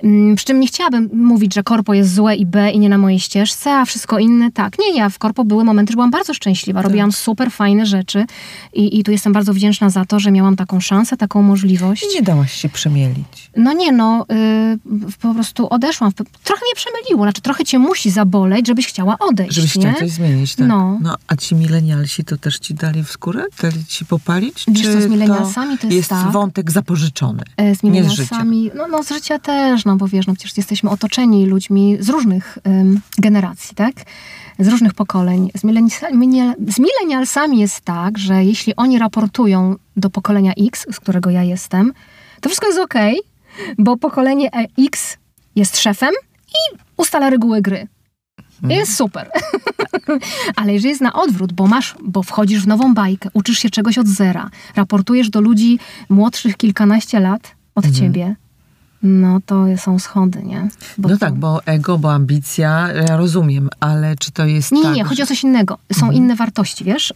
Mm, 0.03 0.35
przy 0.35 0.45
czym 0.45 0.59
nie 0.59 0.67
chciałabym 0.67 1.09
mówić, 1.13 1.53
że 1.53 1.63
korpo 1.63 1.93
jest 1.93 2.15
złe 2.15 2.35
i 2.35 2.45
B 2.45 2.71
i 2.71 2.79
nie 2.79 2.89
na 2.89 2.97
mojej 2.97 3.19
ścieżce, 3.19 3.71
a 3.71 3.85
wszystko 3.85 4.19
inne 4.19 4.51
tak. 4.51 4.79
Nie, 4.79 4.97
ja 4.97 5.09
w 5.09 5.19
korpo 5.19 5.43
były 5.43 5.63
momenty, 5.63 5.91
że 5.91 5.95
byłam 5.95 6.11
bardzo 6.11 6.33
szczęśliwa, 6.33 6.81
robiłam 6.81 7.09
tak. 7.09 7.19
super 7.19 7.51
fajne 7.51 7.85
rzeczy 7.85 8.25
i, 8.73 8.99
i 8.99 9.03
tu 9.03 9.11
jestem 9.11 9.33
bardzo 9.33 9.53
wdzięczna 9.53 9.89
za 9.89 10.05
to, 10.05 10.19
że 10.19 10.31
miałam 10.31 10.55
taką 10.55 10.79
szansę, 10.79 11.17
taką 11.17 11.41
możliwość. 11.41 11.70
I 11.73 12.15
nie 12.15 12.21
dałaś 12.21 12.53
się 12.53 12.69
przemielić. 12.69 13.51
No 13.57 13.73
nie, 13.73 13.91
no 13.91 14.25
yy, 14.29 15.11
po 15.21 15.33
prostu 15.33 15.67
odeszłam. 15.69 16.11
Trochę 16.43 16.61
mnie 16.65 16.75
przemyliło, 16.75 17.25
znaczy 17.25 17.41
trochę 17.41 17.65
cię 17.65 17.79
musi 17.79 18.11
zaboleć, 18.11 18.67
żebyś 18.67 18.87
chciała 18.87 19.17
odejść, 19.19 19.55
Żebyś 19.55 19.75
nie? 19.75 19.81
chciała 19.81 19.99
coś 19.99 20.09
zmienić, 20.09 20.55
tak. 20.55 20.67
No. 20.67 20.99
no. 21.01 21.15
A 21.27 21.35
ci 21.35 21.55
milenialsi 21.55 22.23
to 22.23 22.37
też 22.37 22.59
ci 22.59 22.73
dali 22.73 23.03
w 23.03 23.11
skórę? 23.11 23.43
Dali 23.61 23.85
ci 23.85 24.05
popalić? 24.05 24.65
Wiesz 24.67 24.93
co, 24.93 25.01
z 25.01 25.07
milenialsami 25.07 25.77
to 25.77 25.87
jest, 25.87 25.97
jest 25.97 26.09
tak? 26.09 26.31
wątek 26.31 26.71
zapożyczony, 26.71 27.43
e, 27.57 27.75
z 27.75 27.83
milenialsami, 27.83 28.71
no, 28.75 28.87
no 28.87 29.03
z 29.03 29.09
życia 29.09 29.39
też, 29.39 29.85
no 29.85 29.95
bo 29.95 30.07
wiesz, 30.07 30.27
no 30.27 30.33
przecież 30.33 30.57
jesteśmy 30.57 30.89
otoczeni 30.89 31.45
ludźmi 31.45 31.97
z 31.99 32.09
różnych 32.09 32.57
ym, 32.67 33.01
generacji, 33.17 33.75
tak? 33.75 33.93
Z 34.59 34.67
różnych 34.67 34.93
pokoleń. 34.93 35.49
Z, 35.55 35.61
z 36.75 36.79
milenialsami 36.79 37.59
jest 37.59 37.81
tak, 37.81 38.17
że 38.17 38.43
jeśli 38.43 38.75
oni 38.75 38.99
raportują 38.99 39.75
do 39.97 40.09
pokolenia 40.09 40.53
X, 40.67 40.85
z 40.91 40.99
którego 40.99 41.29
ja 41.29 41.43
jestem, 41.43 41.93
to 42.41 42.49
wszystko 42.49 42.67
jest 42.67 42.79
ok, 42.79 42.93
bo 43.77 43.97
pokolenie 43.97 44.49
X 44.77 45.17
jest 45.55 45.79
szefem 45.79 46.11
i 46.47 46.77
ustala 46.97 47.29
reguły 47.29 47.61
gry. 47.61 47.87
Mhm. 48.63 48.79
Jest 48.79 48.95
super. 48.95 49.29
Ale 50.55 50.73
jeżeli 50.73 50.89
jest 50.89 51.01
na 51.01 51.13
odwrót, 51.13 51.53
bo 51.53 51.67
masz, 51.67 51.95
bo 52.03 52.23
wchodzisz 52.23 52.63
w 52.63 52.67
nową 52.67 52.93
bajkę, 52.93 53.29
uczysz 53.33 53.59
się 53.59 53.69
czegoś 53.69 53.97
od 53.97 54.07
zera, 54.07 54.49
raportujesz 54.75 55.29
do 55.29 55.41
ludzi 55.41 55.79
młodszych 56.09 56.57
kilkanaście 56.57 57.19
lat 57.19 57.55
od 57.75 57.85
mhm. 57.85 58.03
ciebie, 58.03 58.35
no 59.03 59.39
to 59.45 59.65
są 59.77 59.99
schody, 59.99 60.43
nie? 60.43 60.67
Bo 60.97 61.09
no 61.09 61.15
to... 61.15 61.19
tak, 61.19 61.33
bo 61.33 61.65
ego, 61.65 61.97
bo 61.97 62.13
ambicja, 62.13 62.87
ja 63.09 63.17
rozumiem, 63.17 63.69
ale 63.79 64.15
czy 64.15 64.31
to 64.31 64.45
jest 64.45 64.71
Nie, 64.71 64.83
tak, 64.83 64.95
nie, 64.95 65.03
chodzi 65.03 65.23
o 65.23 65.25
coś 65.25 65.43
innego. 65.43 65.77
Są 65.93 66.05
mhm. 66.05 66.13
inne 66.13 66.35
wartości, 66.35 66.83
wiesz? 66.83 67.13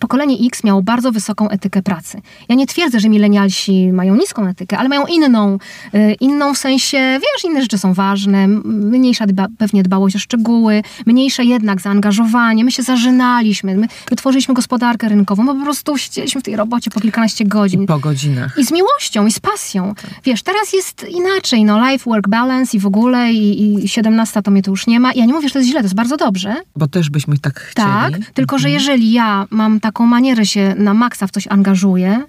pokolenie 0.00 0.36
X 0.46 0.64
miało 0.64 0.82
bardzo 0.82 1.12
wysoką 1.12 1.48
etykę 1.48 1.82
pracy. 1.82 2.22
Ja 2.48 2.54
nie 2.54 2.66
twierdzę, 2.66 3.00
że 3.00 3.08
milenialsi 3.08 3.92
mają 3.92 4.16
niską 4.16 4.46
etykę, 4.46 4.78
ale 4.78 4.88
mają 4.88 5.06
inną. 5.06 5.58
Y, 5.94 6.16
inną 6.20 6.54
w 6.54 6.58
sensie, 6.58 6.98
wiesz, 6.98 7.44
inne 7.44 7.62
rzeczy 7.62 7.78
są 7.78 7.94
ważne, 7.94 8.48
mniejsza 8.48 9.26
dba, 9.26 9.46
pewnie 9.58 9.82
dbałość 9.82 10.16
o 10.16 10.18
szczegóły, 10.18 10.82
mniejsze 11.06 11.44
jednak 11.44 11.80
zaangażowanie. 11.80 12.64
My 12.64 12.72
się 12.72 12.82
zażynaliśmy, 12.82 13.76
my, 13.76 13.86
my 14.10 14.16
tworzyliśmy 14.16 14.54
gospodarkę 14.54 15.08
rynkową, 15.08 15.42
my 15.42 15.54
po 15.54 15.64
prostu 15.64 15.98
siedzieliśmy 15.98 16.40
w 16.40 16.44
tej 16.44 16.56
robocie 16.56 16.90
po 16.90 17.00
kilkanaście 17.00 17.44
godzin. 17.44 17.82
I 17.82 17.86
po 17.86 17.98
godzinach. 17.98 18.58
I 18.58 18.64
z 18.64 18.72
miłością, 18.72 19.26
i 19.26 19.32
z 19.32 19.40
pasją. 19.40 19.94
Tak. 19.94 20.10
Wiesz, 20.24 20.39
wiesz, 20.40 20.54
teraz 20.54 20.72
jest 20.72 21.06
inaczej, 21.08 21.64
no 21.64 21.78
life-work 21.78 22.28
balance 22.28 22.76
i 22.76 22.80
w 22.80 22.86
ogóle 22.86 23.32
i, 23.32 23.84
i 23.84 23.88
17 23.88 24.42
to 24.42 24.50
mnie 24.50 24.62
tu 24.62 24.70
już 24.70 24.86
nie 24.86 25.00
ma. 25.00 25.12
Ja 25.12 25.24
nie 25.24 25.32
mówię, 25.32 25.48
że 25.48 25.52
to 25.52 25.58
jest 25.58 25.70
źle, 25.70 25.80
to 25.80 25.84
jest 25.84 25.94
bardzo 25.94 26.16
dobrze. 26.16 26.56
Bo 26.76 26.86
też 26.86 27.10
byśmy 27.10 27.38
tak 27.38 27.60
chcieli. 27.60 27.88
Tak, 27.88 28.12
tylko 28.34 28.58
że 28.58 28.68
mhm. 28.68 28.74
jeżeli 28.74 29.12
ja 29.12 29.46
mam 29.50 29.80
taką 29.80 30.06
manierę 30.06 30.46
się 30.46 30.74
na 30.78 30.94
maksa 30.94 31.26
w 31.26 31.30
coś 31.30 31.48
angażuję, 31.48 32.22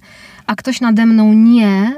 a 0.48 0.56
ktoś 0.56 0.82
nade 0.82 1.06
mną 1.06 1.34
nie, 1.34 1.94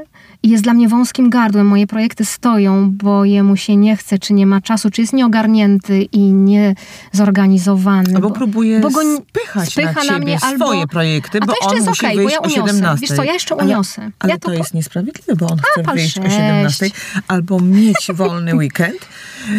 jest 0.50 0.64
dla 0.64 0.74
mnie 0.74 0.88
wąskim 0.88 1.30
gardłem. 1.30 1.68
Moje 1.68 1.88
projekty 1.88 2.26
stoją, 2.26 2.92
bo 2.92 3.26
jemu 3.26 3.58
się 3.58 3.76
nie 3.76 3.98
chce, 3.98 4.20
czy 4.20 4.34
nie 4.34 4.46
ma 4.46 4.62
czasu, 4.62 4.92
czy 4.92 5.02
jest 5.02 5.14
nieogarnięty 5.14 6.02
i 6.02 6.20
niezorganizowany. 6.20 8.16
Albo 8.16 8.30
bo, 8.30 8.36
próbuje 8.36 8.80
bo 8.80 8.90
go 8.90 9.02
spychać 9.18 9.70
spycha 9.70 10.04
na, 10.04 10.12
na 10.12 10.20
mnie 10.20 10.38
albo... 10.42 10.66
swoje 10.66 10.88
projekty, 10.88 11.40
bo 11.40 11.54
on 11.62 11.76
jest 11.76 11.88
musi 11.88 12.06
okay, 12.06 12.16
wyjść 12.16 12.38
bo 12.38 12.50
ja 12.50 12.54
uniosę. 12.54 12.64
o 12.64 12.68
17. 12.68 13.08
Wiesz 13.08 13.18
co, 13.18 13.24
ja 13.24 13.34
jeszcze 13.34 13.56
uniosę. 13.56 14.02
Ale, 14.02 14.12
ale 14.20 14.32
ja 14.34 14.40
to, 14.40 14.48
to 14.48 14.54
jest 14.54 14.74
niesprawiedliwe, 14.74 15.36
bo 15.36 15.48
on 15.48 15.58
chce 15.58 15.84
A, 15.86 15.94
wyjść 15.94 16.14
6. 16.14 16.28
o 16.28 16.30
17 16.30 16.92
albo 17.28 17.60
mieć 17.60 18.08
wolny 18.14 18.56
weekend. 18.56 19.08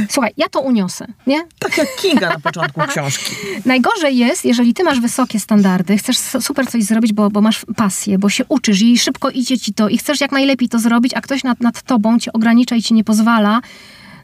Słuchaj, 0.09 0.33
ja 0.37 0.49
to 0.49 0.61
uniosę, 0.61 1.07
nie? 1.27 1.47
Tak 1.59 1.79
jak 1.79 1.97
Kinga 1.97 2.29
na 2.29 2.39
początku 2.39 2.81
książki. 2.89 3.35
Najgorzej 3.67 4.17
jest, 4.17 4.45
jeżeli 4.45 4.75
ty 4.75 4.85
masz 4.85 5.01
wysokie 5.01 5.41
standardy, 5.41 5.97
chcesz 5.97 6.19
super 6.19 6.67
coś 6.67 6.85
zrobić, 6.85 7.13
bo, 7.13 7.31
bo 7.31 7.41
masz 7.41 7.67
pasję, 7.77 8.19
bo 8.19 8.29
się 8.29 8.45
uczysz 8.49 8.83
i 8.83 8.99
szybko 8.99 9.31
idzie 9.31 9.59
ci 9.59 9.75
to 9.75 9.89
i 9.89 9.99
chcesz 9.99 10.21
jak 10.21 10.33
najlepiej 10.33 10.69
to 10.69 10.79
zrobić, 10.79 11.15
a 11.15 11.21
ktoś 11.21 11.45
nad, 11.45 11.61
nad 11.61 11.83
tobą 11.83 12.19
cię 12.19 12.33
ogranicza 12.33 12.77
i 12.77 12.83
ci 12.83 12.95
nie 12.95 13.05
pozwala, 13.05 13.61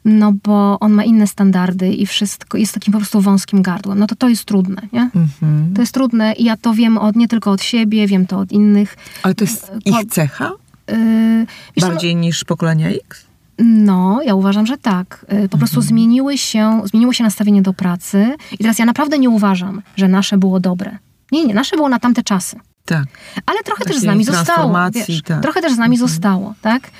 no 0.04 0.32
bo 0.44 0.78
on 0.80 0.92
ma 0.92 1.04
inne 1.04 1.26
standardy 1.26 1.88
i 1.88 2.06
wszystko 2.06 2.58
jest 2.58 2.74
takim 2.74 2.92
po 2.92 2.98
prostu 2.98 3.20
wąskim 3.20 3.62
gardłem. 3.62 3.98
No 3.98 4.06
to 4.06 4.14
to 4.14 4.28
jest 4.28 4.44
trudne, 4.44 4.82
nie? 4.92 5.10
Mhm. 5.14 5.74
To 5.74 5.82
jest 5.82 5.94
trudne 5.94 6.32
i 6.32 6.44
ja 6.44 6.56
to 6.56 6.74
wiem 6.74 6.98
od, 6.98 7.16
nie 7.16 7.28
tylko 7.28 7.50
od 7.50 7.62
siebie, 7.62 8.06
wiem 8.06 8.26
to 8.26 8.38
od 8.38 8.52
innych. 8.52 8.96
Ale 9.22 9.34
to 9.34 9.44
jest 9.44 9.72
ich 9.84 10.04
cecha? 10.10 10.52
Yy, 10.88 11.80
Bardziej 11.80 12.16
niż 12.16 12.44
pokolenia 12.44 12.88
X? 12.88 13.29
No, 13.64 14.20
ja 14.22 14.34
uważam, 14.34 14.66
że 14.66 14.78
tak. 14.78 15.26
Y, 15.44 15.48
po 15.48 15.58
prostu 15.58 15.76
mhm. 15.76 15.88
zmieniły 15.88 16.38
się, 16.38 16.82
zmieniło 16.84 17.12
się 17.12 17.24
nastawienie 17.24 17.62
do 17.62 17.72
pracy 17.72 18.36
i 18.52 18.58
teraz 18.58 18.78
ja 18.78 18.84
naprawdę 18.84 19.18
nie 19.18 19.30
uważam, 19.30 19.82
że 19.96 20.08
nasze 20.08 20.38
było 20.38 20.60
dobre. 20.60 20.98
Nie, 21.32 21.44
nie, 21.44 21.54
nasze 21.54 21.76
było 21.76 21.88
na 21.88 21.98
tamte 21.98 22.22
czasy. 22.22 22.56
Tak. 22.84 23.04
Ale 23.46 23.62
trochę 23.62 23.84
też 23.84 23.98
z 23.98 24.02
nami 24.02 24.24
zostało. 24.24 24.76
Wiesz, 24.90 25.22
tak. 25.22 25.42
Trochę 25.42 25.60
też 25.62 25.72
z 25.72 25.78
nami 25.78 25.96
mhm. 25.96 26.08
zostało, 26.08 26.54
tak? 26.60 26.90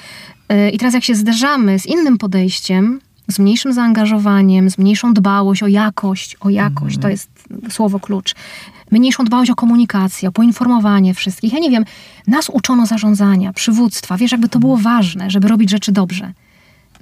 Y, 0.52 0.70
I 0.70 0.78
teraz 0.78 0.94
jak 0.94 1.04
się 1.04 1.14
zderzamy 1.14 1.78
z 1.78 1.86
innym 1.86 2.18
podejściem, 2.18 3.00
z 3.28 3.38
mniejszym 3.38 3.72
zaangażowaniem, 3.72 4.70
z 4.70 4.78
mniejszą 4.78 5.14
dbałość 5.14 5.62
o 5.62 5.66
jakość, 5.66 6.36
o 6.40 6.50
jakość, 6.50 6.96
mhm. 6.96 7.02
to 7.02 7.08
jest 7.08 7.30
słowo 7.70 8.00
klucz, 8.00 8.34
mniejszą 8.90 9.24
dbałość 9.24 9.50
o 9.50 9.54
komunikację, 9.54 10.28
o 10.28 10.32
poinformowanie 10.32 11.14
wszystkich. 11.14 11.52
Ja 11.52 11.58
nie 11.58 11.70
wiem, 11.70 11.84
nas 12.26 12.48
uczono 12.48 12.86
zarządzania, 12.86 13.52
przywództwa, 13.52 14.16
wiesz, 14.16 14.32
jakby 14.32 14.48
to 14.48 14.58
było 14.58 14.76
ważne, 14.76 15.30
żeby 15.30 15.48
robić 15.48 15.70
rzeczy 15.70 15.92
dobrze 15.92 16.32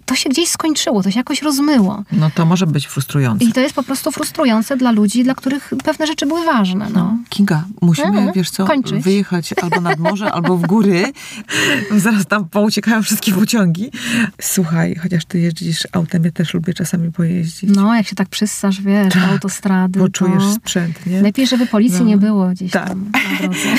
to 0.09 0.15
się 0.15 0.31
gdzieś 0.31 0.49
skończyło, 0.49 1.03
to 1.03 1.11
się 1.11 1.21
jakoś 1.21 1.43
rozmyło. 1.43 2.05
No 2.13 2.31
to 2.35 2.47
może 2.47 2.67
być 2.67 2.87
frustrujące. 2.87 3.45
I 3.45 3.53
to 3.53 3.61
jest 3.61 3.75
po 3.75 3.83
prostu 3.83 4.11
frustrujące 4.11 4.77
dla 4.77 4.91
ludzi, 4.91 5.25
dla 5.25 5.35
których 5.35 5.73
pewne 5.85 6.07
rzeczy 6.07 6.27
były 6.27 6.45
ważne. 6.45 6.87
No. 6.95 7.01
no 7.01 7.19
Kinga, 7.29 7.65
musimy, 7.83 8.09
mhm. 8.09 8.33
wiesz 8.33 8.51
co, 8.51 8.65
kończyć. 8.65 9.05
wyjechać 9.05 9.55
albo 9.63 9.81
nad 9.81 9.99
morze, 9.99 10.33
albo 10.37 10.57
w 10.57 10.67
góry. 10.67 11.13
Zaraz 11.97 12.27
tam 12.27 12.49
pouciekają 12.49 13.03
wszystkie 13.03 13.33
pociągi. 13.33 13.91
Słuchaj, 14.41 14.97
chociaż 15.03 15.25
ty 15.25 15.39
jeździsz 15.39 15.89
autem, 15.93 16.25
ja 16.25 16.31
też 16.31 16.55
lubię 16.55 16.75
czasami 16.75 17.13
pojeździć. 17.13 17.71
No, 17.75 17.95
jak 17.95 18.07
się 18.07 18.17
tak 18.17 18.29
przyssasz, 18.29 18.81
wiesz, 18.81 19.15
tak, 19.15 19.31
autostrady. 19.31 20.01
Poczujesz 20.01 20.43
to... 20.43 20.53
sprzęt, 20.53 21.07
nie? 21.07 21.23
Lepiej, 21.23 21.47
żeby 21.47 21.67
policji 21.67 22.01
no. 22.01 22.07
nie 22.07 22.17
było 22.17 22.49
gdzieś 22.49 22.73
tak. 22.73 22.89
tam 22.89 23.11
na 23.13 23.39
drodze. 23.39 23.69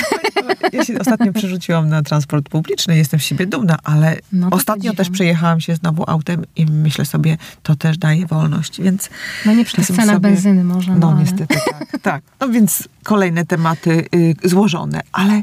Ja 0.72 0.84
się 0.84 0.98
ostatnio 0.98 1.32
przerzuciłam 1.32 1.88
na 1.88 2.02
transport 2.02 2.48
publiczny, 2.48 2.96
jestem 2.96 3.20
z 3.20 3.22
siebie 3.22 3.46
dumna, 3.46 3.78
ale 3.84 4.18
no 4.32 4.48
ostatnio 4.50 4.92
też 4.92 5.10
przejechałam 5.10 5.60
się 5.60 5.74
znowu 5.74 6.04
autem 6.06 6.19
i 6.56 6.66
myślę 6.66 7.04
sobie, 7.04 7.36
to 7.62 7.76
też 7.76 7.98
daje 7.98 8.26
wolność, 8.26 8.80
więc... 8.80 9.10
No 9.46 9.54
nie 9.54 9.64
tych 9.64 9.86
cenach 9.86 10.06
sobie, 10.06 10.20
benzyny 10.20 10.64
może. 10.64 10.92
No, 10.92 11.10
no 11.10 11.20
niestety 11.20 11.54
tak, 11.70 11.96
tak. 12.02 12.22
No 12.40 12.48
więc 12.48 12.88
kolejne 13.02 13.46
tematy 13.46 14.06
y, 14.14 14.34
złożone, 14.44 15.00
ale 15.12 15.42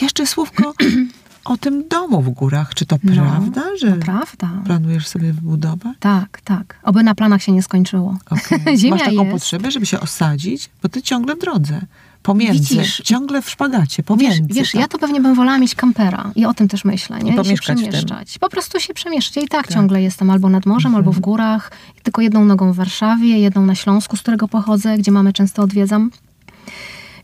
jeszcze 0.00 0.26
słówko 0.26 0.74
o 1.44 1.56
tym 1.56 1.88
domu 1.88 2.22
w 2.22 2.30
górach. 2.30 2.74
Czy 2.74 2.86
to 2.86 2.96
no, 3.04 3.12
prawda, 3.14 3.62
że 3.80 3.92
prawda. 3.92 4.50
planujesz 4.64 5.06
sobie 5.06 5.32
wybudować? 5.32 5.96
Tak, 6.00 6.40
tak. 6.44 6.78
Oby 6.82 7.02
na 7.02 7.14
planach 7.14 7.42
się 7.42 7.52
nie 7.52 7.62
skończyło. 7.62 8.16
Okay. 8.30 8.76
Ziemia 8.78 8.96
Masz 8.96 9.04
taką 9.04 9.22
jest. 9.22 9.32
potrzebę, 9.32 9.70
żeby 9.70 9.86
się 9.86 10.00
osadzić? 10.00 10.70
Bo 10.82 10.88
ty 10.88 11.02
ciągle 11.02 11.36
w 11.36 11.38
drodze. 11.38 11.80
Pomiędzy. 12.22 12.74
Widzisz, 12.74 13.02
ciągle 13.04 13.42
w 13.42 13.50
szpagacie, 13.50 14.02
pomiędzy. 14.02 14.42
Wiesz, 14.42 14.56
wiesz 14.56 14.72
tak. 14.72 14.80
ja 14.80 14.88
to 14.88 14.98
pewnie 14.98 15.20
bym 15.20 15.34
wolała 15.34 15.58
mieć 15.58 15.74
kampera 15.74 16.30
i 16.34 16.46
o 16.46 16.54
tym 16.54 16.68
też 16.68 16.84
myślę, 16.84 17.18
nie? 17.18 17.36
I, 17.36 17.40
I 17.40 17.44
się 17.44 17.54
przemieszczać. 17.54 18.38
Po 18.38 18.48
prostu 18.48 18.80
się 18.80 18.94
przemieszczać. 18.94 19.36
Ja 19.36 19.42
i 19.42 19.48
tak, 19.48 19.66
tak, 19.66 19.74
ciągle 19.74 20.02
jestem 20.02 20.30
albo 20.30 20.48
nad 20.48 20.66
morzem, 20.66 20.88
mhm. 20.88 20.96
albo 20.96 21.12
w 21.12 21.16
mhm. 21.16 21.22
górach. 21.22 21.70
Tylko 22.02 22.22
jedną 22.22 22.44
nogą 22.44 22.72
w 22.72 22.76
Warszawie, 22.76 23.38
jedną 23.38 23.66
na 23.66 23.74
Śląsku, 23.74 24.16
z 24.16 24.20
którego 24.20 24.48
pochodzę, 24.48 24.98
gdzie 24.98 25.12
mamy 25.12 25.32
często 25.32 25.62
odwiedzam. 25.62 26.10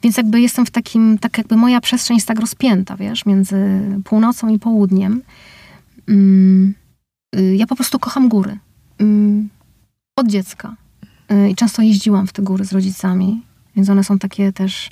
Więc 0.03 0.16
jakby 0.16 0.40
jestem 0.40 0.66
w 0.66 0.70
takim, 0.70 1.18
tak 1.18 1.38
jakby 1.38 1.57
moja 1.57 1.80
przestrzeń 1.80 2.16
jest 2.16 2.28
tak 2.28 2.40
rozpięta, 2.40 2.97
wiesz, 2.97 3.26
między 3.26 3.80
północą 4.05 4.49
i 4.49 4.59
południem. 4.59 5.22
Mm, 6.09 6.74
y, 7.36 7.57
ja 7.57 7.66
po 7.66 7.76
prostu 7.76 7.99
kocham 7.99 8.28
góry. 8.28 8.59
Mm, 8.99 9.49
od 10.16 10.28
dziecka. 10.28 10.76
Y, 11.32 11.51
I 11.51 11.55
często 11.55 11.82
jeździłam 11.82 12.26
w 12.26 12.32
te 12.32 12.42
góry 12.42 12.64
z 12.64 12.72
rodzicami. 12.72 13.42
Więc 13.77 13.91
one 13.91 14.05
są 14.05 14.18
takie 14.18 14.53
też 14.53 14.91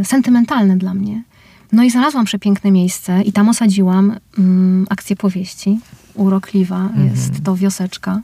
y, 0.00 0.04
sentymentalne 0.04 0.76
dla 0.76 0.94
mnie. 0.94 1.22
No 1.72 1.82
i 1.82 1.90
znalazłam 1.90 2.24
przepiękne 2.24 2.70
miejsce 2.70 3.22
i 3.22 3.32
tam 3.32 3.48
osadziłam 3.48 4.16
mm, 4.38 4.86
akcję 4.90 5.16
powieści. 5.16 5.78
Urokliwa 6.14 6.80
mhm. 6.80 7.08
jest 7.08 7.44
to 7.44 7.56
wioseczka. 7.56 8.20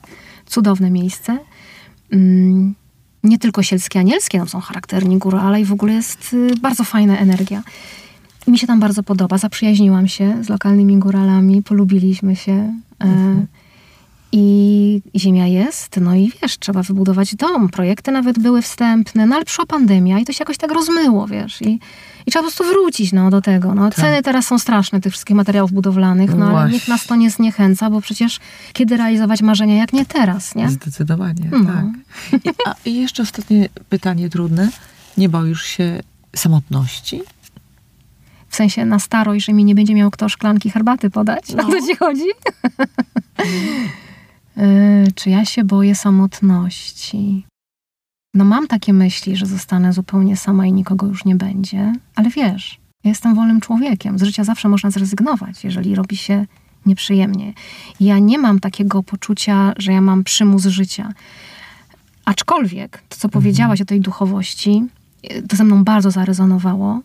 Cudowne 0.47 0.91
miejsce. 0.91 1.39
Mm, 2.13 2.75
nie 3.25 3.39
tylko 3.39 3.63
sielskie, 3.63 4.01
anielskie 4.01 4.39
tam 4.39 4.49
są 4.49 4.61
charakterni 4.61 5.19
góry, 5.19 5.39
ale 5.39 5.61
i 5.61 5.65
w 5.65 5.73
ogóle 5.73 5.93
jest 5.93 6.35
y, 6.35 6.57
bardzo 6.61 6.85
fajna 6.85 7.19
energia. 7.19 7.63
I 8.47 8.51
mi 8.51 8.59
się 8.59 8.67
tam 8.67 8.81
bardzo 8.81 9.03
podoba. 9.03 9.39
Zaprzyjaźniłam 9.39 10.09
się 10.09 10.45
z 10.45 10.49
lokalnymi 10.49 10.99
góralami, 10.99 11.63
polubiliśmy 11.63 12.37
się. 12.37 12.53
E, 12.53 13.05
mhm 13.05 13.47
i 14.33 15.03
ziemia 15.17 15.47
jest, 15.47 15.97
no 16.01 16.15
i 16.15 16.33
wiesz, 16.43 16.59
trzeba 16.59 16.83
wybudować 16.83 17.35
dom. 17.35 17.69
Projekty 17.69 18.13
nawet 18.13 18.39
były 18.39 18.63
wstępne, 18.63 19.27
no 19.27 19.37
ale 19.37 19.45
przyszła 19.45 19.67
pandemia 19.67 20.19
i 20.19 20.25
to 20.25 20.33
się 20.33 20.37
jakoś 20.41 20.57
tak 20.57 20.73
rozmyło, 20.73 21.27
wiesz. 21.27 21.63
I, 21.63 21.81
i 22.27 22.31
trzeba 22.31 22.43
po 22.43 22.51
prostu 22.51 22.65
wrócić 22.65 23.13
no, 23.13 23.31
do 23.31 23.41
tego. 23.41 23.75
No. 23.75 23.91
Ceny 23.91 24.17
tak. 24.17 24.25
teraz 24.25 24.47
są 24.47 24.59
straszne 24.59 25.01
tych 25.01 25.13
wszystkich 25.13 25.37
materiałów 25.37 25.73
budowlanych, 25.73 26.35
no, 26.35 26.59
ale 26.59 26.71
nikt 26.71 26.89
nas 26.89 27.07
to 27.07 27.17
nie 27.17 27.31
zniechęca, 27.31 27.91
bo 27.91 28.01
przecież 28.01 28.41
kiedy 28.73 28.97
realizować 28.97 29.43
marzenia, 29.43 29.77
jak 29.77 29.93
nie 29.93 30.07
teraz, 30.07 30.55
nie? 30.55 30.71
Zdecydowanie, 30.71 31.51
no. 31.53 31.65
tak. 31.65 31.85
I, 32.45 32.49
a, 32.67 32.75
I 32.85 32.95
jeszcze 32.95 33.23
ostatnie 33.23 33.69
pytanie 33.89 34.31
trudne. 34.31 34.69
Nie 35.19 35.29
boisz 35.29 35.63
się 35.63 36.03
samotności? 36.37 37.23
W 38.49 38.57
sensie 38.57 38.85
na 38.85 38.99
starość, 38.99 39.47
że 39.47 39.53
mi 39.53 39.65
nie 39.65 39.75
będzie 39.75 39.95
miał 39.95 40.11
kto 40.11 40.29
szklanki 40.29 40.71
herbaty 40.71 41.11
podać? 41.11 41.45
No. 41.57 41.69
O 41.69 41.71
co 41.71 41.87
ci 41.87 41.97
chodzi? 41.97 42.25
Yy, 44.61 45.13
czy 45.15 45.31
ja 45.31 45.45
się 45.45 45.65
boję 45.65 45.95
samotności? 45.95 47.47
No 48.35 48.45
mam 48.45 48.67
takie 48.67 48.93
myśli, 48.93 49.37
że 49.37 49.47
zostanę 49.47 49.93
zupełnie 49.93 50.37
sama 50.37 50.67
i 50.67 50.73
nikogo 50.73 51.07
już 51.07 51.25
nie 51.25 51.37
będzie, 51.37 51.93
ale 52.15 52.31
wiesz, 52.31 52.81
ja 53.05 53.09
jestem 53.09 53.35
wolnym 53.35 53.61
człowiekiem. 53.61 54.19
Z 54.19 54.23
życia 54.23 54.45
zawsze 54.45 54.69
można 54.69 54.91
zrezygnować, 54.91 55.65
jeżeli 55.65 55.95
robi 55.95 56.17
się 56.17 56.47
nieprzyjemnie. 56.87 57.53
Ja 58.01 58.19
nie 58.19 58.39
mam 58.39 58.61
takiego 58.61 59.03
poczucia, 59.03 59.73
że 59.79 59.93
ja 59.93 60.01
mam 60.01 60.25
przymus 60.25 60.67
życia. 60.67 61.13
Aczkolwiek 62.25 63.03
to, 63.09 63.17
co 63.17 63.29
mhm. 63.29 63.31
powiedziałaś 63.31 63.81
o 63.81 63.85
tej 63.85 64.01
duchowości, 64.01 64.85
to 65.49 65.57
ze 65.57 65.65
mną 65.65 65.85
bardzo 65.85 66.11
zarezonowało. 66.11 67.01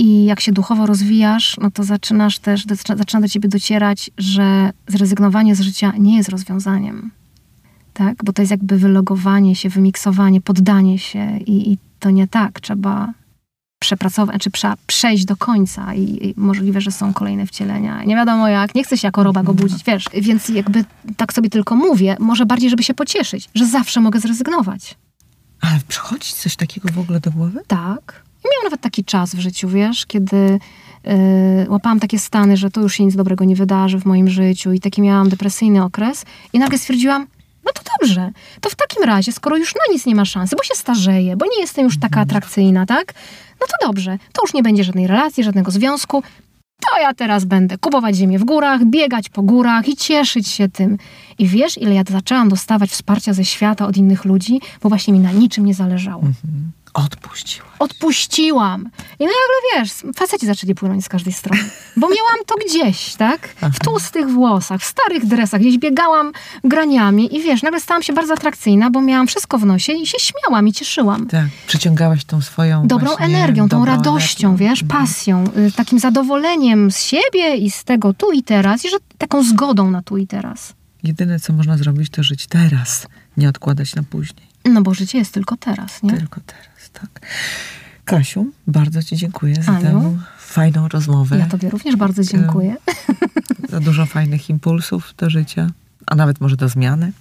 I 0.00 0.24
jak 0.24 0.40
się 0.40 0.52
duchowo 0.52 0.86
rozwijasz, 0.86 1.56
no 1.60 1.70
to 1.70 1.84
zaczynasz 1.84 2.38
też, 2.38 2.64
zaczyna 2.96 3.20
do 3.20 3.28
ciebie 3.28 3.48
docierać, 3.48 4.10
że 4.18 4.70
zrezygnowanie 4.88 5.54
z 5.56 5.60
życia 5.60 5.92
nie 5.98 6.16
jest 6.16 6.28
rozwiązaniem. 6.28 7.10
Tak? 7.94 8.24
Bo 8.24 8.32
to 8.32 8.42
jest 8.42 8.50
jakby 8.50 8.78
wylogowanie 8.78 9.56
się, 9.56 9.68
wymiksowanie, 9.68 10.40
poddanie 10.40 10.98
się 10.98 11.38
i, 11.38 11.72
i 11.72 11.78
to 11.98 12.10
nie 12.10 12.28
tak. 12.28 12.60
Trzeba 12.60 13.12
przepracować, 13.78 14.42
czy 14.42 14.50
prze, 14.50 14.72
przejść 14.86 15.24
do 15.24 15.36
końca 15.36 15.94
i, 15.94 16.26
i, 16.26 16.34
możliwe, 16.36 16.80
że 16.80 16.90
są 16.90 17.12
kolejne 17.12 17.46
wcielenia. 17.46 18.04
Nie 18.04 18.16
wiadomo 18.16 18.48
jak, 18.48 18.74
nie 18.74 18.84
chcę 18.84 18.98
się 18.98 19.08
jako 19.08 19.22
roba 19.22 19.42
go 19.42 19.54
budzić, 19.54 19.84
wiesz. 19.84 20.04
Więc 20.14 20.48
jakby 20.48 20.84
tak 21.16 21.32
sobie 21.32 21.50
tylko 21.50 21.76
mówię, 21.76 22.16
może 22.20 22.46
bardziej, 22.46 22.70
żeby 22.70 22.82
się 22.82 22.94
pocieszyć, 22.94 23.48
że 23.54 23.66
zawsze 23.66 24.00
mogę 24.00 24.20
zrezygnować. 24.20 24.96
Ale 25.60 25.80
przychodzi 25.88 26.32
coś 26.32 26.56
takiego 26.56 26.88
w 26.92 26.98
ogóle 26.98 27.20
do 27.20 27.30
głowy? 27.30 27.60
Tak. 27.66 28.29
I 28.44 28.48
miałam 28.52 28.64
nawet 28.64 28.80
taki 28.80 29.04
czas 29.04 29.34
w 29.34 29.38
życiu, 29.38 29.68
wiesz, 29.68 30.06
kiedy 30.06 30.58
yy, 31.04 31.12
łapałam 31.68 32.00
takie 32.00 32.18
stany, 32.18 32.56
że 32.56 32.70
to 32.70 32.80
już 32.80 32.94
się 32.94 33.04
nic 33.04 33.16
dobrego 33.16 33.44
nie 33.44 33.56
wydarzy 33.56 33.98
w 33.98 34.04
moim 34.04 34.28
życiu 34.28 34.72
i 34.72 34.80
taki 34.80 35.02
miałam 35.02 35.28
depresyjny 35.28 35.84
okres 35.84 36.24
i 36.52 36.58
nagle 36.58 36.78
stwierdziłam, 36.78 37.26
no 37.64 37.72
to 37.72 37.82
dobrze, 38.00 38.30
to 38.60 38.70
w 38.70 38.74
takim 38.74 39.02
razie, 39.02 39.32
skoro 39.32 39.56
już 39.56 39.74
na 39.74 39.92
nic 39.92 40.06
nie 40.06 40.14
ma 40.14 40.24
szansy, 40.24 40.56
bo 40.56 40.62
się 40.62 40.74
starzeję, 40.74 41.36
bo 41.36 41.46
nie 41.46 41.60
jestem 41.60 41.84
już 41.84 41.98
taka 41.98 42.20
atrakcyjna, 42.20 42.86
tak? 42.86 43.14
No 43.60 43.66
to 43.66 43.86
dobrze, 43.86 44.18
to 44.32 44.42
już 44.42 44.54
nie 44.54 44.62
będzie 44.62 44.84
żadnej 44.84 45.06
relacji, 45.06 45.44
żadnego 45.44 45.70
związku, 45.70 46.22
to 46.80 47.00
ja 47.00 47.14
teraz 47.14 47.44
będę 47.44 47.78
kupować 47.78 48.16
ziemię 48.16 48.38
w 48.38 48.44
górach, 48.44 48.84
biegać 48.84 49.28
po 49.28 49.42
górach 49.42 49.88
i 49.88 49.96
cieszyć 49.96 50.48
się 50.48 50.68
tym. 50.68 50.98
I 51.38 51.46
wiesz, 51.46 51.78
ile 51.78 51.94
ja 51.94 52.02
zaczęłam 52.10 52.48
dostawać 52.48 52.90
wsparcia 52.90 53.32
ze 53.32 53.44
świata 53.44 53.86
od 53.86 53.96
innych 53.96 54.24
ludzi, 54.24 54.60
bo 54.82 54.88
właśnie 54.88 55.12
mi 55.12 55.20
na 55.20 55.32
niczym 55.32 55.66
nie 55.66 55.74
zależało. 55.74 56.22
Mhm. 56.22 56.72
Odpuściła. 56.94 57.68
Odpuściłam. 57.78 58.80
I 59.18 59.24
nagle, 59.24 59.56
wiesz, 59.76 59.90
faceci 60.16 60.46
zaczęli 60.46 60.74
płynąć 60.74 61.04
z 61.04 61.08
każdej 61.08 61.32
strony. 61.32 61.62
Bo 61.96 62.08
miałam 62.08 62.36
to 62.46 62.54
gdzieś, 62.66 63.14
tak? 63.14 63.48
W 63.72 63.78
tłustych 63.78 64.28
włosach, 64.30 64.80
w 64.80 64.84
starych 64.84 65.26
dresach, 65.26 65.60
gdzieś 65.60 65.78
biegałam 65.78 66.32
graniami 66.64 67.36
i 67.36 67.42
wiesz, 67.42 67.62
nagle 67.62 67.80
stałam 67.80 68.02
się 68.02 68.12
bardzo 68.12 68.34
atrakcyjna, 68.34 68.90
bo 68.90 69.02
miałam 69.02 69.26
wszystko 69.26 69.58
w 69.58 69.66
nosie 69.66 69.92
i 69.92 70.06
się 70.06 70.18
śmiałam 70.18 70.68
i 70.68 70.72
cieszyłam. 70.72 71.26
Tak, 71.26 71.46
przyciągałaś 71.66 72.24
tą 72.24 72.42
swoją 72.42 72.86
Dobrą 72.86 73.16
energią, 73.16 73.68
tą 73.68 73.84
radością, 73.84 74.48
energią. 74.48 74.68
wiesz, 74.68 74.82
mhm. 74.82 75.00
pasją, 75.00 75.44
y, 75.68 75.72
takim 75.72 75.98
zadowoleniem 75.98 76.90
z 76.90 77.02
siebie 77.02 77.56
i 77.56 77.70
z 77.70 77.84
tego 77.84 78.14
tu 78.14 78.32
i 78.32 78.42
teraz 78.42 78.84
i 78.84 78.90
że 78.90 78.96
taką 79.18 79.42
zgodą 79.42 79.90
na 79.90 80.02
tu 80.02 80.16
i 80.16 80.26
teraz. 80.26 80.74
Jedyne, 81.02 81.40
co 81.40 81.52
można 81.52 81.76
zrobić, 81.76 82.10
to 82.10 82.22
żyć 82.22 82.46
teraz, 82.46 83.06
nie 83.36 83.48
odkładać 83.48 83.94
na 83.94 84.02
później. 84.02 84.50
No 84.64 84.82
bo 84.82 84.94
życie 84.94 85.18
jest 85.18 85.34
tylko 85.34 85.56
teraz, 85.56 86.02
nie? 86.02 86.12
Tylko 86.12 86.40
teraz, 86.46 86.69
tak. 86.92 87.26
Kasiu, 88.04 88.46
bardzo 88.66 89.02
Ci 89.02 89.16
dziękuję 89.16 89.54
za 89.62 89.72
Aniu, 89.72 90.00
tę 90.00 90.18
fajną 90.38 90.88
rozmowę. 90.88 91.38
Ja 91.38 91.46
Tobie 91.46 91.70
również 91.70 91.96
bardzo 91.96 92.22
dziękuję. 92.22 92.76
Za 93.68 93.80
dużo 93.80 94.06
fajnych 94.06 94.50
impulsów 94.50 95.14
do 95.16 95.30
życia, 95.30 95.70
a 96.06 96.14
nawet 96.14 96.40
może 96.40 96.56
do 96.56 96.68
zmiany. 96.68 97.12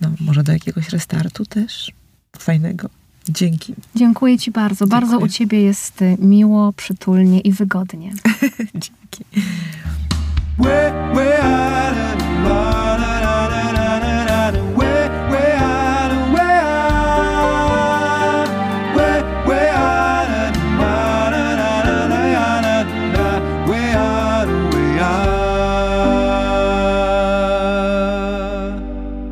No, 0.00 0.10
może 0.20 0.42
do 0.42 0.52
jakiegoś 0.52 0.88
restartu 0.88 1.46
też 1.46 1.92
fajnego. 2.38 2.88
Dzięki. 3.28 3.74
Dziękuję 3.94 4.38
Ci 4.38 4.50
bardzo. 4.50 4.84
Dziękuję. 4.84 5.00
Bardzo 5.00 5.18
u 5.18 5.28
Ciebie 5.28 5.62
jest 5.62 6.02
y, 6.02 6.16
miło, 6.20 6.72
przytulnie 6.72 7.40
i 7.40 7.52
wygodnie. 7.52 8.12
Dzięki. 8.74 9.24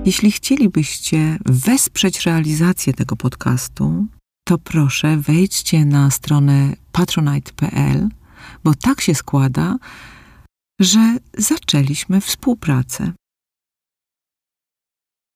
Jeśli 0.09 0.33
chcielibyście 0.33 1.39
wesprzeć 1.47 2.27
realizację 2.27 2.93
tego 2.93 3.17
podcastu, 3.17 4.07
to 4.45 4.59
proszę 4.59 5.17
wejdźcie 5.17 5.85
na 5.85 6.11
stronę 6.11 6.77
patronite.pl, 6.93 8.09
bo 8.65 8.75
tak 8.75 9.01
się 9.01 9.15
składa, 9.15 9.77
że 10.81 11.17
zaczęliśmy 11.39 12.21
współpracę. 12.21 13.13